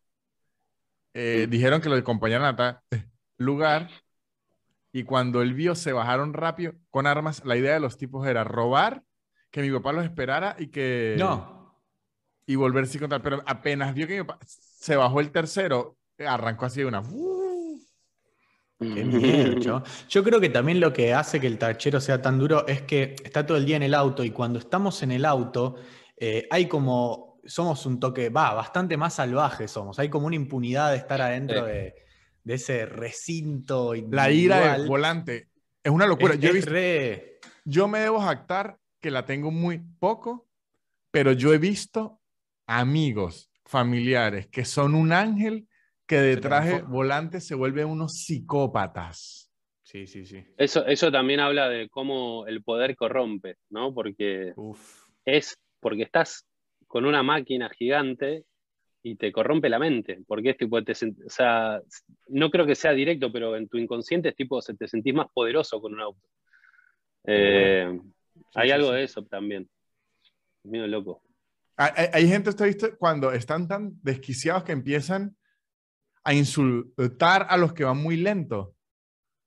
eh, 1.14 1.46
Mm. 1.48 1.50
dijeron 1.50 1.82
que 1.82 1.90
lo 1.90 1.96
acompañaron 1.96 2.46
a 2.48 2.56
tal 2.56 2.80
lugar 3.38 3.90
y 4.92 5.04
cuando 5.04 5.42
él 5.42 5.54
vio 5.54 5.76
se 5.76 5.92
bajaron 5.94 6.34
rápido 6.34 6.74
con 6.92 7.08
armas. 7.08 7.44
La 7.46 7.56
idea 7.58 7.74
de 7.74 7.80
los 7.80 7.98
tipos 7.98 8.28
era 8.28 8.44
robar, 8.44 9.04
que 9.54 9.62
mi 9.62 9.70
papá 9.72 9.92
los 9.94 10.04
esperara 10.04 10.56
y 10.58 10.68
que... 10.68 11.16
No. 11.20 11.78
y 12.48 12.56
volverse 12.56 12.98
a 12.98 13.02
contar. 13.02 13.22
Pero 13.22 13.44
apenas 13.46 13.94
vio 13.94 14.08
que 14.08 14.18
mi 14.20 14.24
papá 14.26 14.40
se 14.48 14.96
bajó 14.96 15.20
el 15.20 15.30
tercero, 15.32 15.96
arrancó 16.18 16.66
así 16.66 16.80
de 16.80 16.88
una. 16.88 17.04
Qué 18.80 19.06
miedo. 19.06 19.84
Yo 20.10 20.24
creo 20.24 20.42
que 20.42 20.50
también 20.50 20.80
lo 20.80 20.92
que 20.92 21.14
hace 21.14 21.40
que 21.40 21.46
el 21.48 21.58
tachero 21.60 22.02
sea 22.02 22.20
tan 22.22 22.38
duro 22.40 22.66
es 22.68 22.82
que 22.82 23.16
está 23.24 23.46
todo 23.46 23.58
el 23.58 23.66
día 23.66 23.76
en 23.78 23.84
el 23.84 23.94
auto 23.94 24.24
y 24.24 24.32
cuando 24.32 24.58
estamos 24.60 25.04
en 25.04 25.12
el 25.12 25.24
auto 25.24 25.76
eh, 26.18 26.48
hay 26.50 26.68
como, 26.68 27.40
somos 27.46 27.86
un 27.86 28.00
toque, 28.00 28.30
va, 28.30 28.54
bastante 28.56 28.98
más 28.98 29.14
salvajes 29.14 29.70
somos, 29.72 30.00
hay 30.00 30.10
como 30.10 30.26
una 30.28 30.36
impunidad 30.36 30.92
de 30.92 30.98
estar 30.98 31.22
adentro 31.22 31.60
Sí. 31.66 31.72
de, 31.72 31.94
de 32.44 32.54
ese 32.56 32.86
recinto. 32.88 33.94
La 34.10 34.32
ira 34.32 34.56
del 34.58 34.64
individual. 34.66 34.88
volante 34.88 35.50
es 35.84 35.92
una 35.92 36.08
locura. 36.08 36.34
Es- 36.34 36.40
yo, 36.42 36.48
he 36.48 36.50
es 36.50 36.56
visto- 36.56 36.72
re- 36.72 37.40
yo 37.66 37.88
me 37.88 38.00
debo 38.00 38.20
jactar 38.20 38.78
que 39.04 39.12
la 39.12 39.26
tengo 39.26 39.52
muy 39.52 39.82
poco, 40.00 40.48
pero 41.12 41.34
yo 41.34 41.54
he 41.54 41.58
visto 41.58 42.22
amigos, 42.66 43.52
familiares 43.66 44.48
que 44.48 44.64
son 44.64 44.96
un 44.96 45.12
ángel 45.12 45.68
que 46.08 46.22
del 46.22 46.40
transforma. 46.40 46.90
volante 46.90 47.42
se 47.42 47.54
vuelven 47.54 47.88
unos 47.88 48.14
psicópatas. 48.24 49.52
Sí, 49.84 50.08
sí, 50.08 50.26
sí. 50.26 50.46
Eso, 50.58 50.86
eso 50.86 51.12
también 51.12 51.42
habla 51.42 51.68
de 51.68 51.90
cómo 51.90 52.48
el 52.48 52.64
poder 52.64 52.96
corrompe, 52.96 53.58
¿no? 53.70 53.94
Porque 53.94 54.54
Uf. 54.56 55.04
es 55.26 55.60
porque 55.82 56.04
estás 56.04 56.46
con 56.88 57.04
una 57.06 57.24
máquina 57.24 57.70
gigante 57.70 58.46
y 59.04 59.18
te 59.18 59.34
corrompe 59.34 59.68
la 59.68 59.80
mente, 59.80 60.22
porque 60.26 60.52
es 60.52 60.58
tipo, 60.58 60.82
te 60.82 60.94
o 60.94 61.30
sea, 61.30 61.82
no 62.30 62.50
creo 62.50 62.66
que 62.66 62.76
sea 62.76 62.94
directo, 62.94 63.34
pero 63.34 63.58
en 63.58 63.68
tu 63.68 63.78
inconsciente 63.78 64.30
es 64.30 64.36
tipo, 64.36 64.62
se 64.62 64.76
te 64.76 64.88
sentís 64.88 65.14
más 65.14 65.28
poderoso 65.34 65.82
con 65.82 65.94
un 65.94 66.00
auto. 66.00 66.26
Eh, 67.26 68.00
hay 68.56 68.68
sí, 68.70 68.72
algo 68.72 68.90
sí. 68.90 68.94
de 68.96 69.04
eso 69.04 69.24
también. 69.26 69.70
Mío 70.64 70.88
loco. 70.88 71.22
Hay, 71.76 72.08
hay- 72.14 72.28
gente, 72.28 72.50
¿usted 72.50 72.66
ha 72.66 72.68
visto? 72.68 72.98
Cuando 72.98 73.32
están 73.32 73.68
tan 73.68 73.94
desquiciados 74.04 74.64
que 74.64 74.72
empiezan 74.72 75.36
a 76.24 76.34
insultar 76.34 77.48
a 77.50 77.58
los 77.58 77.74
que 77.74 77.84
van 77.84 77.98
muy 77.98 78.16
lento. 78.18 78.76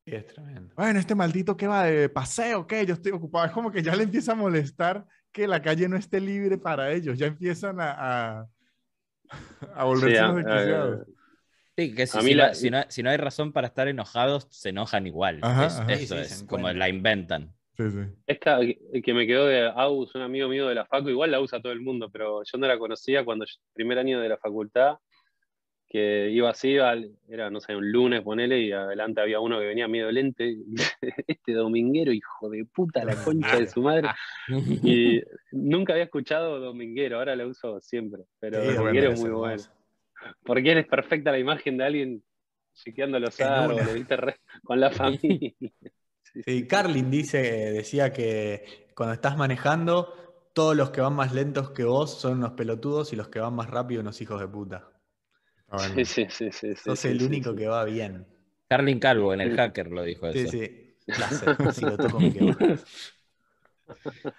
Sí, 0.05 0.15
es 0.15 0.27
tremendo. 0.27 0.75
Bueno, 0.77 0.99
este 0.99 1.15
maldito 1.15 1.57
que 1.57 1.67
va 1.67 1.85
de 1.85 2.09
paseo, 2.09 2.67
¿qué? 2.67 2.85
Yo 2.85 2.95
estoy 2.95 3.13
ocupado. 3.13 3.47
Es 3.47 3.53
como 3.53 3.71
que 3.73 3.83
ya 3.83 3.95
le 3.97 4.03
empieza 4.05 4.33
a 4.33 4.37
molestar 4.37 5.07
que 5.33 5.47
la 5.49 5.63
calle 5.63 5.89
no 5.89 5.97
esté 5.97 6.21
libre 6.21 6.59
para 6.59 6.93
ellos. 6.93 7.19
Ya 7.19 7.27
empiezan 7.27 7.81
a, 7.81 8.41
a, 8.41 8.49
a 9.75 9.85
volverse 9.85 10.17
Sí, 10.17 10.23
a- 10.23 10.33
desquiciados. 10.33 11.07
Sí, 11.79 11.95
que 11.95 12.07
si, 12.07 12.21
si 12.21 12.35
la- 12.35 12.49
no, 12.49 12.55
si 12.55 12.71
no- 12.71 12.85
si 12.89 13.03
no 13.03 13.11
hay 13.11 13.17
razón 13.19 13.53
para 13.53 13.67
estar 13.69 13.87
enojados, 13.89 14.47
se 14.51 14.69
enojan 14.71 15.07
igual. 15.07 15.41
Ajá, 15.43 15.67
Es- 15.67 15.77
ajá. 15.79 15.93
Eso 15.93 16.15
Sí, 16.17 16.21
es 16.23 16.45
como 16.45 16.71
la 16.73 16.89
inventan. 16.89 17.53
Sí, 17.77 17.91
sí. 17.91 18.01
Esta 18.27 18.61
que 18.61 19.03
que 19.03 19.15
me 19.15 19.27
quedó 19.27 19.47
de 19.47 19.69
Aus, 19.69 20.15
un 20.15 20.23
amigo 20.23 20.49
mío 20.49 20.67
de 20.67 20.75
la 20.75 20.87
facu, 20.87 21.11
igual 21.11 21.31
la 21.31 21.41
usa 21.41 21.61
todo 21.61 21.73
el 21.73 21.81
mundo, 21.81 22.11
pero 22.11 22.43
yo 22.43 22.59
no 22.59 22.67
la 22.67 22.79
conocía 22.79 23.25
cuando 23.25 23.45
yo, 23.45 23.55
primer 23.75 23.99
año 23.99 24.21
de 24.21 24.29
la 24.29 24.39
facultad, 24.39 24.99
que 25.89 26.31
iba 26.31 26.51
así, 26.51 26.77
era, 27.29 27.51
no 27.51 27.61
sé, 27.61 27.77
un 27.77 27.91
lunes, 27.93 28.23
ponele, 28.23 28.61
y 28.61 28.73
adelante 28.73 29.21
había 29.21 29.41
uno 29.41 29.59
que 29.61 29.67
venía 29.67 29.87
medio 29.87 30.11
lente, 30.11 30.57
este 31.27 31.53
dominguero, 31.53 32.13
hijo 32.13 32.51
de 32.51 32.65
puta, 32.65 33.05
la 33.05 33.15
concha 33.23 33.59
de 33.59 33.69
su 33.69 33.83
madre. 33.83 34.09
Y 34.83 35.23
nunca 35.53 35.93
había 35.93 36.05
escuchado 36.05 36.59
dominguero, 36.59 37.19
ahora 37.19 37.37
la 37.37 37.47
uso 37.47 37.81
siempre, 37.81 38.25
pero 38.41 38.63
Sí, 38.63 38.75
dominguero 38.75 39.13
es 39.13 39.21
muy 39.21 39.31
bueno. 39.31 39.63
Porque 40.45 40.73
eres 40.73 40.87
perfecta 40.87 41.31
la 41.31 41.39
imagen 41.39 41.77
de 41.77 41.85
alguien 41.85 42.23
chiqueando 42.75 43.21
los 43.21 43.41
árboles, 43.41 44.07
con 44.65 44.81
la 44.81 44.91
familia. 45.21 45.53
Sí, 46.43 46.43
Sí, 46.45 46.67
Carlin 46.67 47.11
dice, 47.11 47.39
decía 47.73 48.13
que 48.13 48.87
cuando 48.95 49.15
estás 49.15 49.37
manejando, 49.37 50.13
todos 50.53 50.77
los 50.77 50.91
que 50.91 51.01
van 51.01 51.15
más 51.15 51.33
lentos 51.33 51.71
que 51.71 51.85
vos 51.85 52.19
son 52.21 52.39
unos 52.39 52.53
pelotudos 52.53 53.13
y 53.13 53.17
los 53.17 53.29
que 53.29 53.41
van 53.41 53.55
más 53.55 53.69
rápido 53.71 54.01
unos 54.01 54.21
hijos 54.21 54.41
de 54.41 54.49
puta. 54.49 54.89
Ah, 55.69 55.77
bueno. 55.79 55.95
Sí, 55.95 56.05
sí, 56.05 56.27
sí, 56.31 56.51
sí, 56.53 56.75
sí, 56.75 56.77
Sos 56.77 56.99
sí, 57.01 57.09
el 57.09 57.19
sí, 57.19 57.27
único 57.27 57.51
sí. 57.51 57.57
que 57.59 57.67
va 57.69 57.85
bien. 57.85 58.27
Carlin 58.69 58.99
Calvo 58.99 59.33
en 59.35 59.41
el 59.41 59.57
hacker 59.57 59.91
lo 59.91 60.03
dijo 60.03 60.31
Sí, 60.33 60.41
eso. 60.41 60.51
sí. 60.51 60.97
Placer. 61.15 61.57
Si 61.73 61.85
lo 61.85 61.97
toco, 61.99 62.21
me 62.21 62.33
quedo. 62.33 62.57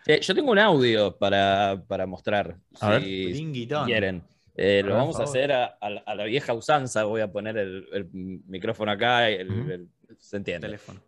Eh, 0.06 0.22
yo 0.22 0.34
tengo 0.36 0.52
un 0.52 0.60
audio 0.60 1.18
para, 1.18 1.82
para 1.88 2.06
mostrar. 2.06 2.58
A 2.82 3.00
si 3.00 3.48
quieren. 3.86 4.24
Eh, 4.56 4.82
lo 4.84 4.96
vamos 4.96 5.20
a 5.20 5.24
hacer 5.24 5.52
a, 5.52 5.66
a 5.66 5.90
la- 5.90 6.02
a 6.02 6.16
la 6.16 6.24
vieja 6.26 6.54
usanza. 6.54 7.04
Voy 7.04 7.22
a 7.22 7.32
poner 7.32 7.58
el, 7.58 7.88
el 7.94 8.10
micrófono 8.12 8.92
acá. 8.92 9.30
el- 9.30 9.70
el- 9.72 9.88
se 10.20 10.38
entiende. 10.38 10.68
Teléfono. 10.68 11.00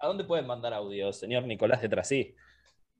¿A 0.00 0.06
dónde 0.06 0.24
pueden 0.24 0.46
mandar 0.46 0.72
audio, 0.74 1.12
señor 1.12 1.44
Nicolás 1.44 1.82
de 1.82 1.88
Trasí? 1.88 2.34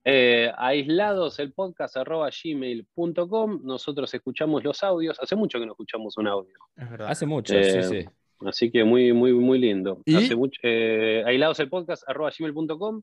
Eh, 0.05 0.51
aislados 0.57 1.39
el 1.39 1.53
podcast 1.53 1.97
arroba 1.97 2.29
gmail.com. 2.31 3.61
Nosotros 3.63 4.13
escuchamos 4.15 4.65
los 4.65 4.83
audios. 4.83 5.19
Hace 5.21 5.37
mucho 5.37 5.61
que 5.61 5.67
no 5.67 5.73
escuchamos 5.73 6.17
un 6.17 6.27
audio. 6.27 6.59
Es 6.77 6.91
verdad. 6.91 7.09
Hace 7.09 7.27
mucho, 7.27 7.55
Eh, 7.55 7.83
sí, 7.83 8.03
sí. 8.03 8.09
Así 8.47 8.71
que 8.71 8.85
muy, 8.85 9.13
muy, 9.13 9.33
muy 9.33 9.59
lindo. 9.59 10.03
¿Y? 10.05 10.17
Hace 10.17 10.35
mucho, 10.35 10.59
eh, 10.63 11.23
aislados 11.27 11.61
el 11.61 11.69
podcast 11.69 12.09
arroba 12.09 12.31
gmail.com 12.37 13.01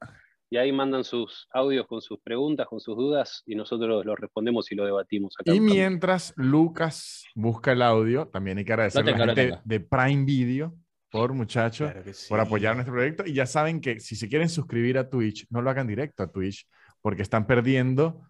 y 0.49 0.57
ahí 0.57 0.71
mandan 0.71 1.03
sus 1.03 1.47
audios 1.51 1.87
con 1.87 2.01
sus 2.01 2.19
preguntas, 2.19 2.67
con 2.67 2.79
sus 2.79 2.95
dudas 2.95 3.43
y 3.45 3.55
nosotros 3.55 4.05
los 4.05 4.19
respondemos 4.19 4.71
y 4.71 4.75
lo 4.75 4.85
debatimos 4.85 5.35
acá. 5.39 5.53
Y 5.53 5.59
mientras 5.59 6.33
Lucas 6.35 7.25
busca 7.33 7.71
el 7.71 7.81
audio, 7.81 8.27
también 8.27 8.57
hay 8.57 8.65
que 8.65 8.73
agradecer 8.73 9.01
a 9.07 9.17
la 9.17 9.25
gente 9.25 9.59
de 9.63 9.79
Prime 9.79 10.25
Video, 10.25 10.73
por 11.15 11.33
muchachos, 11.33 11.91
Claro 11.91 12.03
que 12.03 12.13
sí. 12.13 12.25
por 12.27 12.39
apoyar 12.39 12.75
nuestro 12.75 12.93
proyecto. 12.93 13.25
Y 13.25 13.33
ya 13.33 13.45
saben 13.45 13.79
que 13.79 13.99
si 13.99 14.15
se 14.15 14.27
quieren 14.27 14.49
suscribir 14.49 14.97
a 14.97 15.09
Twitch, 15.09 15.45
no 15.49 15.61
lo 15.61 15.69
hagan 15.69 15.87
directo 15.87 16.23
a 16.23 16.27
Twitch, 16.31 16.67
porque 17.01 17.21
están 17.21 17.47
perdiendo 17.47 18.21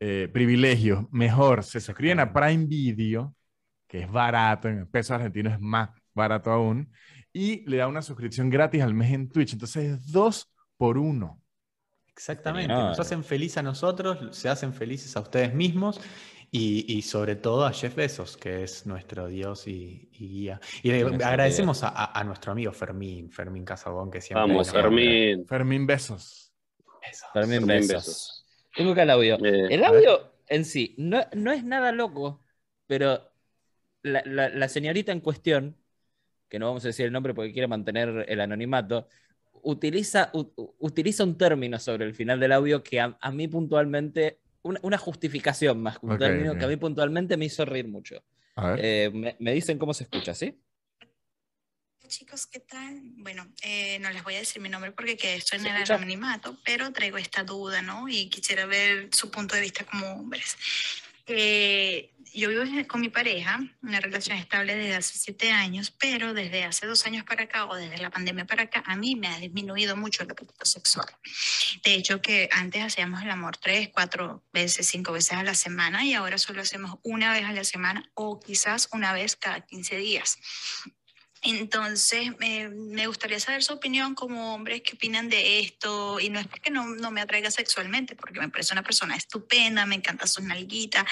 eh, 0.00 0.28
privilegios. 0.32 1.04
Mejor, 1.12 1.62
se 1.62 1.80
suscriben 1.80 2.20
a 2.20 2.32
Prime 2.32 2.66
Video, 2.66 3.34
que 3.86 4.00
es 4.00 4.10
barato, 4.10 4.68
en 4.68 4.86
pesos 4.88 5.12
argentinos 5.12 5.52
es 5.54 5.60
más 5.60 5.90
barato 6.14 6.50
aún, 6.50 6.90
y 7.32 7.68
le 7.70 7.76
da 7.76 7.86
una 7.86 8.02
suscripción 8.02 8.50
gratis 8.50 8.82
al 8.82 8.94
mes 8.94 9.12
en 9.12 9.28
Twitch. 9.28 9.52
Entonces 9.52 9.92
es 9.92 10.12
dos 10.12 10.50
por 10.76 10.98
uno. 10.98 11.40
Exactamente. 12.08 12.74
Nos 12.74 12.98
hacen 12.98 13.22
feliz 13.22 13.56
a 13.56 13.62
nosotros, 13.62 14.36
se 14.36 14.48
hacen 14.48 14.74
felices 14.74 15.16
a 15.16 15.20
ustedes 15.20 15.54
mismos 15.54 16.00
y, 16.50 16.84
y 16.96 17.02
sobre 17.02 17.36
todo 17.36 17.66
a 17.66 17.72
Jeff 17.72 17.94
Bezos, 17.94 18.36
que 18.36 18.62
es 18.62 18.86
nuestro 18.86 19.26
Dios 19.28 19.66
y, 19.66 20.08
y 20.12 20.28
guía. 20.28 20.60
Y 20.82 20.90
le 20.90 21.02
agradecemos 21.02 21.80
a, 21.82 22.24
nuestro 22.24 22.52
amigo 22.52 22.72
Fermín, 22.72 23.30
Fermín 23.30 23.64
Casabón, 23.64 24.10
que 24.10 24.20
siempre. 24.20 24.42
Vamos, 24.48 24.66
nos- 24.68 24.72
Fermín. 24.72 25.46
Fermín, 25.46 25.86
besos. 25.86 26.52
Besos. 27.02 27.28
Fermín, 27.32 27.58
Fermín, 27.66 27.66
besos. 27.88 27.90
besos. 27.92 28.46
Tengo 28.74 28.92
acá 28.92 29.02
el 29.02 29.10
audio. 29.10 29.36
Eh, 29.44 29.66
El 29.74 29.84
audio 29.84 30.32
en 30.46 30.64
sí 30.64 30.94
no, 30.98 31.20
no 31.34 31.52
es 31.52 31.64
nada 31.64 31.92
loco, 31.92 32.42
pero 32.86 33.30
la, 34.02 34.22
la- 34.24 34.48
la 34.48 34.68
señorita 34.68 35.12
en 35.12 35.20
cuestión, 35.20 35.76
que 36.48 36.58
no 36.58 36.66
vamos 36.68 36.84
a 36.84 36.88
decir 36.88 37.04
el 37.06 37.12
nombre 37.12 37.34
porque 37.34 37.52
quiere 37.52 37.66
mantener 37.68 38.24
el 38.28 38.40
anonimato, 38.40 39.08
utiliza, 39.62 40.30
u- 40.32 40.50
utiliza 40.78 41.24
un 41.24 41.36
término 41.36 41.78
sobre 41.78 42.06
el 42.06 42.14
final 42.14 42.40
del 42.40 42.52
audio 42.52 42.82
que 42.82 43.00
a, 43.00 43.18
a 43.20 43.30
mí 43.32 43.48
puntualmente, 43.48 44.38
una, 44.62 44.80
una 44.82 44.98
justificación 44.98 45.82
más 45.82 45.98
que 45.98 46.06
un 46.06 46.18
término 46.18 46.56
que 46.56 46.64
a 46.64 46.68
mí 46.68 46.76
puntualmente 46.76 47.36
me 47.36 47.46
hizo 47.46 47.64
reír 47.64 47.88
mucho. 47.88 48.22
A 48.56 48.70
ver. 48.72 48.80
Eh, 48.82 49.10
me, 49.12 49.36
me 49.38 49.52
dicen 49.52 49.78
cómo 49.78 49.94
se 49.94 50.04
escucha, 50.04 50.34
¿sí? 50.34 50.60
chicos, 52.08 52.46
¿qué 52.46 52.60
tal? 52.60 53.00
Bueno, 53.16 53.46
eh, 53.62 53.98
no 53.98 54.10
les 54.10 54.24
voy 54.24 54.34
a 54.34 54.38
decir 54.38 54.62
mi 54.62 54.70
nombre 54.70 54.92
porque 54.92 55.16
que 55.16 55.34
estoy 55.36 55.58
en 55.58 55.64
¿Se 55.64 55.68
el 55.68 55.76
escucha? 55.76 55.94
anonimato, 55.96 56.56
pero 56.64 56.90
traigo 56.90 57.18
esta 57.18 57.44
duda, 57.44 57.82
¿no? 57.82 58.08
Y 58.08 58.30
quisiera 58.30 58.64
ver 58.64 59.10
su 59.12 59.30
punto 59.30 59.54
de 59.54 59.60
vista 59.60 59.84
como 59.84 60.06
hombres. 60.14 60.56
Eh, 61.28 62.14
yo 62.34 62.48
vivo 62.48 62.62
con 62.86 63.00
mi 63.00 63.08
pareja, 63.08 63.60
una 63.82 64.00
relación 64.00 64.36
estable 64.38 64.76
desde 64.76 64.96
hace 64.96 65.18
siete 65.18 65.50
años, 65.50 65.90
pero 65.90 66.34
desde 66.34 66.64
hace 66.64 66.86
dos 66.86 67.04
años 67.06 67.24
para 67.24 67.44
acá 67.44 67.66
o 67.66 67.74
desde 67.74 67.98
la 67.98 68.10
pandemia 68.10 68.46
para 68.46 68.64
acá, 68.64 68.82
a 68.86 68.96
mí 68.96 69.16
me 69.16 69.28
ha 69.28 69.38
disminuido 69.38 69.96
mucho 69.96 70.22
el 70.22 70.30
apetito 70.30 70.64
sexual. 70.64 71.06
De 71.82 71.94
hecho, 71.94 72.20
que 72.20 72.48
antes 72.52 72.82
hacíamos 72.82 73.22
el 73.22 73.30
amor 73.30 73.56
tres, 73.56 73.88
cuatro 73.92 74.44
veces, 74.52 74.86
cinco 74.86 75.12
veces 75.12 75.32
a 75.32 75.42
la 75.42 75.54
semana 75.54 76.04
y 76.04 76.14
ahora 76.14 76.38
solo 76.38 76.62
hacemos 76.62 76.98
una 77.02 77.32
vez 77.32 77.44
a 77.44 77.52
la 77.52 77.64
semana 77.64 78.10
o 78.14 78.40
quizás 78.40 78.88
una 78.92 79.12
vez 79.12 79.36
cada 79.36 79.60
15 79.60 79.96
días. 79.96 80.38
Entonces, 81.42 82.36
me- 82.38 82.68
me 82.68 83.06
gustaría 83.06 83.38
saber 83.40 83.62
su 83.62 83.72
opinión 83.74 84.14
como 84.14 84.54
hombres, 84.54 84.82
qué 84.82 84.94
opinan 84.96 85.28
de 85.28 85.60
esto. 85.60 86.18
Y 86.20 86.30
no 86.30 86.38
es 86.40 86.46
porque 86.46 86.70
no, 86.70 86.86
no 86.86 87.10
me 87.10 87.20
atraiga 87.20 87.50
sexualmente, 87.50 88.16
porque 88.16 88.40
me 88.40 88.48
parece 88.48 88.74
una 88.74 88.82
persona 88.82 89.16
estupenda, 89.16 89.86
me 89.86 89.94
encanta 89.96 90.26
sus 90.26 90.44
nalguitas 90.44 91.04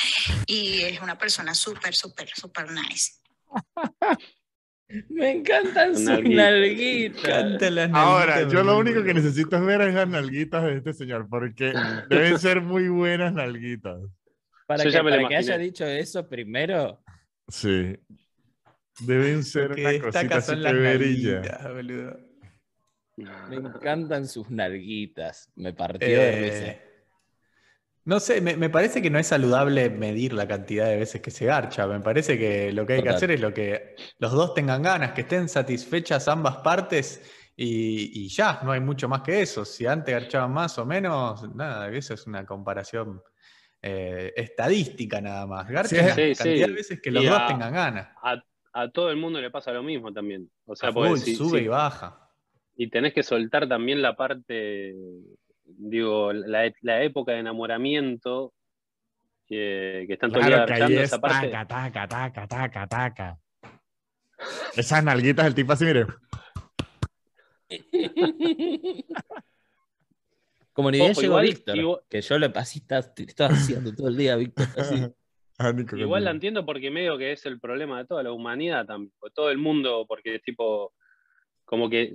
y 0.46 0.82
es 0.82 1.00
una 1.00 1.16
persona 1.18 1.54
súper, 1.54 1.94
súper, 1.94 2.28
súper 2.34 2.70
nice. 2.72 3.12
Me 5.08 5.32
encantan 5.32 5.96
sus 5.96 6.22
Nalguitas. 6.22 7.60
las 7.72 7.90
Ahora, 7.92 8.48
yo 8.48 8.62
lo 8.62 8.78
único 8.78 9.02
que 9.02 9.14
necesito 9.14 9.56
es 9.56 9.62
ver 9.64 9.80
es 9.80 9.94
las 9.94 10.08
nalguitas 10.08 10.62
de 10.62 10.76
este 10.76 10.92
señor, 10.92 11.26
porque 11.28 11.72
deben 12.08 12.38
ser 12.38 12.60
muy 12.60 12.88
buenas 12.88 13.32
nalguitas. 13.32 13.98
Para, 14.66 14.84
Yo 14.84 14.90
que, 14.92 14.98
para 15.02 15.28
que 15.28 15.36
haya 15.36 15.58
dicho 15.58 15.84
eso 15.84 16.28
primero, 16.28 17.02
Sí. 17.48 17.96
Deben 19.00 19.44
ser 19.44 19.74
que 19.74 19.82
una 19.82 19.98
cosita 20.00 20.36
así 20.38 20.56
nalguitas, 20.56 21.62
boludo. 21.74 22.18
me 23.48 23.56
encantan 23.56 24.26
sus 24.26 24.50
nalguitas. 24.50 25.50
Me 25.56 25.72
partió 25.72 26.06
de 26.08 26.14
Eh, 26.16 26.50
risa. 26.50 26.82
no 28.04 28.20
sé, 28.20 28.40
me, 28.40 28.56
me 28.56 28.70
parece 28.70 29.02
que 29.02 29.10
no 29.10 29.18
es 29.18 29.26
saludable 29.26 29.90
medir 29.90 30.32
la 30.32 30.46
cantidad 30.48 30.86
de 30.88 30.96
veces 30.96 31.20
que 31.20 31.30
se 31.30 31.44
garcha. 31.46 31.86
Me 31.86 32.00
parece 32.00 32.38
que 32.38 32.72
lo 32.72 32.86
que 32.86 32.94
hay 32.94 33.02
que 33.02 33.08
hacer 33.10 33.30
es 33.32 33.40
lo 33.40 33.52
que 33.52 33.96
los 34.18 34.32
dos 34.32 34.54
tengan 34.54 34.82
ganas, 34.82 35.12
que 35.12 35.22
estén 35.22 35.48
satisfechas 35.48 36.26
ambas 36.28 36.56
partes 36.58 37.22
y, 37.56 38.24
y 38.24 38.28
ya, 38.28 38.60
no 38.64 38.72
hay 38.72 38.80
mucho 38.80 39.08
más 39.08 39.22
que 39.22 39.40
eso. 39.42 39.64
Si 39.64 39.86
antes 39.86 40.14
garchaban 40.14 40.52
más 40.52 40.78
o 40.78 40.86
menos, 40.86 41.54
nada, 41.54 41.90
eso 41.90 42.14
es 42.14 42.26
una 42.26 42.44
comparación 42.46 43.22
eh, 43.82 44.32
estadística 44.36 45.20
nada 45.20 45.46
más. 45.46 45.68
Garchan 45.68 45.98
Sí, 46.00 46.06
la 46.06 46.14
sí, 46.14 46.34
cantidad 46.34 46.66
sí. 46.66 46.70
de 46.72 46.76
veces 46.76 47.00
que 47.02 47.10
Y 47.10 47.12
los 47.12 47.24
dos 47.24 47.38
a- 47.40 47.46
tengan 47.46 47.72
ganas. 47.74 48.08
A, 48.22 48.42
a 48.82 48.90
todo 48.90 49.10
el 49.10 49.16
mundo 49.16 49.40
le 49.40 49.50
pasa 49.50 49.72
lo 49.72 49.82
mismo 49.82 50.12
también. 50.12 50.50
O 50.66 50.76
sea, 50.76 50.92
porque 50.92 51.16
si- 51.18 51.34
sube 51.36 51.60
si- 51.60 51.64
y 51.64 51.68
baja. 51.68 52.30
y 52.76 52.88
tenés 52.90 53.12
que 53.14 53.22
soltar 53.22 53.68
también 53.68 54.02
la 54.02 54.14
parte, 54.16 54.94
digo, 55.64 56.32
la, 56.32 56.70
la 56.82 57.02
época 57.02 57.32
de 57.32 57.38
enamoramiento 57.38 58.52
que, 59.46 60.04
que 60.06 60.12
están 60.14 60.30
todo 60.30 60.40
el 60.40 60.46
día 60.46 60.56
Claro 60.56 60.68
garchando 60.70 61.00
es 61.00 61.04
esa 61.04 61.20
parte. 61.20 61.48
taca, 61.48 61.66
taca, 61.66 62.08
taca, 62.08 62.46
taca, 62.48 62.86
taca. 62.86 63.38
Esas 64.76 65.02
nalguitas 65.02 65.44
del 65.46 65.54
tipo 65.54 65.72
así, 65.72 65.84
mire. 65.86 66.06
Como 70.72 70.90
ni 70.90 70.98
bien 70.98 71.12
llegó 71.14 71.22
igual- 71.22 71.44
Víctor, 71.46 71.76
igual- 71.76 72.00
que 72.08 72.20
yo 72.20 72.38
le 72.38 72.46
así 72.54 72.80
está, 72.80 72.98
estaba 72.98 73.54
haciendo 73.54 73.94
todo 73.94 74.08
el 74.08 74.16
día, 74.16 74.36
Víctor. 74.36 74.66
así. 74.76 74.94
Ah, 75.58 75.72
Nico, 75.72 75.96
Igual 75.96 76.24
la 76.24 76.30
entiendo 76.32 76.66
porque 76.66 76.90
medio 76.90 77.16
que 77.16 77.32
es 77.32 77.46
el 77.46 77.58
problema 77.58 77.98
de 77.98 78.06
toda 78.06 78.22
la 78.22 78.32
humanidad 78.32 78.84
también, 78.86 79.12
porque 79.18 79.34
todo 79.34 79.50
el 79.50 79.58
mundo, 79.58 80.04
porque 80.06 80.38
tipo, 80.40 80.92
como 81.64 81.88
que 81.88 82.14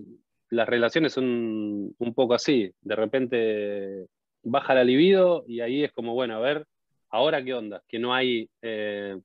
las 0.50 0.68
relaciones 0.70 1.14
son 1.14 1.96
un 1.98 2.14
poco 2.14 2.34
así, 2.36 2.72
de 2.82 2.96
repente 2.96 4.06
baja 4.44 4.74
la 4.76 4.84
libido 4.84 5.44
y 5.48 5.62
ahí 5.62 5.84
es 5.84 5.92
como, 5.92 6.14
bueno, 6.14 6.36
a 6.36 6.40
ver, 6.40 6.66
ahora 7.10 7.44
qué 7.44 7.54
onda, 7.54 7.82
que 7.88 7.98
no 8.00 8.14
hay 8.14 8.50
eh, 8.62 9.18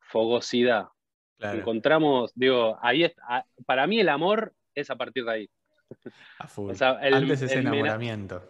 fogosidad. 0.00 0.86
Claro, 1.38 1.58
Encontramos, 1.58 2.32
digo, 2.34 2.78
ahí 2.82 3.04
es, 3.04 3.14
a- 3.28 3.44
para 3.66 3.86
mí 3.86 3.98
el 4.00 4.08
amor 4.08 4.52
es 4.74 4.90
a 4.90 4.96
partir 4.96 5.24
de 5.24 5.30
ahí. 5.32 5.50
a 6.38 6.46
full. 6.48 6.70
O 6.70 6.74
sea, 6.74 6.92
el- 7.02 7.14
Antes 7.14 7.42
es 7.42 7.52
el 7.52 7.60
enamoramiento. 7.60 8.42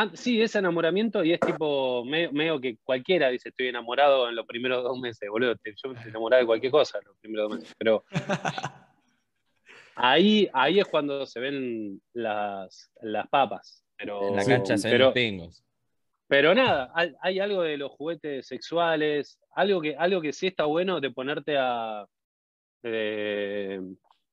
Ah, 0.00 0.08
sí, 0.14 0.40
es 0.40 0.54
enamoramiento 0.54 1.24
y 1.24 1.32
es 1.32 1.40
tipo, 1.40 2.04
medio, 2.04 2.30
medio 2.30 2.60
que 2.60 2.76
cualquiera 2.84 3.30
dice 3.30 3.48
estoy 3.48 3.66
enamorado 3.66 4.28
en 4.28 4.36
los 4.36 4.46
primeros 4.46 4.84
dos 4.84 4.96
meses, 4.96 5.28
boludo. 5.28 5.56
Yo 5.64 5.90
me 5.90 6.00
enamorado 6.00 6.40
de 6.40 6.46
cualquier 6.46 6.70
cosa 6.70 6.98
en 6.98 7.06
los 7.08 7.16
primeros 7.18 7.50
dos 7.50 7.58
meses. 7.58 7.74
Pero 7.76 8.04
ahí, 9.96 10.48
ahí 10.52 10.78
es 10.78 10.86
cuando 10.86 11.26
se 11.26 11.40
ven 11.40 12.00
las, 12.12 12.92
las 13.02 13.26
papas. 13.26 13.84
Pero, 13.96 14.28
En 14.28 14.36
la 14.36 14.44
cancha 14.44 14.78
se 14.78 14.88
ven 14.88 15.00
los 15.00 15.12
pingos. 15.12 15.64
pero 16.28 16.54
nada, 16.54 16.92
hay, 16.94 17.12
hay 17.20 17.40
algo 17.40 17.62
de 17.62 17.76
los 17.76 17.90
juguetes 17.90 18.46
sexuales, 18.46 19.40
algo 19.50 19.80
que, 19.80 19.96
algo 19.96 20.20
que 20.20 20.32
sí 20.32 20.46
está 20.46 20.66
bueno 20.66 21.00
de 21.00 21.10
ponerte 21.10 21.56
a 21.58 22.06
eh, 22.84 23.80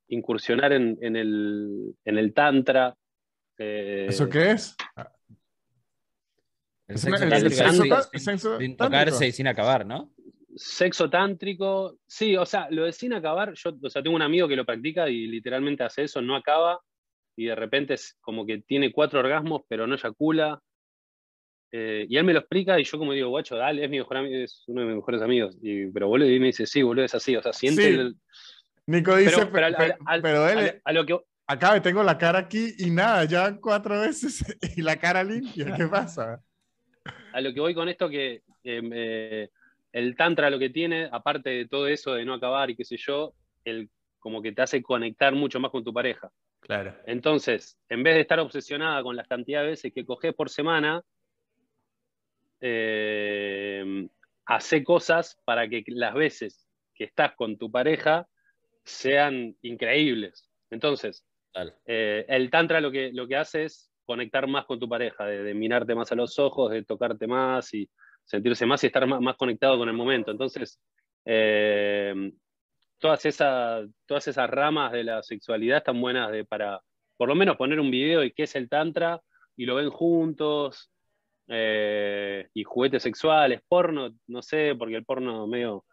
incursionar 0.09 0.73
en, 0.73 0.95
en 1.01 1.15
el, 1.15 1.95
en 2.05 2.17
el 2.19 2.35
tantra. 2.35 2.95
eh, 3.57 4.05
¿Eso 4.07 4.29
qué 4.29 4.51
es? 4.51 4.77
El 6.87 6.95
Es 6.97 7.03
una- 7.05 7.17
sexo 7.17 7.35
el- 7.35 7.43
el 7.43 7.57
tántrico 7.57 8.01
sexo 8.19 8.59
sin- 8.59 8.77
tocarse 8.77 9.27
y 9.27 9.31
sin 9.31 9.47
acabar, 9.47 9.85
¿no? 9.85 10.11
Sexo 10.55 11.09
tántrico, 11.09 11.97
sí, 12.07 12.37
o 12.37 12.45
sea, 12.45 12.67
lo 12.69 12.85
de 12.85 12.93
sin 12.93 13.13
acabar, 13.13 13.53
yo, 13.55 13.71
o 13.81 13.89
sea, 13.89 14.01
tengo 14.03 14.15
un 14.15 14.21
amigo 14.21 14.47
que 14.47 14.55
lo 14.55 14.65
practica 14.65 15.09
y 15.09 15.27
literalmente 15.27 15.83
hace 15.83 16.03
eso, 16.03 16.21
no 16.21 16.35
acaba, 16.35 16.79
y 17.35 17.45
de 17.45 17.55
repente 17.55 17.95
es 17.95 18.15
como 18.21 18.45
que 18.45 18.59
tiene 18.59 18.91
cuatro 18.93 19.19
orgasmos, 19.19 19.63
pero 19.67 19.85
no 19.87 19.95
eyacula. 19.95 20.61
Eh, 21.71 22.05
y 22.07 22.15
él 22.15 22.23
me 22.23 22.31
lo 22.31 22.39
explica 22.39 22.79
y 22.79 22.85
yo 22.85 22.97
como 22.97 23.11
digo, 23.11 23.27
guacho, 23.29 23.57
dale, 23.57 23.83
es 23.83 23.89
mi 23.89 23.97
mejor 23.97 24.17
amigo, 24.17 24.35
es 24.37 24.63
uno 24.67 24.81
de 24.81 24.87
mis 24.87 24.95
mejores 24.95 25.21
amigos. 25.21 25.57
Y, 25.61 25.87
pero 25.87 26.07
boludo, 26.07 26.29
y 26.29 26.39
me 26.39 26.45
dice, 26.47 26.65
sí, 26.65 26.81
boludo, 26.83 27.03
es 27.03 27.15
así, 27.15 27.35
o 27.35 27.41
sea, 27.41 27.51
siente 27.51 27.81
Sí, 27.81 27.89
el- 27.89 28.15
Nico 28.87 29.15
dice, 29.17 29.31
Pero, 29.35 29.51
pero, 29.51 29.65
al- 29.65 29.75
pe- 29.75 29.83
al- 29.83 29.97
al- 30.05 30.21
pero 30.21 30.47
él, 30.47 30.57
a 30.57 30.61
lo- 30.61 30.71
a 30.85 30.93
lo 30.93 31.05
que, 31.05 31.19
acá 31.47 31.81
tengo 31.81 32.01
la 32.03 32.17
cara 32.17 32.39
aquí 32.39 32.75
y 32.77 32.91
nada, 32.91 33.25
ya 33.25 33.57
cuatro 33.59 33.99
veces 33.99 34.41
y 34.77 34.81
la 34.83 34.95
cara 34.95 35.21
limpia. 35.23 35.75
¿Qué 35.75 35.87
pasa? 35.87 36.41
A 37.33 37.41
lo 37.41 37.53
que 37.53 37.59
voy 37.59 37.73
con 37.73 37.89
esto 37.89 38.09
que 38.09 38.41
eh, 38.63 39.49
el 39.91 40.15
tantra 40.15 40.49
lo 40.49 40.59
que 40.59 40.69
tiene, 40.69 41.09
aparte 41.11 41.49
de 41.49 41.67
todo 41.67 41.87
eso 41.87 42.13
de 42.13 42.25
no 42.25 42.33
acabar 42.33 42.69
y 42.69 42.75
qué 42.75 42.83
sé 42.83 42.97
yo, 42.97 43.33
el, 43.63 43.89
como 44.19 44.41
que 44.41 44.51
te 44.51 44.61
hace 44.61 44.81
conectar 44.81 45.33
mucho 45.33 45.59
más 45.59 45.71
con 45.71 45.83
tu 45.83 45.93
pareja. 45.93 46.31
Claro. 46.59 46.95
Entonces, 47.05 47.77
en 47.89 48.03
vez 48.03 48.15
de 48.15 48.21
estar 48.21 48.39
obsesionada 48.39 49.03
con 49.03 49.15
las 49.15 49.27
cantidades 49.27 49.67
de 49.67 49.71
veces 49.71 49.93
que 49.93 50.05
coges 50.05 50.33
por 50.33 50.49
semana, 50.49 51.03
eh, 52.59 54.07
hace 54.45 54.83
cosas 54.83 55.39
para 55.45 55.67
que 55.67 55.83
las 55.87 56.13
veces 56.13 56.67
que 56.93 57.03
estás 57.03 57.35
con 57.35 57.57
tu 57.57 57.69
pareja 57.69 58.27
sean 58.83 59.55
increíbles. 59.61 60.49
Entonces, 60.71 61.23
eh, 61.85 62.25
el 62.27 62.49
tantra 62.49 62.81
lo 62.81 62.91
que, 62.91 63.11
lo 63.13 63.27
que 63.27 63.35
hace 63.35 63.65
es 63.65 63.91
conectar 64.05 64.47
más 64.47 64.65
con 64.65 64.79
tu 64.79 64.87
pareja, 64.87 65.25
de, 65.25 65.53
mirarte 65.53 65.95
más 65.95 66.11
a 66.11 66.15
los 66.15 66.37
ojos, 66.39 66.71
de 66.71 66.83
tocarte 66.83 67.27
más 67.27 67.73
y 67.73 67.89
sentirse 68.23 68.65
más 68.65 68.83
y 68.83 68.87
estar 68.87 69.05
más, 69.07 69.21
más 69.21 69.35
conectado 69.37 69.77
con 69.77 69.89
el 69.89 69.95
momento. 69.95 70.31
Entonces, 70.31 70.79
eh, 71.25 72.31
todas, 72.99 73.25
esas, 73.25 73.87
todas 74.05 74.27
esas 74.27 74.49
ramas 74.49 74.91
de 74.91 75.03
la 75.03 75.23
sexualidad 75.23 75.79
están 75.79 75.99
buenas 76.01 76.31
de, 76.31 76.45
para, 76.45 76.81
por 77.17 77.29
lo 77.29 77.35
menos, 77.35 77.57
poner 77.57 77.79
un 77.79 77.91
video 77.91 78.21
de 78.21 78.31
qué 78.31 78.43
es 78.43 78.55
el 78.55 78.69
tantra 78.69 79.21
y 79.55 79.65
lo 79.65 79.75
ven 79.75 79.89
juntos. 79.89 80.91
eh, 81.47 82.49
y 82.53 82.63
juguetes 82.63 83.03
sexuales, 83.03 83.61
porno, 83.67 84.09
no 84.27 84.41
sé, 84.41 84.75
porque 84.77 84.95
el 84.95 85.05
porno 85.05 85.45
medio, 85.47 85.85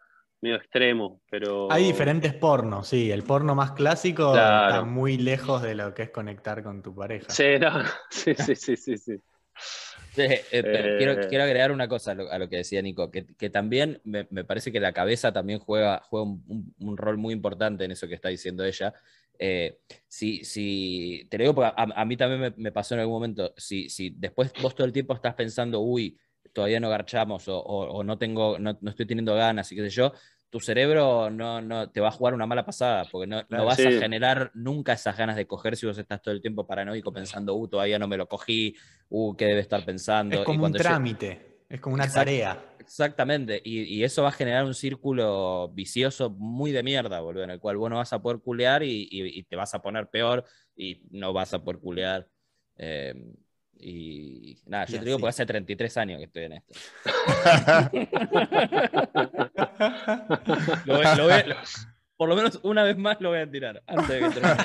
medio 0.43 0.57
extremo, 0.57 1.22
pero... 1.30 1.72
Hay 1.72 1.84
diferentes 1.84 2.34
pornos, 2.34 2.88
sí. 2.88 3.11
El 3.11 3.22
porno 3.22 3.55
más 3.55 3.72
clásico 3.72 4.32
Claro. 4.32 4.74
está 4.74 4.84
muy 4.84 5.16
lejos 5.16 5.62
de 5.62 5.74
lo 5.74 5.95
que 5.95 6.03
es 6.05 6.11
conectar 6.11 6.62
con 6.62 6.82
tu 6.82 6.95
pareja. 6.95 7.30
Sí, 7.30 7.59
no, 7.61 7.70
sí, 8.11 8.34
sí, 8.34 8.55
sí, 8.57 8.76
sí, 8.76 8.97
sí. 8.99 9.16
Sí, 10.14 10.22
eh, 10.22 10.45
pero 10.51 10.88
Eh. 10.88 10.95
quiero, 10.99 11.28
quiero 11.28 11.45
agregar 11.45 11.72
una 11.72 11.88
cosa 11.88 12.11
a 12.11 12.14
lo, 12.14 12.30
a 12.30 12.38
lo 12.38 12.49
que 12.49 12.57
decía 12.57 12.82
Nico, 12.82 13.11
que, 13.11 13.24
que 13.26 13.49
también 13.49 14.01
me, 14.05 14.26
me 14.30 14.45
parece 14.45 14.70
que 14.70 14.80
la 14.80 14.93
cabeza 14.93 15.32
también 15.32 15.59
juega, 15.59 16.03
juega 16.11 16.26
un, 16.26 16.45
un- 16.49 16.74
un 16.80 16.97
rol 16.99 17.16
muy 17.16 17.32
importante 17.32 17.84
en 17.84 17.93
eso 17.93 18.07
que 18.09 18.14
está 18.14 18.28
diciendo 18.28 18.62
ella. 18.64 18.93
Eh, 19.38 19.78
si, 20.09 20.45
si, 20.45 21.26
te 21.30 21.38
lo 21.38 21.45
digo 21.45 21.55
porque 21.55 21.72
a, 21.74 21.82
a 22.03 22.05
mí 22.05 22.16
también 22.18 22.40
me, 22.40 22.51
me 22.57 22.72
pasó 22.72 22.95
en 22.95 23.01
algún 23.01 23.14
momento, 23.14 23.55
si, 23.57 23.88
si 23.88 24.11
después 24.11 24.53
vos 24.61 24.74
todo 24.74 24.86
el 24.86 24.93
tiempo 24.93 25.14
estás 25.14 25.34
pensando, 25.34 25.80
uy, 25.80 26.18
todavía 26.53 26.80
no 26.80 26.88
garchamos 26.90 27.48
o, 27.48 27.59
o- 27.59 27.92
o 27.98 28.05
no, 28.05 28.18
tengo, 28.18 28.59
no, 28.59 28.76
no 28.80 28.90
estoy 28.90 29.07
teniendo 29.07 29.34
ganas 29.34 29.70
y 29.72 29.76
qué 29.76 29.82
sé 29.82 29.90
yo, 29.90 30.12
tu 30.50 30.61
cerebro 30.61 31.30
no, 31.30 31.62
no 31.62 31.90
te 31.90 32.00
va 32.00 32.09
a 32.09 32.12
jugar 32.12 32.34
una 32.34 32.46
mala 32.46 32.64
pasada, 32.66 33.09
porque 33.11 33.26
no, 33.26 33.64
vas 33.64 33.78
sí. 33.78 33.86
a 33.86 33.90
generar 33.90 34.50
nunca 34.55 34.92
esas 34.92 35.16
ganas 35.16 35.36
de 35.36 35.46
coger 35.46 35.76
si 35.76 35.86
vos 35.86 35.96
estás 35.98 36.20
todo 36.22 36.34
el 36.34 36.42
tiempo 36.42 36.66
paranoico 36.66 37.12
pensando, 37.12 37.55
uh, 37.55 37.68
todavía 37.68 37.98
no 37.98 38.07
me 38.09 38.16
lo 38.18 38.28
cogí, 38.28 38.74
uh, 39.09 39.34
¿qué 39.36 39.46
debe 39.46 39.61
estar 39.61 39.84
pensando? 39.84 40.40
Es 40.40 40.44
como 40.46 40.59
un 40.59 40.61
cuando 40.61 40.78
trámite, 40.78 41.64
es 41.70 41.80
como 41.80 41.94
una 41.94 42.12
tarea. 42.12 42.59
Exactamente, 42.78 43.62
y, 43.64 43.82
y 43.84 44.03
eso 44.05 44.22
va 44.24 44.30
a 44.30 44.32
generar 44.32 44.64
un 44.64 44.74
círculo 44.74 45.68
vicioso 45.72 46.30
muy 46.30 46.72
de 46.72 46.82
mierda, 46.82 47.20
boludo, 47.20 47.44
en 47.44 47.50
el 47.50 47.61
cual 47.61 47.76
vos 47.76 47.88
no 47.88 47.96
vas 47.96 48.12
a 48.12 48.20
poder 48.20 48.40
culear 48.40 48.82
y, 48.82 49.09
y- 49.11 49.38
y 49.38 49.44
te 49.44 49.55
vas 49.57 49.72
a 49.74 49.80
poner 49.80 50.09
peor 50.11 50.44
y 50.74 51.00
no 51.11 51.32
vas 51.32 51.55
a 51.55 51.62
poder 51.62 51.80
culear. 51.80 52.28
Eh, 52.76 53.14
y 53.83 54.59
nada, 54.66 54.85
yo 54.87 54.97
Y 54.97 54.99
te 55.01 55.05
digo 55.07 55.18
porque 55.18 55.30
hace 55.30 55.45
33 55.47 55.97
años 55.99 56.18
que 56.18 56.24
estoy 56.24 56.45
en 56.45 56.53
esto. 56.55 56.74
Lo 60.87 60.97
voy- 60.97 61.05
lo 61.16 61.22
voy 61.24 61.33
a- 61.33 61.47
lo- 61.47 61.57
por 62.16 62.28
lo 62.28 62.37
menos 62.37 62.61
una 62.62 62.85
vez 62.85 62.97
más 62.97 63.20
lo 63.20 63.30
voy 63.30 63.41
a 63.41 63.51
tirar 63.51 63.83
antes 63.87 64.09
de 64.09 64.20
que 64.20 64.30
termine. 64.30 64.57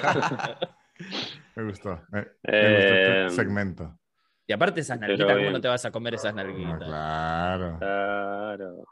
Me 1.56 1.64
gustó. 1.64 2.02
Me, 2.12 2.22
me 2.22 2.24
gustó 2.24 2.52
Eh, 2.52 3.26
este 3.26 3.36
segmento. 3.36 3.98
Y 4.46 4.54
aparte 4.54 4.82
esas 4.82 5.00
Pero 5.00 5.14
nalguitas, 5.18 5.38
¿cómo 5.38 5.50
no 5.52 5.62
te 5.62 5.68
vas 5.68 5.86
a 5.86 5.92
comer 5.92 6.14
esas 6.16 6.34
No, 6.36 6.44
nalguitas? 6.44 6.84
claro. 6.88 7.78
Claro. 7.80 8.84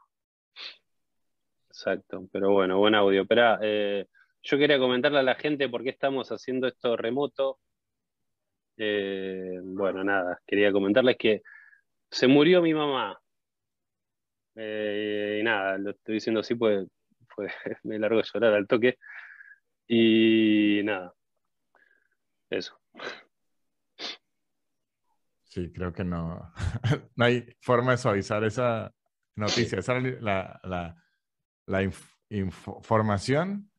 Exacto, 1.69 2.28
pero 2.32 2.51
bueno, 2.51 2.78
buen 2.80 2.95
audio. 2.95 3.21
Espera, 3.23 3.59
eh, 3.61 4.07
yo 4.43 4.57
quería 4.57 4.80
comentarle 4.80 5.19
a 5.19 5.23
la 5.23 5.36
gente 5.36 5.69
por 5.69 5.84
qué 5.84 5.89
estamos 5.91 6.32
haciendo 6.32 6.67
esto 6.67 6.95
remoto. 6.97 7.59
Eh, 8.78 9.59
bueno, 9.63 10.03
nada, 10.03 10.39
quería 10.45 10.71
comentarles 10.71 11.17
que 11.17 11.41
se 12.09 12.28
murió 12.28 12.61
mi 12.61 12.73
mamá. 12.73 13.19
Eh, 14.55 15.39
y 15.41 15.43
nada, 15.43 15.78
lo 15.78 15.91
estoy 15.91 16.15
diciendo 16.15 16.39
así 16.41 16.55
pues 16.55 16.88
fue, 17.28 17.47
me 17.84 17.99
largo 17.99 18.17
de 18.17 18.23
llorar 18.34 18.53
al 18.53 18.67
toque. 18.67 18.97
Y 19.88 20.82
nada, 20.84 21.13
eso. 22.49 22.80
Sí, 25.43 25.71
creo 25.71 25.93
que 25.93 26.03
no. 26.03 26.51
no 27.15 27.26
hay 27.26 27.45
forma 27.61 27.91
de 27.91 27.97
suavizar 27.97 28.43
esa 28.43 28.93
noticia. 29.36 29.80
Esa 29.80 29.99
la, 29.99 30.59
la, 30.63 30.95
la 31.67 31.84
inf- 31.84 32.17
información. 32.30 33.69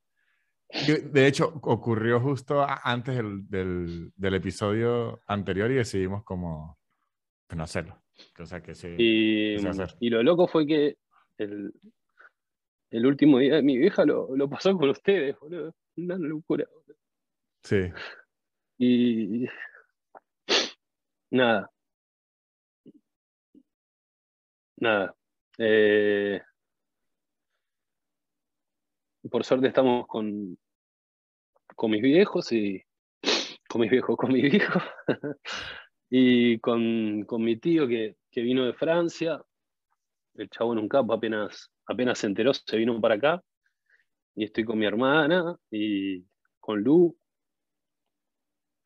De 0.68 1.26
hecho, 1.26 1.60
ocurrió 1.62 2.20
justo 2.20 2.66
antes 2.68 3.16
del, 3.16 3.48
del, 3.48 4.12
del 4.16 4.34
episodio 4.34 5.20
anterior 5.26 5.70
y 5.70 5.76
decidimos 5.76 6.24
como 6.24 6.78
pues, 7.46 7.56
no 7.56 7.64
hacerlo. 7.64 8.02
Que 8.34 8.74
sí. 8.74 8.88
Y, 8.98 10.08
lo 10.08 10.22
loco 10.22 10.46
fue 10.46 10.66
que 10.66 10.96
el, 11.38 11.72
el 12.90 13.06
último 13.06 13.38
día 13.38 13.56
de 13.56 13.62
mi 13.62 13.76
vieja 13.76 14.04
lo, 14.04 14.34
lo 14.34 14.48
pasó 14.48 14.76
con 14.76 14.88
ustedes, 14.88 15.38
boludo. 15.38 15.74
Una 15.96 16.16
locura. 16.16 16.66
Sí. 17.62 17.90
Y 18.78 19.46
nada. 21.30 21.70
Nada. 24.78 25.14
Eh, 25.58 26.40
por 29.30 29.44
suerte 29.44 29.68
estamos 29.68 30.06
con, 30.06 30.58
con 31.74 31.90
mis 31.90 32.02
viejos 32.02 32.52
y 32.52 32.82
con 33.68 33.80
mis 33.80 33.90
viejos, 33.90 34.16
con 34.16 34.32
mi 34.32 34.42
viejo 34.42 34.80
y 36.10 36.58
con, 36.60 37.24
con 37.24 37.42
mi 37.42 37.56
tío 37.56 37.86
que, 37.86 38.16
que 38.30 38.42
vino 38.42 38.64
de 38.64 38.74
Francia. 38.74 39.42
El 40.34 40.50
chavo 40.50 40.72
en 40.72 40.80
un 40.80 40.88
capo 40.88 41.14
apenas, 41.14 41.70
apenas 41.86 42.18
se 42.18 42.26
enteró, 42.26 42.52
se 42.52 42.76
vino 42.76 43.00
para 43.00 43.14
acá. 43.14 43.42
Y 44.34 44.44
estoy 44.44 44.64
con 44.64 44.78
mi 44.78 44.86
hermana 44.86 45.56
y 45.70 46.24
con 46.60 46.82
Lu. 46.82 47.16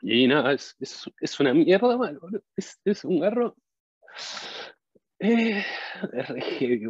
Y 0.02 0.28
nada, 0.28 0.52
es, 0.52 0.76
es, 0.78 1.10
es 1.20 1.40
una 1.40 1.52
mierda. 1.52 1.98
Es, 2.56 2.80
es 2.84 3.04
un 3.04 3.18
garro. 3.18 3.56
Eh, 5.20 5.62
es 6.14 6.28
re. 6.28 6.82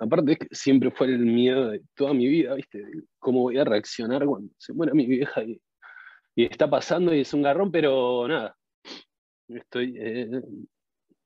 Aparte 0.00 0.32
es 0.32 0.38
que 0.38 0.48
siempre 0.50 0.90
fue 0.90 1.06
el 1.06 1.20
miedo 1.20 1.68
de 1.70 1.82
toda 1.94 2.12
mi 2.12 2.26
vida, 2.26 2.54
¿viste? 2.54 2.84
¿Cómo 3.20 3.42
voy 3.42 3.58
a 3.58 3.64
reaccionar 3.64 4.26
cuando 4.26 4.52
se 4.58 4.72
muera 4.72 4.92
mi 4.94 5.06
vieja? 5.06 5.44
Y, 5.44 5.60
y 6.34 6.44
está 6.44 6.68
pasando 6.68 7.14
y 7.14 7.20
es 7.20 7.32
un 7.34 7.42
garrón, 7.42 7.70
pero 7.70 8.26
nada. 8.26 8.56
Estoy. 9.48 9.94
eh, 9.96 10.42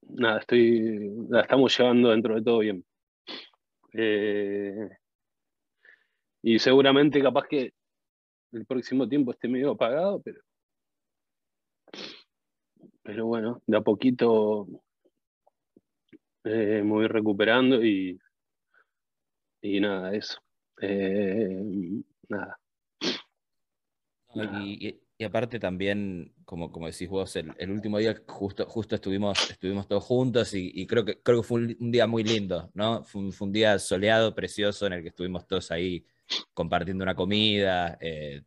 nada, 0.02 0.40
estoy. 0.40 1.10
La 1.30 1.40
estamos 1.42 1.76
llevando 1.76 2.10
dentro 2.10 2.34
de 2.34 2.42
todo 2.42 2.58
bien. 2.58 2.84
Eh, 3.94 4.90
y 6.42 6.58
seguramente 6.58 7.22
capaz 7.22 7.46
que 7.48 7.72
el 8.52 8.66
próximo 8.66 9.08
tiempo 9.08 9.32
esté 9.32 9.48
medio 9.48 9.70
apagado, 9.70 10.20
pero. 10.22 10.40
Pero 13.02 13.26
bueno, 13.26 13.60
de 13.66 13.76
a 13.76 13.80
poquito 13.80 14.66
eh, 16.44 16.82
me 16.84 16.90
voy 16.90 17.06
recuperando 17.06 17.84
y. 17.84 18.18
Y 19.62 19.80
nada, 19.80 20.14
eso. 20.14 20.38
Eh, 20.80 21.62
nada. 22.28 22.58
Y, 24.34 24.88
y- 24.88 25.00
y 25.18 25.24
aparte 25.24 25.60
también, 25.60 26.34
como, 26.44 26.72
como 26.72 26.86
decís 26.86 27.08
vos, 27.08 27.36
el, 27.36 27.52
el 27.58 27.70
último 27.70 27.98
día 27.98 28.20
justo, 28.26 28.66
justo 28.66 28.96
estuvimos, 28.96 29.50
estuvimos 29.50 29.86
todos 29.86 30.02
juntos 30.02 30.52
y, 30.54 30.72
y 30.74 30.86
creo, 30.86 31.04
que, 31.04 31.20
creo 31.22 31.42
que 31.42 31.46
fue 31.46 31.60
un, 31.60 31.76
un 31.78 31.92
día 31.92 32.08
muy 32.08 32.24
lindo, 32.24 32.70
¿no? 32.74 33.04
Fue 33.04 33.20
un, 33.22 33.32
fue 33.32 33.46
un 33.46 33.52
día 33.52 33.78
soleado, 33.78 34.34
precioso, 34.34 34.86
en 34.86 34.94
el 34.94 35.02
que 35.02 35.08
estuvimos 35.10 35.46
todos 35.46 35.70
ahí 35.70 36.04
compartiendo 36.54 37.04
una 37.04 37.14
comida, 37.14 37.96
eh, 38.00 38.42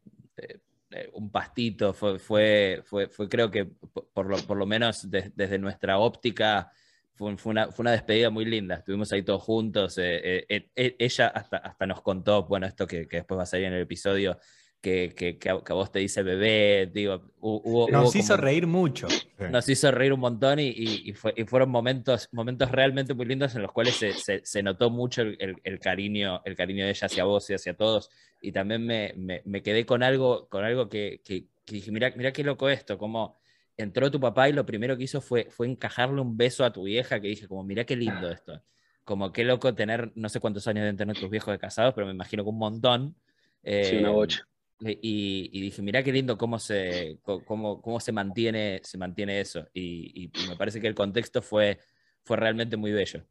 eh, 0.91 1.09
un 1.13 1.29
pastito, 1.31 1.93
fue, 1.93 2.19
fue, 2.19 2.81
fue, 2.85 3.07
fue 3.09 3.29
creo 3.29 3.49
que 3.51 3.65
por, 3.65 4.07
por 4.11 4.25
lo, 4.27 4.37
por 4.37 4.57
lo 4.57 4.65
menos 4.65 5.09
de- 5.09 5.31
desde 5.35 5.57
nuestra 5.59 5.97
óptica 5.99 6.71
fue, 7.15 7.35
fue 7.37 7.51
una, 7.51 7.71
fue 7.71 7.83
una 7.83 7.91
despedida 7.91 8.29
muy 8.29 8.45
linda. 8.45 8.75
Estuvimos 8.75 9.11
ahí 9.11 9.23
todos 9.23 9.41
juntos. 9.41 9.97
eh, 9.97 10.19
eh, 10.23 10.45
eh, 10.49 10.69
eh, 10.75 10.95
ella 10.99 11.27
hasta, 11.27 11.57
hasta 11.57 11.85
nos 11.87 12.01
contó, 12.01 12.43
bueno, 12.45 12.67
esto 12.67 12.85
que, 12.85 13.07
que 13.07 13.17
después 13.17 13.37
va 13.37 13.43
a 13.43 13.47
salir 13.47 13.65
en 13.67 13.73
el 13.73 13.81
episodio, 13.81 14.37
que, 14.81 15.13
que, 15.17 15.39
que 15.39 15.49
a, 15.49 15.59
que 15.63 15.71
a 15.73 15.75
vos 15.75 15.91
te 15.91 15.97
dice 15.99 16.21
bebé, 16.21 16.91
digo, 16.93 17.15
hu- 17.39 17.61
hubo, 17.63 17.85
hubo 17.85 17.89
Nos 17.89 18.15
hizo 18.15 18.33
como- 18.35 18.43
reír 18.45 18.67
mucho. 18.67 19.07
nos 19.51 19.67
hizo 19.67 19.89
reír 19.91 20.13
un 20.13 20.19
montón 20.19 20.59
y, 20.59 20.67
y- 20.67 21.01
y 21.09 21.13
fue- 21.13 21.33
y 21.35 21.43
fueron 21.45 21.69
momentos, 21.69 22.29
momentos 22.31 22.69
realmente 22.69 23.13
muy 23.15 23.25
lindos 23.25 23.55
en 23.55 23.63
los 23.63 23.71
cuales 23.71 23.95
se, 23.95 24.13
se- 24.13 24.45
se 24.45 24.61
notó 24.61 24.91
mucho 24.91 25.23
el, 25.23 25.37
el- 25.39 25.55
el 25.63 25.79
cariño, 25.79 26.41
el 26.45 26.55
cariño 26.55 26.83
de 26.85 26.91
ella 26.91 27.05
hacia 27.07 27.23
vos 27.23 27.49
y 27.49 27.53
hacia 27.55 27.73
todos. 27.75 28.09
Y 28.41 28.51
también 28.51 28.85
me, 28.85 29.13
me- 29.17 29.41
me 29.45 29.63
quedé 29.63 29.85
con 29.87 30.03
algo, 30.03 30.47
con 30.49 30.63
algo 30.63 30.87
que, 30.87 31.19
dije, 31.65 31.91
mira, 31.91 32.13
mira 32.15 32.31
qué 32.31 32.43
loco 32.43 32.69
esto, 32.69 32.97
como 32.99 33.37
entró 33.77 34.09
tu 34.11 34.19
papá 34.19 34.49
y 34.49 34.53
lo 34.53 34.65
primero 34.65 34.97
que 34.97 35.03
hizo 35.03 35.21
fue, 35.21 35.47
fue 35.51 35.67
encajarle 35.67 36.21
un 36.21 36.37
beso 36.37 36.63
a 36.63 36.71
tu 36.71 36.83
vieja, 36.83 37.19
que 37.19 37.27
dije, 37.27 37.47
como, 37.47 37.63
mira 37.63 37.83
qué 37.85 37.95
lindo 37.95 38.29
esto. 38.31 38.61
Como 39.03 39.31
qué 39.31 39.43
loco 39.43 39.75
tener, 39.75 40.11
no 40.15 40.29
sé 40.29 40.39
cuántos 40.39 40.67
años 40.67 40.81
deben 40.83 40.97
tener 40.97 41.15
tus 41.17 41.29
viejos 41.29 41.51
de 41.53 41.59
casados, 41.59 41.93
pero 41.93 42.07
me 42.07 42.13
imagino 42.13 42.43
que 42.43 42.49
un 42.49 42.57
montón. 42.57 43.15
Sí, 43.63 43.97
una 43.97 44.09
Eh, 44.09 44.13
bocha. 44.13 44.47
y, 44.79 45.49
y 45.53 45.61
dije, 45.61 45.81
mirá 45.81 46.01
qué 46.03 46.11
lindo 46.11 46.37
cómo 46.37 46.57
se, 46.59 47.19
cómo, 47.21 47.81
cómo 47.81 47.99
se, 47.99 48.11
mantiene, 48.11 48.79
se 48.83 48.97
mantiene 48.97 49.39
eso. 49.41 49.67
Y, 49.73 50.23
y 50.25 50.47
me 50.49 50.55
parece 50.55 50.81
que 50.81 50.87
el 50.87 50.95
contexto 50.95 51.41
fue, 51.41 51.79
fue 52.23 52.37
realmente 52.37 52.77
muy 52.77 52.91
bello. 52.91 53.25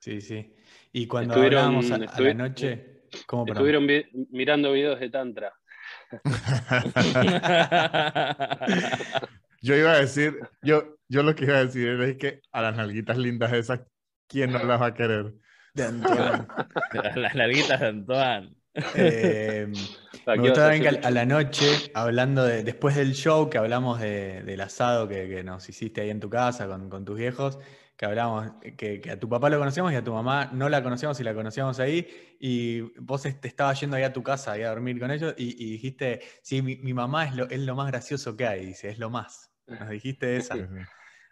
Sí, 0.00 0.20
sí. 0.20 0.54
Y 0.92 1.06
cuando 1.06 1.34
Estuvieron- 1.34 1.64
hablábamos 1.64 1.90
a, 1.90 1.94
a 2.16 2.20
la 2.20 2.34
noche. 2.34 2.92
¿Cómo? 3.26 3.46
Estuvieron 3.46 3.86
vi- 3.86 4.06
mirando 4.30 4.72
videos 4.72 5.00
de 5.00 5.10
Tantra. 5.10 5.52
yo 9.62 9.74
iba 9.76 9.92
a 9.92 10.00
decir, 10.00 10.38
yo, 10.62 10.96
yo 11.08 11.22
lo 11.22 11.34
que 11.34 11.44
iba 11.44 11.56
a 11.58 11.64
decir 11.64 11.88
es 12.02 12.16
que 12.16 12.40
a 12.52 12.62
las 12.62 12.76
nalguitas 12.76 13.16
lindas 13.18 13.52
esas, 13.52 13.80
¿quién 14.28 14.52
no 14.52 14.62
las 14.64 14.80
va 14.80 14.86
a 14.86 14.94
querer? 14.94 15.34
De 15.74 15.84
Antoine. 15.84 16.46
Las 17.16 17.34
larguitas 17.34 17.80
de 17.80 17.86
Antoine. 17.86 18.54
Eh, 18.92 19.66
¿A 20.26 20.36
me 20.36 20.50
vas 20.50 20.58
a 20.62 20.62
también 20.62 20.82
que 20.82 20.88
hacer? 20.88 21.00
a 21.02 21.10
la 21.10 21.24
noche, 21.24 21.90
hablando 21.94 22.44
de, 22.44 22.62
después 22.62 22.94
del 22.94 23.14
show, 23.14 23.48
que 23.48 23.56
hablamos 23.58 24.00
de- 24.00 24.42
del 24.42 24.60
asado 24.60 25.08
que, 25.08 25.28
que 25.28 25.42
nos 25.44 25.66
hiciste 25.68 26.02
ahí 26.02 26.10
en 26.10 26.20
tu 26.20 26.28
casa 26.28 26.66
con, 26.68 26.90
con 26.90 27.04
tus 27.06 27.16
viejos, 27.16 27.58
que 27.96 28.04
hablamos, 28.06 28.52
que, 28.76 29.00
que 29.00 29.10
a 29.10 29.18
tu 29.18 29.28
papá 29.28 29.48
lo 29.50 29.58
conocíamos 29.58 29.92
y 29.92 29.96
a 29.96 30.04
tu 30.04 30.12
mamá 30.12 30.50
no 30.52 30.68
la 30.68 30.82
conocíamos 30.82 31.18
y 31.20 31.24
la 31.24 31.34
conocíamos 31.34 31.80
ahí, 31.80 32.36
y 32.38 32.80
vos 33.00 33.22
te 33.22 33.48
estabas 33.48 33.80
yendo 33.80 33.96
ahí 33.96 34.02
a 34.02 34.12
tu 34.12 34.22
casa 34.22 34.52
ahí 34.52 34.62
a 34.62 34.68
dormir 34.70 34.98
con 35.00 35.10
ellos 35.10 35.34
y, 35.38 35.64
y 35.64 35.70
dijiste, 35.72 36.20
sí, 36.42 36.60
mi, 36.62 36.76
mi 36.76 36.92
mamá 36.92 37.24
es 37.26 37.34
lo, 37.34 37.48
es 37.48 37.60
lo 37.60 37.74
más 37.74 37.86
gracioso 37.88 38.36
que 38.36 38.46
hay, 38.46 38.66
dice, 38.66 38.88
es 38.90 38.98
lo 38.98 39.10
más. 39.10 39.50
Nos 39.66 39.88
dijiste 39.88 40.36
esa. 40.36 40.56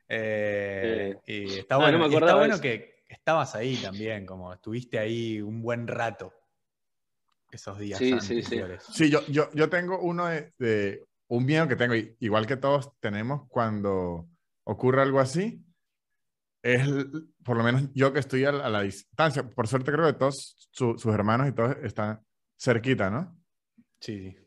Eh, 0.08 1.16
y 1.26 1.54
está 1.54 1.76
Ah, 1.76 1.78
bueno, 1.80 1.98
no 1.98 2.08
me 2.08 2.14
y 2.14 2.16
está 2.16 2.34
bueno 2.34 2.54
eso. 2.54 2.62
que 2.62 3.04
estabas 3.08 3.54
ahí 3.54 3.76
también, 3.78 4.26
como 4.26 4.52
estuviste 4.52 4.98
ahí 4.98 5.40
un 5.40 5.62
buen 5.62 5.86
rato 5.86 6.32
esos 7.50 7.78
días 7.78 8.00
Sí, 8.00 8.20
sí, 8.20 8.42
sí. 8.42 8.60
Sí, 8.92 9.10
yo, 9.10 9.20
yo, 9.28 9.50
yo 9.54 9.68
tengo 9.70 10.00
uno 10.00 10.26
de, 10.26 10.52
de- 10.58 11.04
un 11.28 11.46
miedo 11.46 11.66
que 11.66 11.76
tengo, 11.76 11.94
igual 12.20 12.46
que 12.46 12.56
todos 12.56 12.92
tenemos 13.00 13.48
cuando 13.48 14.28
ocurre 14.64 15.02
algo 15.02 15.20
así, 15.20 15.63
es 16.64 16.88
por 17.44 17.56
lo 17.58 17.62
menos 17.64 17.90
yo 17.94 18.12
que 18.12 18.20
estoy 18.20 18.44
a, 18.44 18.52
la- 18.52 18.64
a 18.66 18.70
la 18.70 18.82
distancia. 18.82 19.48
Por 19.48 19.68
suerte 19.68 19.92
creo 19.92 20.06
que 20.06 20.14
todos 20.18 20.68
su- 20.72 20.98
sus 20.98 21.14
hermanos 21.14 21.48
y 21.48 21.52
todos 21.52 21.76
están 21.82 22.20
cerquita, 22.58 23.10
¿no? 23.10 23.38
Sí, 24.00 24.32
sí. 24.32 24.38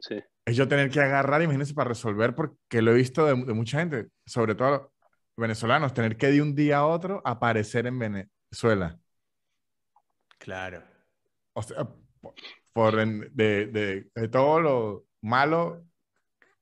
Sí. 0.00 0.22
Es 0.46 0.56
yo 0.56 0.68
tener 0.68 0.90
que 0.90 1.00
agarrar, 1.00 1.42
imagínense, 1.42 1.74
para 1.74 1.88
resolver, 1.88 2.34
porque 2.34 2.82
lo 2.82 2.92
he 2.92 2.94
visto 2.94 3.24
de, 3.26 3.34
de 3.44 3.54
mucha 3.54 3.78
gente, 3.78 4.08
sobre 4.26 4.54
todo 4.54 4.92
venezolanos 5.36 5.94
tener 5.94 6.16
que 6.16 6.28
de 6.30 6.42
un 6.42 6.54
día 6.54 6.78
a 6.78 6.86
otro 6.86 7.22
aparecer 7.24 7.86
en 7.86 7.98
Venezuela. 7.98 8.98
Claro. 10.38 10.82
O 11.54 11.62
sea, 11.62 11.88
por, 12.20 12.34
por 12.72 12.98
en- 13.00 13.30
de, 13.34 13.66
de- 13.66 14.10
de 14.14 14.28
todo 14.28 14.60
lo 14.60 15.06
malo, 15.22 15.84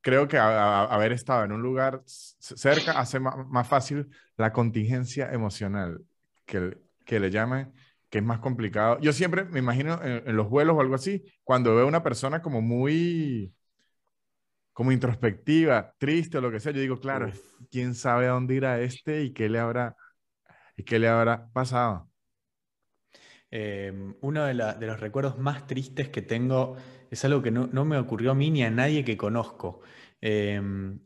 creo 0.03 0.29
que 0.29 0.39
a- 0.39 0.83
a- 0.83 0.87
haber 0.95 1.13
estado 1.13 1.45
en 1.45 1.53
un 1.53 1.63
lugar 1.63 2.03
cerca 2.07 2.93
hace 3.01 3.21
más, 3.21 3.69
fácil 3.69 4.11
la 4.39 4.53
contingencia 4.53 5.33
emocional, 5.33 6.05
que, 6.47 6.79
que 7.07 7.21
le 7.21 7.31
llaman, 7.31 7.75
que 8.11 8.19
es 8.19 8.25
más 8.25 8.41
complicado. 8.41 9.01
Yo 9.01 9.13
siempre 9.15 9.45
me 9.47 9.61
imagino 9.61 10.03
en, 10.05 10.29
en 10.29 10.37
los 10.37 10.51
vuelos 10.51 10.77
o 10.77 10.83
algo 10.83 10.97
así, 10.97 11.25
cuando 11.45 11.77
veo 11.77 11.89
una 11.89 12.05
persona 12.05 12.43
como 12.43 12.63
muy, 12.63 13.55
como 14.73 14.93
introspectiva, 14.93 15.95
triste 15.99 16.39
o 16.39 16.41
lo 16.41 16.51
que 16.51 16.61
sea, 16.61 16.73
yo 16.73 16.81
digo, 16.81 16.99
claro, 17.01 17.31
quién 17.71 17.95
sabe 17.95 18.27
a 18.27 18.31
dónde 18.31 18.55
irá 18.55 18.81
este 18.81 19.23
y 19.25 19.33
qué 19.33 19.49
le 19.49 19.59
habrá, 19.59 19.97
y 20.77 20.85
qué 20.85 21.01
le 21.01 21.09
habrá 21.09 21.49
pasado. 21.53 22.11
Eh, 23.55 23.93
uno 24.23 24.45
de, 24.47 24.55
los 24.55 24.99
recuerdos 24.99 25.39
más 25.39 25.67
tristes 25.67 26.09
que 26.09 26.23
tengo 26.23 26.75
es 27.11 27.23
algo 27.27 27.43
que 27.43 27.51
no, 27.51 27.85
me 27.85 27.99
ocurrió 27.99 28.31
a 28.31 28.35
mí 28.35 28.51
ni 28.51 28.65
a 28.65 28.71
nadie 28.71 29.05
que 29.05 29.17
conozco. 29.17 29.83
Eh, 30.23 30.61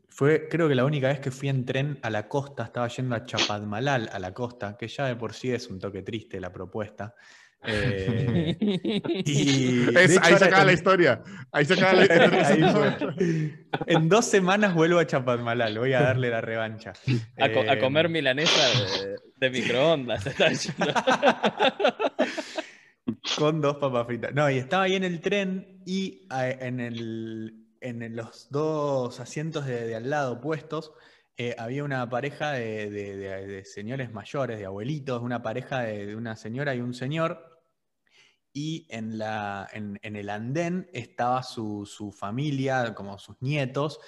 fue, 0.07 0.47
creo 0.49 0.69
que 0.69 0.75
la 0.75 0.85
única 0.85 1.09
vez 1.09 1.19
que 1.19 1.29
fui 1.29 1.49
en 1.49 1.65
tren 1.65 1.99
a 2.01 2.09
la 2.09 2.29
costa, 2.29 2.63
estaba 2.63 2.87
yendo 2.87 3.15
a 3.15 3.25
Chapadmalal, 3.25 4.09
a 4.11 4.17
la 4.17 4.33
costa, 4.33 4.77
que 4.77 4.87
ya 4.87 5.05
de 5.05 5.15
por 5.15 5.33
sí 5.33 5.51
es 5.51 5.67
un 5.67 5.79
toque 5.79 6.01
triste 6.01 6.39
la 6.39 6.51
propuesta. 6.51 7.13
Eh, 7.63 8.55
y 9.25 9.85
de 9.85 10.03
Es- 10.03 10.11
hecho 10.11 10.21
ahí 10.23 10.35
se 10.37 10.45
acaba 10.45 10.63
la 10.65 10.73
historia. 10.79 11.21
Ahí 11.51 11.65
se 11.65 11.73
acaba 11.73 11.93
la 11.93 12.03
historia. 12.05 13.15
En 13.87 14.07
dos 14.09 14.25
semanas 14.25 14.73
vuelvo 14.73 14.99
a 14.99 15.07
Chapadmalal, 15.07 15.77
voy 15.77 15.93
a 15.93 16.01
darle 16.01 16.29
la 16.29 16.41
revancha. 16.41 16.93
A, 17.39 17.51
co- 17.51 17.61
a 17.61 17.73
Eh, 17.73 17.79
comer 17.79 18.09
milanesa 18.09 18.61
de, 18.79 19.15
de 19.37 19.49
microondas. 19.49 20.23
Con 23.37 23.61
dos 23.61 23.77
papas 23.77 24.05
fritas. 24.07 24.33
No, 24.33 24.49
y 24.49 24.57
estaba 24.57 24.83
ahí 24.83 24.95
en 24.95 25.03
el 25.03 25.21
tren 25.21 25.81
y 25.85 26.27
eh, 26.33 26.57
en, 26.61 26.79
el, 26.79 27.65
en 27.81 28.15
los 28.15 28.49
dos 28.49 29.19
asientos 29.19 29.65
de, 29.65 29.87
de 29.87 29.95
al 29.95 30.09
lado 30.09 30.41
puestos 30.41 30.91
eh, 31.37 31.55
había 31.57 31.83
una 31.83 32.09
pareja 32.09 32.51
de, 32.53 32.89
de- 32.89 33.15
de- 33.17 33.47
de 33.47 33.65
señores 33.65 34.11
mayores, 34.11 34.57
de 34.59 34.65
abuelitos, 34.65 35.21
una 35.21 35.41
pareja 35.41 35.81
de, 35.81 36.15
una 36.15 36.35
señora 36.35 36.73
y 36.75 36.81
un 36.81 36.93
señor. 36.93 37.61
Y 38.53 38.87
en, 38.89 39.17
la, 39.19 39.67
en, 39.71 39.99
en 40.01 40.15
el 40.15 40.29
andén 40.29 40.89
estaba 40.93 41.43
su, 41.43 41.85
su 41.85 42.11
familia, 42.11 42.93
como 42.95 43.19
sus 43.19 43.35
nietos, 43.41 43.99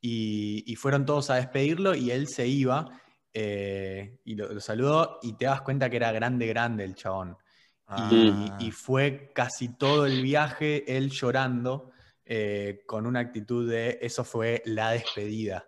y, 0.00 0.62
y 0.66 0.76
fueron 0.76 1.06
todos 1.06 1.30
a 1.30 1.36
despedirlo 1.36 1.94
y 1.94 2.10
él 2.10 2.28
se 2.28 2.46
iba 2.46 3.00
eh, 3.32 4.18
y 4.24 4.34
lo, 4.34 4.52
lo 4.52 4.60
saludó 4.60 5.18
y 5.22 5.32
te 5.38 5.46
das 5.46 5.62
cuenta 5.62 5.88
que 5.88 5.96
era 5.96 6.12
grande, 6.12 6.46
grande 6.46 6.84
el 6.84 6.94
chabón. 6.94 7.36
Y, 8.10 8.50
Ah. 8.50 8.58
y 8.60 8.70
fue 8.70 9.30
casi 9.34 9.68
todo 9.76 10.06
el 10.06 10.22
viaje 10.22 10.96
él 10.96 11.10
llorando 11.10 11.90
eh, 12.24 12.82
con 12.86 13.06
una 13.06 13.20
actitud 13.20 13.70
de 13.70 13.98
eso 14.00 14.24
fue 14.24 14.62
la 14.64 14.92
despedida. 14.92 15.66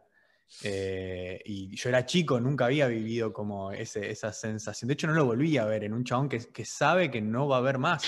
Eh, 0.62 1.40
y 1.44 1.74
yo 1.76 1.88
era 1.88 2.07
chico, 2.07 2.40
nunca 2.40 2.66
había 2.66 2.86
vivido 2.88 3.32
como 3.32 3.72
ese, 3.72 4.11
esa 4.11 4.32
sensación. 4.32 4.88
De 4.88 4.94
hecho, 4.94 5.07
no 5.07 5.14
lo 5.14 5.26
volví 5.26 5.57
a 5.59 5.64
ver 5.66 5.84
en 5.84 5.92
un 5.92 6.05
chabón 6.05 6.28
que, 6.28 6.38
que 6.53 6.64
sabe 6.64 7.11
que 7.11 7.20
no 7.20 7.47
va 7.49 7.57
a 7.57 7.59
haber 7.61 7.78
más. 7.78 8.05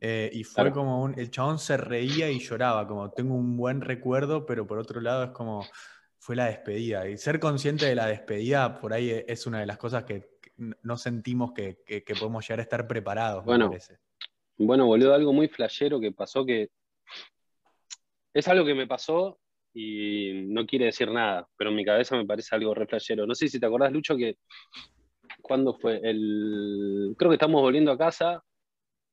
Eh, 0.00 0.28
y 0.32 0.44
fue 0.44 0.64
Claro. 0.64 0.74
como 0.74 1.02
un, 1.02 1.18
el 1.18 1.30
chabón 1.30 1.58
se 1.58 1.76
reía 1.76 2.28
y 2.30 2.38
lloraba, 2.40 2.86
como 2.86 3.10
tengo 3.12 3.34
un 3.34 3.56
buen 3.56 3.80
recuerdo, 3.80 4.44
pero 4.44 4.66
por 4.66 4.78
otro 4.78 5.00
lado 5.00 5.24
es 5.24 5.30
como 5.30 5.66
fue 6.18 6.36
la 6.36 6.46
despedida. 6.46 7.08
Y 7.08 7.16
ser 7.16 7.38
consciente 7.38 7.84
de 7.86 7.94
la 7.94 8.06
despedida 8.06 8.80
por 8.80 8.92
ahí 8.92 9.10
e- 9.10 9.24
es 9.28 9.46
una 9.46 9.60
de 9.60 9.66
las 9.66 9.76
cosas 9.78 10.04
que 10.04 10.30
no 10.56 10.96
sentimos 10.96 11.52
que, 11.52 11.82
que- 11.86 12.02
que 12.02 12.14
podemos 12.14 12.44
llegar 12.46 12.58
a 12.60 12.62
estar 12.62 12.86
preparados, 12.86 13.44
Bueno. 13.44 13.70
Bueno, 14.56 14.86
boludo, 14.86 15.14
algo 15.14 15.32
muy 15.32 15.48
flashero 15.48 15.98
que 16.00 16.12
pasó 16.12 16.46
que 16.46 16.70
es 18.32 18.46
algo 18.48 18.64
que 18.64 18.74
me 18.74 18.86
pasó 18.86 19.40
y 19.74 20.32
no 20.46 20.64
quiere 20.66 20.86
decir 20.86 21.10
nada, 21.10 21.46
pero 21.56 21.70
en 21.70 21.76
mi 21.76 21.84
cabeza 21.84 22.16
me 22.16 22.24
parece 22.24 22.54
algo 22.54 22.74
re 22.74 22.86
flashero. 22.86 23.26
No 23.26 23.34
sé 23.34 23.48
si 23.48 23.58
te 23.58 23.66
acordás, 23.66 23.92
Lucho, 23.92 24.16
que 24.16 24.36
cuando 25.42 25.74
fue 25.74 26.00
el... 26.02 27.14
Creo 27.18 27.30
que 27.30 27.34
estamos 27.36 27.60
volviendo 27.60 27.90
a 27.90 27.98
casa 27.98 28.42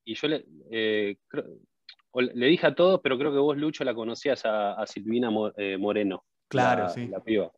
y 0.05 0.13
yo 0.13 0.27
le, 0.27 0.45
eh, 0.69 1.17
creo- 1.27 1.45
le 2.13 2.45
dije 2.47 2.67
a 2.67 2.75
todos, 2.75 2.99
pero 3.01 3.17
creo 3.17 3.31
que 3.31 3.39
vos, 3.39 3.57
Lucho, 3.57 3.83
la 3.83 3.95
conocías 3.95 4.45
a, 4.45 4.73
a 4.73 4.85
Silvina 4.85 5.29
eh, 5.57 5.77
Moreno. 5.77 6.23
Claro, 6.47 6.83
la- 6.83 6.89
sí. 6.89 7.07
La 7.07 7.21
piba. 7.21 7.51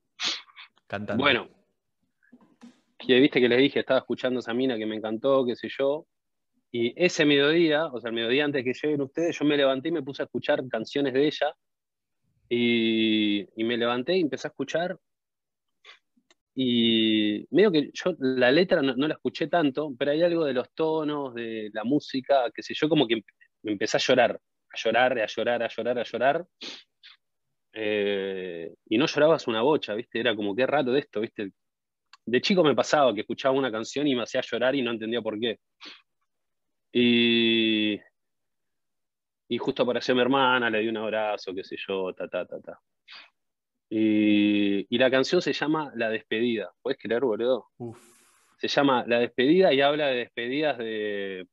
Cantando. 0.87 1.21
Bueno, 1.23 1.49
que 2.97 3.19
viste 3.19 3.41
que 3.41 3.49
les 3.49 3.59
dije, 3.59 3.79
estaba 3.79 3.99
escuchando 3.99 4.39
esa 4.39 4.53
mina 4.53 4.77
que 4.77 4.85
me 4.85 4.95
encantó, 4.95 5.45
qué 5.45 5.55
sé 5.55 5.67
yo. 5.77 6.05
Y 6.71 6.93
ese 6.95 7.25
mediodía, 7.25 7.85
o 7.87 7.99
sea, 7.99 8.09
el 8.09 8.15
mediodía 8.15 8.45
antes 8.45 8.63
que 8.63 8.73
lleguen 8.73 9.01
ustedes, 9.01 9.37
yo 9.37 9.45
me 9.45 9.57
levanté 9.57 9.89
y 9.89 9.91
me 9.91 10.01
puse 10.03 10.21
a 10.23 10.25
escuchar 10.25 10.65
canciones 10.69 11.13
de 11.13 11.27
ella. 11.27 11.53
Y, 12.49 13.47
me 13.57 13.77
levanté 13.77 14.17
y 14.17 14.21
empecé 14.21 14.47
a 14.47 14.51
escuchar. 14.51 14.97
Y 16.55 17.47
medio 17.49 17.71
que 17.71 17.89
yo 17.93 18.15
la 18.19 18.51
letra 18.51 18.81
no, 18.81 18.93
la 19.07 19.15
escuché 19.15 19.47
tanto, 19.47 19.93
pero 19.97 20.11
hay 20.11 20.21
algo 20.21 20.45
de 20.45 20.53
los 20.53 20.71
tonos, 20.73 21.33
de 21.33 21.71
la 21.73 21.83
música, 21.83 22.51
qué 22.53 22.61
sé 22.61 22.73
yo, 22.75 22.87
como 22.87 23.07
que 23.07 23.23
me 23.63 23.71
empecé 23.71 23.97
a 23.97 23.99
llorar, 23.99 24.39
a 24.69 24.77
llorar, 24.77 25.19
a 25.19 25.25
llorar, 25.25 25.63
a 25.63 25.67
llorar, 25.67 25.99
a 25.99 26.03
llorar. 26.03 26.45
Eh, 27.73 28.71
y 28.87 28.97
no 28.99 29.07
llorabas 29.07 29.47
una 29.47 29.63
bocha, 29.63 29.95
¿viste? 29.95 30.19
Era 30.19 30.35
como 30.35 30.55
qué 30.55 30.67
rato 30.67 30.91
de 30.91 30.99
esto, 30.99 31.21
¿viste? 31.21 31.51
De 32.25 32.41
chico 32.41 32.63
me 32.63 32.75
pasaba 32.75 33.13
que 33.13 33.21
escuchaba 33.21 33.57
una 33.57 33.71
canción 33.71 34.07
y 34.07 34.15
me 34.15 34.23
hacía 34.23 34.41
llorar 34.41 34.75
y 34.75 34.83
no 34.83 34.91
entendía 34.91 35.21
por 35.21 35.39
qué. 35.39 35.59
Y, 36.93 37.99
y 39.53 39.57
justo 39.59 39.83
apareció 39.83 40.15
mi 40.15 40.21
hermana, 40.21 40.67
le 40.67 40.79
di 40.79 40.87
un 40.87 40.97
abrazo, 40.97 41.53
qué 41.53 41.63
sé 41.63 41.75
yo, 41.77 42.11
ta, 42.13 42.27
ta, 42.27 42.43
ta, 42.43 42.59
ta. 42.59 42.81
Y, 43.87 44.87
y 44.89 44.97
la 44.97 45.11
canción 45.11 45.43
se 45.43 45.53
llama 45.53 45.91
La 45.93 46.09
Despedida. 46.09 46.73
¿Puedes 46.81 46.97
creer, 46.99 47.21
boludo? 47.21 47.67
Uf. 47.77 47.99
Se 48.57 48.67
llama 48.67 49.05
La 49.05 49.19
Despedida 49.19 49.71
y 49.71 49.81
habla 49.81 50.07
de 50.07 50.15
despedidas 50.15 50.79
de, 50.79 51.47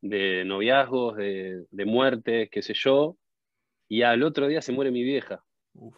de 0.00 0.44
noviazgos, 0.46 1.18
de, 1.18 1.66
de 1.70 1.84
muertes, 1.84 2.48
qué 2.50 2.62
sé 2.62 2.72
yo. 2.72 3.18
Y 3.90 4.00
al 4.00 4.22
otro 4.22 4.48
día 4.48 4.62
se 4.62 4.72
muere 4.72 4.90
mi 4.90 5.02
vieja. 5.02 5.44
Uf. 5.74 5.94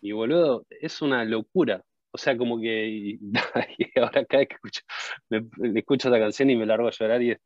Y 0.00 0.12
boludo, 0.12 0.64
es 0.70 1.02
una 1.02 1.22
locura. 1.26 1.84
O 2.12 2.16
sea, 2.16 2.38
como 2.38 2.58
que 2.58 2.88
y, 2.88 3.20
y 3.78 4.00
ahora 4.00 4.24
cada 4.24 4.38
vez 4.38 4.48
que 4.48 4.54
escucho, 4.54 4.80
me, 5.28 5.78
escucho 5.78 6.08
esa 6.08 6.18
canción 6.18 6.48
y 6.48 6.56
me 6.56 6.64
largo 6.64 6.88
a 6.88 6.92
llorar 6.92 7.20
y 7.20 7.32
es, 7.32 7.40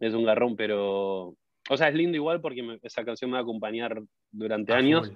es 0.00 0.14
un 0.14 0.24
garrón, 0.24 0.56
pero. 0.56 1.36
O 1.70 1.76
sea, 1.76 1.88
es 1.88 1.94
lindo 1.94 2.16
igual 2.16 2.40
porque 2.40 2.62
me- 2.62 2.78
esa 2.82 3.04
canción 3.04 3.30
me 3.30 3.34
va 3.34 3.40
a 3.40 3.42
acompañar 3.42 4.00
durante 4.30 4.72
años 4.72 5.12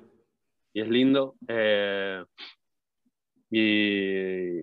y 0.74 0.80
es 0.80 0.88
lindo. 0.88 1.34
eh, 1.48 2.22
y, 3.50 4.60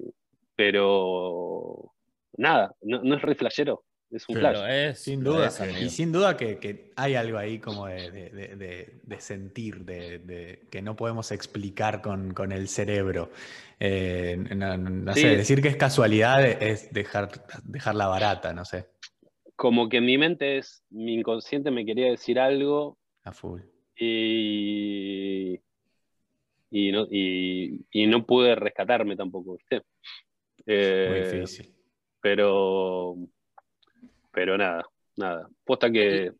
pero. 0.55 1.93
Nada, 2.37 2.73
no, 2.81 3.03
no 3.03 3.15
es 3.15 3.21
re 3.21 3.35
flashero, 3.35 3.83
es 4.11 4.27
un 4.29 4.35
Sí. 4.35 4.39
flash. 4.39 4.57
Es, 4.69 4.99
Sin 4.99 5.23
duda. 5.23 5.47
es, 5.47 5.61
y 5.81 5.89
sin 5.89 6.11
duda 6.11 6.37
que, 6.37 6.57
que 6.57 6.91
hay 6.95 7.15
algo 7.15 7.37
ahí 7.37 7.59
como 7.59 7.87
de, 7.87 8.09
de- 8.11 8.29
de- 8.29 8.55
de- 8.55 8.99
de 9.03 9.19
sentir, 9.21 9.83
de, 9.83 10.19
de- 10.19 10.67
que 10.71 10.81
no 10.81 10.95
podemos 10.95 11.31
explicar 11.31 12.01
con, 12.01 12.33
con 12.33 12.51
el 12.53 12.67
cerebro. 12.69 13.29
Eh, 13.79 14.37
no, 14.55 14.77
no- 14.77 14.89
no 14.89 15.13
Sí. 15.13 15.21
sé, 15.21 15.35
decir 15.35 15.61
que 15.61 15.67
es 15.67 15.75
casualidad 15.75 16.43
es 16.45 16.91
dejar, 16.93 17.29
dejarla 17.65 18.07
barata, 18.07 18.53
no 18.53 18.63
sé. 18.63 18.87
Como 19.59 19.89
que 19.89 19.97
en 19.97 20.05
mi 20.05 20.17
mente 20.17 20.57
es, 20.59 20.85
mi 20.89 21.15
inconsciente 21.15 21.69
me 21.69 21.85
quería 21.85 22.09
decir 22.09 22.39
algo 22.39 22.97
A 23.25 23.33
full. 23.33 23.59
y, 23.97 25.59
y, 26.71 26.91
no, 26.93 27.05
y, 27.11 27.85
y 27.91 28.07
no 28.07 28.25
pude 28.25 28.55
rescatarme 28.55 29.17
tampoco, 29.17 29.57
¿viste? 29.57 29.81
Muy 30.65 30.65
Eh, 30.65 31.41
difícil. 31.41 31.75
pero, 32.21 33.17
pero 34.31 34.57
nada, 34.57 34.85
nada. 35.17 35.49
Posta 35.65 35.91
que. 35.91 36.31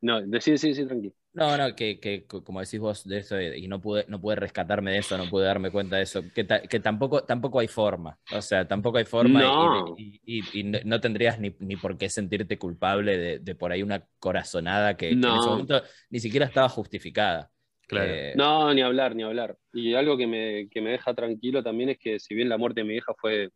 No, 0.00 0.22
decí, 0.22 0.56
sí, 0.56 0.74
sí, 0.74 0.86
tranquilo. 0.86 1.12
No, 1.32 1.56
no, 1.56 1.76
que, 1.76 2.00
que 2.00 2.26
co- 2.26 2.42
como 2.42 2.58
decís 2.60 2.80
vos 2.80 3.04
de 3.04 3.18
eso, 3.18 3.36
de- 3.36 3.56
y 3.56 3.68
no 3.68 3.80
pude, 3.80 4.04
no 4.08 4.20
pude 4.20 4.34
rescatarme 4.34 4.90
de 4.92 4.98
eso, 4.98 5.16
no 5.16 5.28
pude 5.28 5.44
darme 5.46 5.70
cuenta 5.70 5.96
de 5.96 6.02
eso, 6.02 6.24
que, 6.34 6.42
ta- 6.42 6.62
que 6.62 6.80
tampoco, 6.80 7.22
tampoco 7.24 7.60
hay 7.60 7.68
forma, 7.68 8.18
o 8.28 8.42
sea, 8.42 8.66
tampoco 8.66 8.98
hay 8.98 9.04
forma 9.04 9.46
y- 9.46 9.52
No. 9.52 9.94
y, 9.94 10.20
y- 10.24 10.60
y 10.60 10.64
no, 10.64 10.78
no 10.84 11.00
tendrías 11.00 11.38
ni, 11.38 11.54
ni 11.60 11.76
por 11.76 11.96
qué 11.96 12.08
sentirte 12.10 12.58
culpable 12.58 13.16
de, 13.16 13.38
de 13.38 13.54
por 13.54 13.70
ahí 13.70 13.82
una 13.84 14.04
corazonada 14.18 14.96
que, 14.96 15.20
que 15.20 15.30
en 15.30 15.36
ese 15.36 15.48
momento 15.50 15.80
ni 16.10 16.18
siquiera 16.18 16.46
estaba 16.46 16.68
justificada. 16.68 17.52
Claro. 17.86 18.12
Eh, 18.12 18.32
No, 18.34 18.72
ni 18.74 18.82
hablar, 18.82 19.14
ni 19.14 19.22
hablar. 19.22 19.56
Y 19.72 19.94
algo 19.94 20.16
que 20.16 20.26
me, 20.26 20.68
que 20.68 20.80
me 20.80 20.90
deja 20.90 21.14
tranquilo 21.14 21.62
también 21.62 21.90
es 21.90 21.98
que, 21.98 22.18
si 22.18 22.34
bien 22.34 22.48
la 22.48 22.58
muerte 22.58 22.80
de 22.80 22.86
mi 22.88 22.94
hija 22.96 23.12
fue. 23.20 23.46
O 23.48 23.50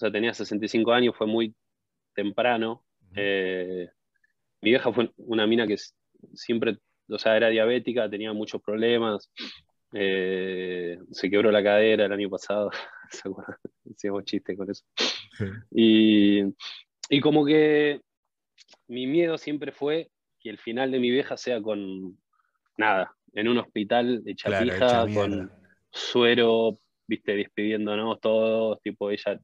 sea, 0.00 0.10
tenía 0.12 0.32
65 0.34 0.92
años, 0.92 1.14
fue 1.16 1.26
muy 1.26 1.54
temprano. 2.14 2.84
eh, 3.16 3.88
mi 4.62 4.70
vieja 4.70 4.92
fue 4.92 5.10
una 5.18 5.46
mina 5.46 5.66
que 5.66 5.76
siempre, 6.34 6.78
o 7.10 7.18
sea, 7.18 7.36
era 7.36 7.48
diabética, 7.48 8.08
tenía 8.08 8.32
muchos 8.32 8.62
problemas. 8.62 9.30
Eh, 9.92 10.98
se 11.10 11.30
quebró 11.30 11.50
la 11.50 11.62
cadera 11.62 12.06
el 12.06 12.12
año 12.12 12.30
pasado. 12.30 12.70
¿Se 13.10 13.28
acuerdan? 13.28 13.56
Hacíamos 13.92 14.24
chistes 14.24 14.56
con 14.56 14.70
eso. 14.70 14.84
Sí. 15.36 15.44
Y, 15.72 16.44
y 17.08 17.20
como 17.20 17.44
que 17.44 18.00
mi 18.88 19.06
miedo 19.06 19.38
siempre 19.38 19.72
fue 19.72 20.10
que 20.38 20.50
el 20.50 20.58
final 20.58 20.90
de 20.90 21.00
mi 21.00 21.10
vieja 21.10 21.36
sea 21.36 21.60
con 21.60 22.18
nada, 22.76 23.14
en 23.34 23.48
un 23.48 23.58
hospital 23.58 24.22
hecha 24.26 24.48
Claro, 24.48 24.64
pija, 24.64 24.86
hecha 24.86 25.04
mierda. 25.06 25.20
con 25.20 25.52
suero, 25.92 26.78
viste, 27.06 27.34
despidiéndonos 27.34 28.20
todos, 28.20 28.80
tipo 28.82 29.10
ella, 29.10 29.38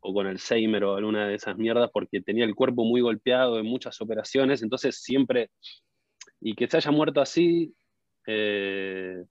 o 0.00 0.12
con 0.14 0.26
Alzheimer 0.26 0.84
o 0.84 0.96
alguna 0.96 1.28
de 1.28 1.34
esas 1.34 1.56
mierdas, 1.56 1.90
porque 1.92 2.20
tenía 2.20 2.44
el 2.44 2.54
cuerpo 2.54 2.84
muy 2.84 3.00
golpeado 3.00 3.58
en 3.58 3.66
muchas 3.66 4.00
operaciones, 4.00 4.62
entonces 4.62 4.96
siempre, 5.02 5.50
y 6.40 6.54
que 6.54 6.68
se 6.68 6.76
haya 6.78 6.90
muerto 6.90 7.20
así, 7.20 7.74
eh, 8.26 9.24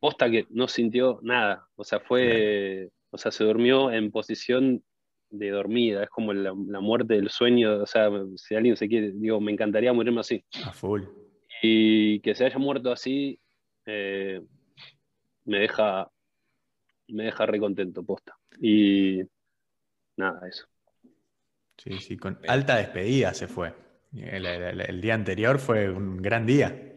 posta 0.00 0.30
que 0.30 0.46
no 0.50 0.68
sintió 0.68 1.20
nada, 1.22 1.66
o 1.76 1.84
sea, 1.84 2.00
fue, 2.00 2.90
o 3.10 3.18
sea, 3.18 3.30
se 3.32 3.44
durmió 3.44 3.90
en 3.90 4.10
posición 4.10 4.82
de 5.30 5.50
dormida, 5.50 6.02
es 6.04 6.10
como 6.10 6.32
la, 6.32 6.54
la 6.66 6.80
muerte 6.80 7.14
del 7.14 7.28
sueño, 7.28 7.82
o 7.82 7.86
sea, 7.86 8.10
si 8.36 8.54
alguien 8.54 8.76
se 8.76 8.88
quiere, 8.88 9.12
digo, 9.12 9.40
me 9.40 9.52
encantaría 9.52 9.92
morirme 9.92 10.20
así. 10.20 10.44
A 10.64 10.72
full. 10.72 11.02
Y 11.62 12.20
que 12.20 12.34
se 12.34 12.46
haya 12.46 12.58
muerto 12.58 12.92
así 12.92 13.38
eh, 13.90 14.42
me 15.46 15.60
deja 15.60 16.10
me 17.08 17.24
deja 17.24 17.46
re 17.46 17.58
contento, 17.58 18.02
posta. 18.02 18.36
Y 18.60 19.22
nada, 20.16 20.46
eso. 20.46 20.66
Sí, 21.78 21.98
sí, 22.00 22.18
con 22.18 22.38
alta 22.46 22.76
despedida 22.76 23.32
se 23.32 23.48
fue. 23.48 23.72
El, 24.12 24.46
el- 24.46 24.80
el 24.80 25.00
día 25.00 25.14
anterior 25.14 25.58
fue 25.58 25.90
un 25.90 26.16
gran 26.22 26.46
día. 26.46 26.94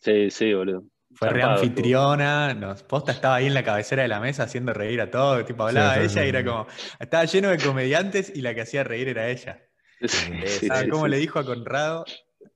Sí, 0.00 0.30
sí, 0.30 0.52
boludo. 0.52 0.84
Fue 1.14 1.28
re 1.30 1.40
Zarpado, 1.42 1.60
anfitriona, 1.62 2.54
nos, 2.54 2.82
posta 2.82 3.12
estaba 3.12 3.36
ahí 3.36 3.46
en 3.46 3.54
la 3.54 3.62
cabecera 3.62 4.02
de 4.02 4.08
la 4.08 4.18
mesa 4.18 4.42
haciendo 4.42 4.72
reír 4.72 5.00
a 5.00 5.10
todos, 5.10 5.44
tipo 5.46 5.62
hablaba 5.64 5.94
Sí, 5.94 6.00
ella 6.00 6.08
sí, 6.08 6.20
y 6.24 6.28
era 6.28 6.44
como, 6.44 6.66
estaba 6.98 7.24
lleno 7.24 7.50
de 7.50 7.58
comediantes 7.58 8.32
y 8.34 8.40
la 8.42 8.52
que 8.54 8.62
hacía 8.62 8.82
reír 8.82 9.08
era 9.08 9.28
ella. 9.28 9.62
Sí, 10.00 10.08
sí, 10.46 10.68
¿Cómo 10.90 11.04
sí. 11.04 11.10
le 11.10 11.18
dijo 11.18 11.38
a 11.38 11.44
Conrado? 11.44 12.04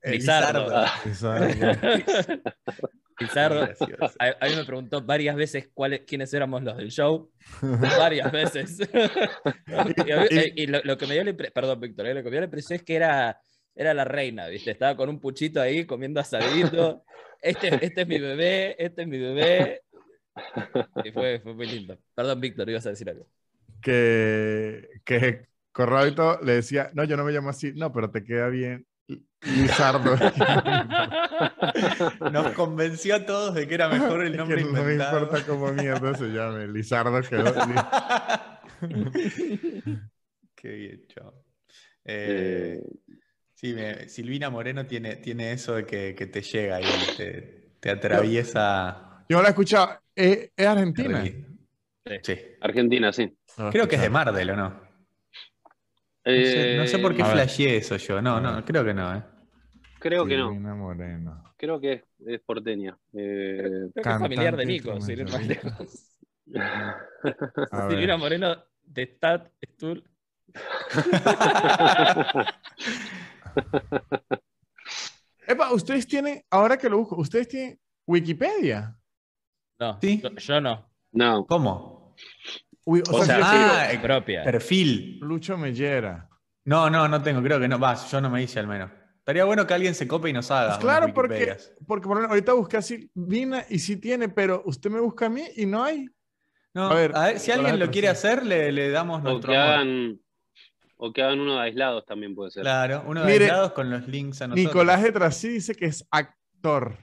Lizardo. 0.03 0.67
Lizardo. 0.67 0.77
Ah, 0.77 1.01
Exacto. 1.07 2.51
Pizarro, 3.19 3.63
a, 3.63 4.27
a 4.41 4.49
mí 4.49 4.55
me 4.57 4.65
preguntó 4.65 5.03
varias 5.03 5.35
veces 5.35 5.69
cuáles, 5.75 6.03
quiénes 6.07 6.33
éramos 6.33 6.63
los 6.63 6.77
del 6.77 6.91
show. 6.91 7.31
Varias 7.61 8.31
veces. 8.31 8.79
y 10.07 10.11
a 10.13 10.17
mí- 10.21 10.27
eh, 10.31 10.53
y 10.55 10.67
lo, 10.67 10.81
lo 10.85 10.97
que 10.97 11.07
me 11.07 11.15
dio 11.15 11.25
la 11.25 11.31
impresión, 11.31 11.53
perdón, 11.55 11.81
Víctor, 11.81 12.07
eh, 12.07 12.15
lo 12.15 12.21
que 12.21 12.25
me 12.27 12.31
dio 12.33 12.41
la 12.41 12.45
impresión 12.47 12.77
es 12.77 12.83
que 12.85 12.95
era, 12.97 13.41
era 13.75 13.93
la 13.95 14.05
reina, 14.05 14.47
¿viste? 14.49 14.71
Estaba 14.71 14.97
con 14.97 15.09
un 15.09 15.21
puchito 15.21 15.61
ahí 15.61 15.85
comiendo 15.85 16.21
asadito. 16.21 17.05
Este, 17.43 17.69
este 17.85 18.01
es 18.03 18.07
mi 18.09 18.19
bebé, 18.19 18.77
este 18.83 19.03
es 19.03 19.09
mi 19.09 19.19
bebé. 19.19 19.83
Y 21.05 21.11
fue, 21.11 21.41
fue 21.41 21.55
muy 21.55 21.67
lindo. 21.67 21.99
Perdón, 22.15 22.41
Víctor, 22.41 22.69
ibas 22.71 22.87
a 22.87 22.91
decir 22.91 23.09
algo. 23.11 23.27
que, 23.81 24.89
que 25.05 25.47
Corradito 25.73 26.41
le 26.43 26.55
decía, 26.55 26.91
no, 26.95 27.05
yo 27.05 27.17
no 27.17 27.25
me 27.25 27.33
llamo 27.33 27.51
así, 27.51 27.73
no, 27.75 27.93
pero 27.93 28.11
te 28.11 28.25
queda 28.25 28.49
bien 28.49 28.87
Lizardo. 29.43 30.17
Nos 32.33 32.53
convenció 32.53 33.17
a 33.17 33.27
todos 33.27 33.55
de 33.55 33.67
que 33.69 33.75
era 33.75 33.89
mejor 33.89 34.23
el 34.25 34.29
Es 34.29 34.33
que 34.33 34.39
nombre 34.39 34.63
no 34.65 34.73
me 34.73 34.79
inventado. 34.81 35.23
importa 35.23 35.45
cómo 35.47 35.73
mierda 35.73 36.15
se 36.15 36.27
llame, 36.29 36.67
Lizardo 36.69 37.21
quedó. 37.23 37.55
Qué 40.55 40.69
bien, 40.69 41.07
chavo. 41.09 41.45
Eh, 42.05 42.81
Eh, 42.81 42.83
sí, 43.55 43.75
me- 43.75 44.09
Silvina 44.09 44.51
Moreno 44.51 44.87
tiene, 44.87 45.17
tiene 45.17 45.53
eso 45.53 45.75
de 45.75 45.85
que, 45.87 46.15
que 46.15 46.27
te 46.27 46.43
llega 46.43 46.81
y 46.81 46.85
te, 47.17 47.73
te 47.81 47.91
atraviesa. 47.91 49.25
Yo 49.29 49.41
la 49.43 49.49
he 49.49 49.51
escuchado, 49.51 50.01
es, 50.15 50.51
es 50.57 50.67
argentina. 50.67 51.23
Sí. 52.23 52.35
Argentina, 52.61 53.13
sí. 53.13 53.37
Creo 53.71 53.87
que 53.87 53.97
es 53.97 54.01
de 54.03 54.09
Mardel, 54.11 54.51
¿o 54.51 54.57
no? 54.57 54.69
No 56.25 56.35
sé, 56.45 56.77
no 56.77 56.87
sé 56.87 56.99
por 56.99 57.15
qué 57.15 57.25
flasheé 57.25 57.77
eso 57.77 57.97
yo. 57.97 58.21
No, 58.23 58.41
no, 58.41 58.55
ver. 58.57 58.65
creo 58.65 58.85
que 58.85 58.95
no, 58.95 59.15
¿eh? 59.15 59.23
Creo 60.01 60.27
que 60.27 60.37
no. 60.37 60.53
Moreno. 60.55 61.45
Creo 61.57 61.81
que 61.81 61.93
es, 61.95 62.03
es 62.27 62.41
porteña. 62.41 62.97
Eh, 63.13 63.91
Creo 63.93 63.93
que 63.93 64.01
es 64.01 64.19
familiar 64.19 64.57
de 64.57 64.67
Nico, 64.67 64.95
más 64.95 65.09
lejos. 65.47 66.19
Silvina 67.91 68.17
Moreno 68.19 68.57
de 68.85 69.03
Stat 69.07 69.51
Stul. 69.75 70.05
Epa, 75.47 75.73
ustedes 75.73 76.07
tienen, 76.07 76.43
ahora 76.51 76.77
que 76.77 76.89
lo 76.89 76.99
busco, 76.99 77.17
ustedes 77.17 77.49
tienen 77.49 77.79
Wikipedia. 78.07 78.95
No, 79.79 79.99
Sí. 80.01 80.23
yo- 80.39 80.61
no. 80.61 80.91
no, 81.13 81.47
¿Cómo? 81.47 82.15
Uy, 82.85 83.03
o, 83.11 83.17
O 83.17 83.25
sea. 83.25 83.39
Ah, 83.43 83.89
Propia. 84.03 84.43
perfil. 84.45 85.19
Lucho 85.21 85.57
Mellera. 85.57 86.29
No, 86.65 86.91
no, 86.91 87.09
no 87.09 87.23
tengo, 87.23 87.43
creo 87.43 87.59
que 87.61 87.69
no. 87.69 87.79
Va, 87.79 87.95
yo 87.95 88.21
no 88.21 88.29
me 88.31 88.43
hice 88.43 88.59
al 88.61 88.67
menos. 88.67 88.91
Estaría 89.29 89.45
bueno 89.45 89.67
que 89.67 89.75
alguien 89.75 89.95
se 89.95 90.09
cope 90.09 90.31
y 90.31 90.33
nos 90.33 90.51
haga. 90.51 90.69
Pues 90.69 90.79
claro, 90.79 91.13
porque, 91.13 91.55
porque 91.87 92.09
por 92.09 92.17
ejemplo, 92.17 92.31
ahorita 92.31 92.55
busqué 92.55 92.79
así, 92.79 93.11
Vina 93.13 93.63
y 93.69 93.79
sí 93.79 93.99
tiene, 93.99 94.31
pero 94.31 94.63
usted 94.65 94.89
me 94.89 95.01
busca 95.01 95.27
a 95.27 95.29
mí 95.29 95.43
y 95.55 95.67
no 95.67 95.85
hay. 95.85 96.09
No, 96.73 96.89
a 96.89 96.95
ver, 96.95 97.13
a 97.15 97.27
ver, 97.27 97.39
si 97.39 97.51
alguien 97.51 97.79
lo 97.79 97.91
quiere 97.91 98.09
sí. 98.09 98.13
hacer, 98.13 98.47
le, 98.47 98.73
le 98.73 98.89
damos 98.89 99.21
o 99.21 99.25
nuestro 99.25 99.51
que 99.53 99.57
amor. 99.59 99.71
hagan 99.75 100.21
o 100.97 101.13
que 101.13 101.23
hagan 101.23 101.41
uno 101.41 101.57
de 101.57 101.61
aislados 101.61 102.07
también 102.07 102.35
puede 102.35 102.53
ser. 102.53 102.63
Claro, 102.63 103.05
uno 103.07 103.21
de 103.21 103.27
Mire, 103.31 103.45
aislados 103.45 103.73
con 103.73 103.91
los 103.91 104.09
links 104.09 104.41
a 104.41 104.47
nosotros. 104.49 104.65
Nicolás 104.75 105.03
de 105.03 105.13
Trasí 105.13 105.49
dice 105.49 105.75
que 105.75 105.85
es 105.85 106.07
actor. 106.11 106.97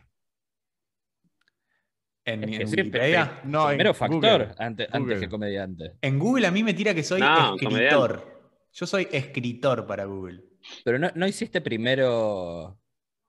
en, 2.26 2.44
Es 2.44 2.50
que 2.50 2.56
en 2.64 2.68
sí, 2.70 2.76
Wikipedia. 2.78 3.42
No, 3.44 3.70
en 3.70 3.78
Primero 3.78 3.94
factor 3.94 4.16
Google. 4.16 4.56
antes, 4.58 4.88
Google. 4.88 5.14
antes 5.14 5.20
que 5.20 5.30
comediante. 5.30 5.92
En 6.02 6.18
Google 6.18 6.48
a 6.48 6.52
mí 6.52 6.64
me 6.64 6.74
tira 6.74 6.96
que 6.96 7.04
soy 7.04 7.22
No, 7.22 7.54
escritor. 7.56 8.34
Yo 8.74 8.88
soy 8.88 9.08
escritor 9.12 9.86
para 9.86 10.06
Google. 10.06 10.44
Pero 10.84 11.00
no, 11.00 11.10
no 11.16 11.28
hiciste 11.28 11.62
primero. 11.62 12.78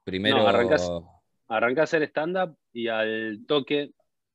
Primero. 0.04 0.38
No, 0.38 0.48
arrancás- 0.48 0.88
Arranqué 1.48 1.80
a 1.80 1.84
hacer 1.84 2.02
stand-up 2.04 2.56
y 2.72 2.88
al 2.88 3.44
toque 3.46 3.90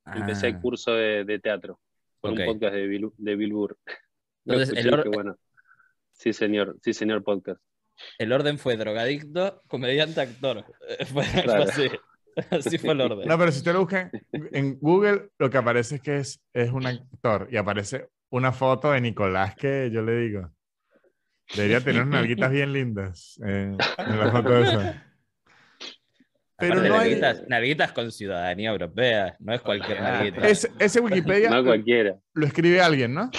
empecé 0.06 0.48
el 0.48 0.56
Ah. 0.56 0.62
curso 0.62 0.94
de, 0.94 1.26
de 1.26 1.40
teatro 1.40 1.80
con 2.22 2.34
Ok. 2.34 2.40
un 2.40 2.46
podcast 2.46 2.74
de 2.74 2.88
Bill, 2.88 3.10
de 3.18 3.36
Bill 3.36 3.54
Burr. 3.54 3.78
Lo 4.46 4.54
Entonces, 4.54 4.78
escuché 4.78 4.88
el 4.88 4.94
or- 5.00 5.10
bueno. 5.14 5.36
Sí, 6.14 6.34
señor, 6.34 6.78
sí, 6.82 6.94
señor 6.94 7.24
podcast. 7.24 7.62
El 8.18 8.32
orden 8.32 8.58
fue 8.58 8.78
drogadicto, 8.78 9.62
comediante, 9.68 10.22
actor. 10.22 10.66
Fue, 11.14 11.24
Claro. 11.44 11.64
así. 11.64 11.90
Así 12.50 12.78
fue 12.78 12.92
el 12.94 13.02
orden. 13.02 13.28
No, 13.28 13.38
pero 13.38 13.52
si 13.52 13.58
usted 13.58 13.74
lo 13.74 13.82
busca 13.82 14.10
en- 14.32 14.50
en 14.54 14.80
Google, 14.80 15.30
lo 15.38 15.50
que 15.50 15.58
aparece 15.58 15.96
es 15.96 16.02
que 16.02 16.18
es, 16.18 16.42
es 16.54 16.72
un 16.72 16.86
actor 16.88 17.48
y 17.52 17.58
aparece 17.58 18.08
una 18.30 18.54
foto 18.54 18.92
de 18.92 19.02
Nicolás 19.02 19.54
que 19.56 19.90
yo 19.92 20.02
le 20.02 20.16
digo. 20.16 20.50
Debería 21.56 21.82
tener 21.82 22.04
unas 22.04 22.22
nalguitas 22.22 22.52
bien 22.52 22.72
lindas 22.74 23.40
eh, 23.46 23.76
en 23.98 24.20
la 24.20 24.32
foto 24.32 24.58
esa. 24.60 25.06
Pero 26.58 26.74
Aparte, 26.74 26.90
no 26.90 26.96
hay. 26.96 27.10
nalguitas, 27.10 27.44
nalguitas 27.48 27.92
con 27.92 28.12
ciudadanía 28.12 28.70
europea, 28.70 29.36
no 29.40 29.54
es 29.54 29.62
cualquier 29.62 29.98
Ah, 29.98 30.12
nalguita. 30.12 30.48
Ese, 30.48 30.72
ese 30.80 31.00
Wikipedia 31.00 31.50
No 31.50 31.64
cualquiera. 31.64 32.18
lo 32.34 32.46
escribe 32.46 32.82
alguien, 32.82 33.14
¿no? 33.16 33.32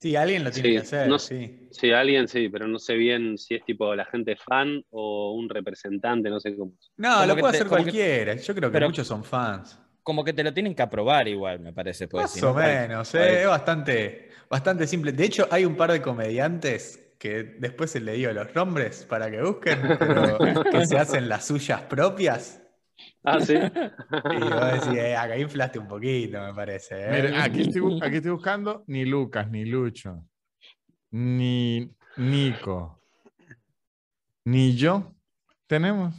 Sí, 0.00 0.14
alguien 0.14 0.44
lo 0.44 0.50
tiene 0.52 0.68
Sí, 0.68 0.74
que 0.74 0.80
hacer, 0.80 1.08
no- 1.08 1.18
sí. 1.18 1.68
Sí, 1.72 1.90
alguien 1.92 2.28
sí, 2.28 2.48
pero 2.48 2.68
no 2.68 2.78
sé 2.78 2.94
bien 2.94 3.36
si 3.36 3.54
es 3.56 3.64
tipo 3.64 3.94
la 3.96 4.04
gente 4.04 4.36
fan 4.36 4.82
o 4.90 5.32
un 5.34 5.48
representante, 5.48 6.30
no 6.30 6.38
sé 6.40 6.56
cómo. 6.56 6.72
No, 6.96 7.14
Como 7.14 7.26
lo 7.26 7.36
puede 7.36 7.52
te- 7.52 7.56
hacer 7.58 7.62
que- 7.64 7.68
cualquiera. 7.68 8.34
Yo 8.36 8.54
creo 8.54 8.68
que 8.70 8.72
Pero- 8.74 8.86
muchos 8.88 9.06
son 9.06 9.24
fans. 9.24 9.80
Como 10.08 10.24
que 10.24 10.32
te 10.32 10.42
lo 10.42 10.54
tienen 10.54 10.74
que 10.74 10.80
aprobar 10.80 11.28
igual, 11.28 11.60
me 11.60 11.70
parece. 11.74 12.08
Pues, 12.08 12.22
Más 12.22 12.30
si 12.32 12.40
o 12.40 12.48
no, 12.48 12.54
menos, 12.54 13.14
eh, 13.14 13.42
es 13.42 13.46
bastante, 13.46 14.30
bastante 14.48 14.86
simple. 14.86 15.12
De 15.12 15.22
hecho, 15.22 15.46
hay 15.50 15.66
un 15.66 15.76
par 15.76 15.92
de 15.92 16.00
comediantes 16.00 17.12
que 17.18 17.42
después 17.42 17.90
se 17.90 18.00
le 18.00 18.14
dio 18.14 18.32
los 18.32 18.54
nombres 18.54 19.04
para 19.04 19.30
que 19.30 19.42
busquen, 19.42 19.78
pero 19.98 20.38
que 20.72 20.86
se 20.86 20.96
hacen 20.96 21.28
las 21.28 21.44
suyas 21.46 21.82
propias. 21.82 22.62
Ah, 23.22 23.38
sí. 23.38 23.52
Y 24.34 24.40
vos 24.40 24.72
decís, 24.72 24.98
eh, 24.98 25.14
acá 25.14 25.36
inflaste 25.36 25.78
un 25.78 25.88
poquito, 25.88 26.40
me 26.40 26.54
parece. 26.54 26.94
eh. 26.96 27.34
Aquí 27.36 27.60
estoy, 27.60 27.98
aquí 28.00 28.16
estoy 28.16 28.30
buscando 28.30 28.84
ni 28.86 29.04
Lucas, 29.04 29.50
ni 29.50 29.66
Lucho, 29.66 30.24
ni 31.10 31.90
Nico, 32.16 32.98
ni 34.46 34.74
yo. 34.74 35.12
Tenemos. 35.66 36.14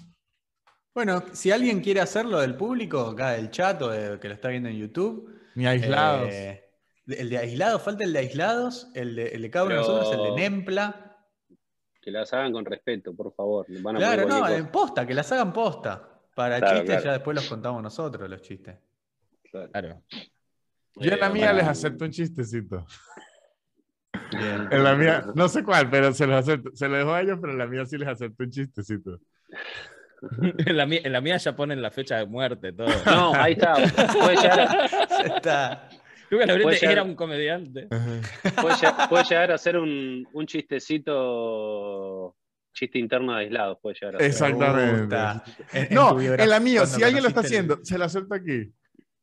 Bueno, 1.00 1.24
si 1.32 1.50
alguien 1.50 1.80
quiere 1.80 2.02
hacerlo 2.02 2.42
del 2.42 2.58
público, 2.58 3.00
acá 3.08 3.32
del 3.32 3.50
chat 3.52 3.82
o 3.84 3.88
de- 3.90 4.20
que 4.20 4.28
lo 4.28 4.34
está 4.34 4.50
viendo 4.50 4.68
en 4.68 4.76
YouTube. 4.76 5.34
Ni 5.56 5.66
aislados. 5.66 6.28
eh, 6.30 6.66
el 7.08 7.30
de 7.30 7.38
aislados, 7.38 7.82
falta 7.82 8.04
el 8.04 8.12
de 8.12 8.20
aislados, 8.20 8.92
el 8.96 9.16
de, 9.16 9.28
el 9.30 9.42
de 9.44 9.50
cada 9.50 9.64
uno 9.68 9.76
de 9.76 9.82
Pero- 9.82 9.94
nosotros, 9.98 10.28
el 10.28 10.36
de 10.36 10.42
Nempla. 10.42 11.18
Que 12.02 12.12
las 12.12 12.34
hagan 12.34 12.52
con 12.52 12.66
respeto, 12.66 13.16
por 13.16 13.34
favor. 13.34 13.66
Van 13.82 13.96
a 13.96 14.00
Claro, 14.00 14.28
no, 14.28 14.50
en 14.50 14.68
posta, 14.70 15.08
que 15.08 15.14
las 15.14 15.32
hagan 15.32 15.54
posta. 15.54 16.20
Para 16.36 16.58
Claro, 16.60 16.74
chistes 16.80 16.96
claro. 16.98 17.06
ya 17.06 17.12
después 17.14 17.36
los 17.36 17.48
contamos 17.48 17.82
nosotros, 17.82 18.30
los 18.30 18.42
chistes. 18.42 18.76
Claro. 19.50 20.04
Yo 20.98 21.14
en 21.14 21.20
la 21.22 21.28
Eh, 21.28 21.32
mía 21.32 21.54
les 21.54 21.66
acepto 21.66 22.04
un 22.04 22.12
chistecito. 22.12 22.86
Bien. 24.34 24.68
En 24.70 24.84
la 24.84 24.96
mía, 24.96 25.24
no 25.34 25.48
sé 25.48 25.64
cuál, 25.64 25.90
pero 25.90 26.12
se 26.14 26.28
los 26.28 26.36
acepto. 26.42 26.72
Se 26.76 26.90
lo 26.90 26.98
dejo 26.98 27.14
a 27.14 27.22
ellos, 27.22 27.38
pero 27.40 27.54
en 27.54 27.60
la 27.60 27.68
mía 27.68 27.86
sí 27.86 27.98
les 27.98 28.10
acepto 28.10 28.44
un 28.44 28.50
chistecito. 28.52 29.18
en, 30.66 30.78
la 30.78 30.86
mía, 30.86 31.02
en 31.04 31.12
la 31.14 31.22
mía 31.22 31.38
ya 31.38 31.56
ponen 31.56 31.82
la 31.82 31.92
fecha 31.92 32.18
de 32.18 32.26
muerte, 32.26 32.74
todo. 32.74 32.88
No, 33.06 33.34
ahí 33.36 33.54
está. 33.54 33.74
Puede 33.74 34.36
llegar, 34.36 34.60
a- 34.60 34.88
Ya 35.28 35.36
está. 35.36 35.90
Lucas 36.32 36.48
Labrete 36.48 36.64
Puede 36.64 36.80
llegar- 36.80 36.92
era 36.94 37.04
un 37.04 37.16
comediante. 37.16 37.88
puede 38.62 38.76
llegar- 38.76 39.10
puede 39.10 39.24
llegar 39.24 39.52
a 39.52 39.58
ser 39.58 39.78
un, 39.78 40.28
un 40.32 40.46
chistecito, 40.46 42.36
chiste 42.74 43.00
interno 43.00 43.34
de 43.34 43.40
aislados, 43.46 43.78
puede 43.82 43.96
llegar 44.00 44.16
a 44.16 44.20
ser. 44.20 44.28
Exactamente. 44.28 45.16
En- 45.74 45.88
en 45.88 45.94
No, 45.96 46.20
en 46.20 46.50
la 46.50 46.60
mía, 46.60 46.86
si 46.86 47.02
alguien 47.04 47.24
lo 47.24 47.30
está 47.30 47.42
el- 47.42 47.46
haciendo, 47.48 47.80
se 47.84 47.98
la 47.98 48.10
suelto 48.10 48.36
aquí. 48.36 48.72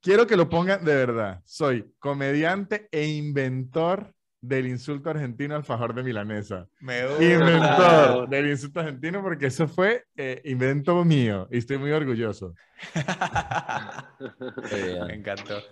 Quiero 0.01 0.27
que 0.27 0.37
lo 0.37 0.49
pongan 0.49 0.85
de 0.85 0.95
verdad. 0.95 1.41
Soy 1.45 1.93
comediante 1.99 2.89
e 2.93 3.07
inventor 3.07 4.13
del 4.47 4.67
insulto 4.67 5.11
argentino 5.11 5.57
al 5.57 5.65
fajor 5.65 5.95
de 5.95 6.03
milanesa. 6.03 6.69
Me. 6.81 7.01
Inventor 7.21 8.29
del 8.29 8.51
insulto 8.51 8.81
argentino 8.81 9.23
porque 9.23 9.47
eso 9.47 9.67
fue 9.69 10.05
eh, 10.17 10.41
invento 10.45 11.05
mío 11.05 11.49
y 11.51 11.59
estoy 11.59 11.79
muy 11.79 11.91
orgulloso. 11.91 12.55
Me 15.07 15.15
encantó. 15.15 15.63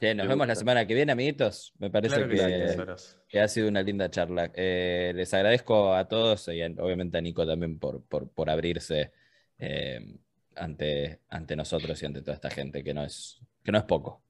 Nos 0.00 0.28
vemos 0.28 0.46
la 0.46 0.54
semana 0.54 0.86
que 0.86 0.94
viene, 0.94 1.12
amiguitos. 1.12 1.72
Me 1.78 1.88
parece 1.88 2.26
Claro 2.26 2.96
que 3.28 3.40
ha 3.40 3.48
sido 3.48 3.68
una 3.68 3.82
linda 3.82 4.10
charla. 4.10 4.50
Eh, 4.54 5.12
les 5.14 5.32
agradezco 5.32 5.94
a 5.94 6.06
todos 6.06 6.48
y 6.48 6.60
a- 6.60 6.66
obviamente 6.78 7.16
a 7.16 7.22
Nico 7.22 7.46
también 7.46 7.78
por, 7.78 8.04
por, 8.04 8.28
por 8.30 8.50
abrirse 8.50 9.12
eh, 9.58 10.18
ante, 10.56 11.20
ante 11.30 11.56
nosotros 11.56 12.02
y 12.02 12.06
ante 12.06 12.20
toda 12.20 12.34
esta 12.34 12.50
gente, 12.50 12.84
que 12.84 12.92
no 12.92 13.02
es, 13.02 13.40
que 13.62 13.72
no 13.72 13.78
es 13.78 13.84
poco. 13.84 14.22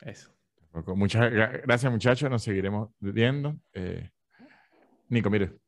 Eso. 0.00 0.32
Muchas 0.72 1.32
gra- 1.32 1.62
gracias, 1.64 1.90
muchachos. 1.90 2.30
Nos 2.30 2.42
seguiremos 2.42 2.90
viendo. 3.00 3.56
Eh, 3.72 4.10
Nico, 5.08 5.30
mire. 5.30 5.58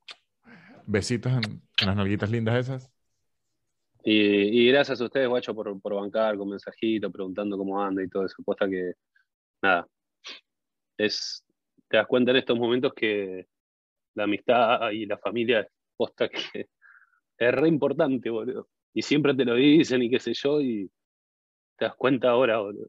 Besitos 0.86 1.32
en, 1.32 1.62
las 1.84 1.96
nalguitas 1.96 2.30
lindas 2.30 2.56
esas. 2.56 2.92
Y, 4.04 4.68
gracias 4.68 5.00
a 5.00 5.04
ustedes, 5.04 5.28
guacho, 5.28 5.54
por, 5.54 5.80
por 5.80 5.94
bancar 5.94 6.36
con 6.36 6.48
mensajito, 6.48 7.10
preguntando 7.10 7.56
cómo 7.56 7.80
anda 7.80 8.02
y 8.02 8.08
todo 8.08 8.26
eso. 8.26 8.42
Posta 8.44 8.68
que, 8.68 8.94
nada, 9.62 9.86
es, 10.98 11.44
te 11.88 11.96
das 11.98 12.06
cuenta 12.06 12.32
en 12.32 12.38
estos 12.38 12.58
momentos 12.58 12.92
que 12.94 13.46
la 14.14 14.24
amistad 14.24 14.90
y 14.90 15.06
la 15.06 15.18
familia 15.18 15.66
posta 15.96 16.28
que 16.28 16.66
es 17.38 17.52
re 17.52 17.68
importante, 17.68 18.28
boludo. 18.30 18.68
Y 18.92 19.02
siempre 19.02 19.34
te 19.34 19.44
lo 19.44 19.54
dicen 19.54 20.02
y 20.02 20.10
qué 20.10 20.18
sé 20.18 20.34
yo, 20.34 20.60
y 20.60 20.90
te 21.78 21.84
das 21.84 21.94
cuenta 21.96 22.30
ahora, 22.30 22.58
boludo. 22.58 22.88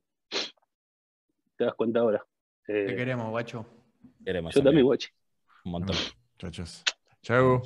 Te 1.57 1.65
das 1.65 1.75
cuenta 1.75 1.99
ahora. 1.99 2.25
Eh, 2.67 2.85
Te 2.87 2.95
queremos, 2.95 3.29
guacho. 3.29 3.65
Queremos 4.23 4.53
yo 4.53 4.63
también, 4.63 4.85
guacho. 4.85 5.09
un 5.65 5.71
montón. 5.71 5.95
Muchachos. 6.33 6.83
Chao. 7.21 7.61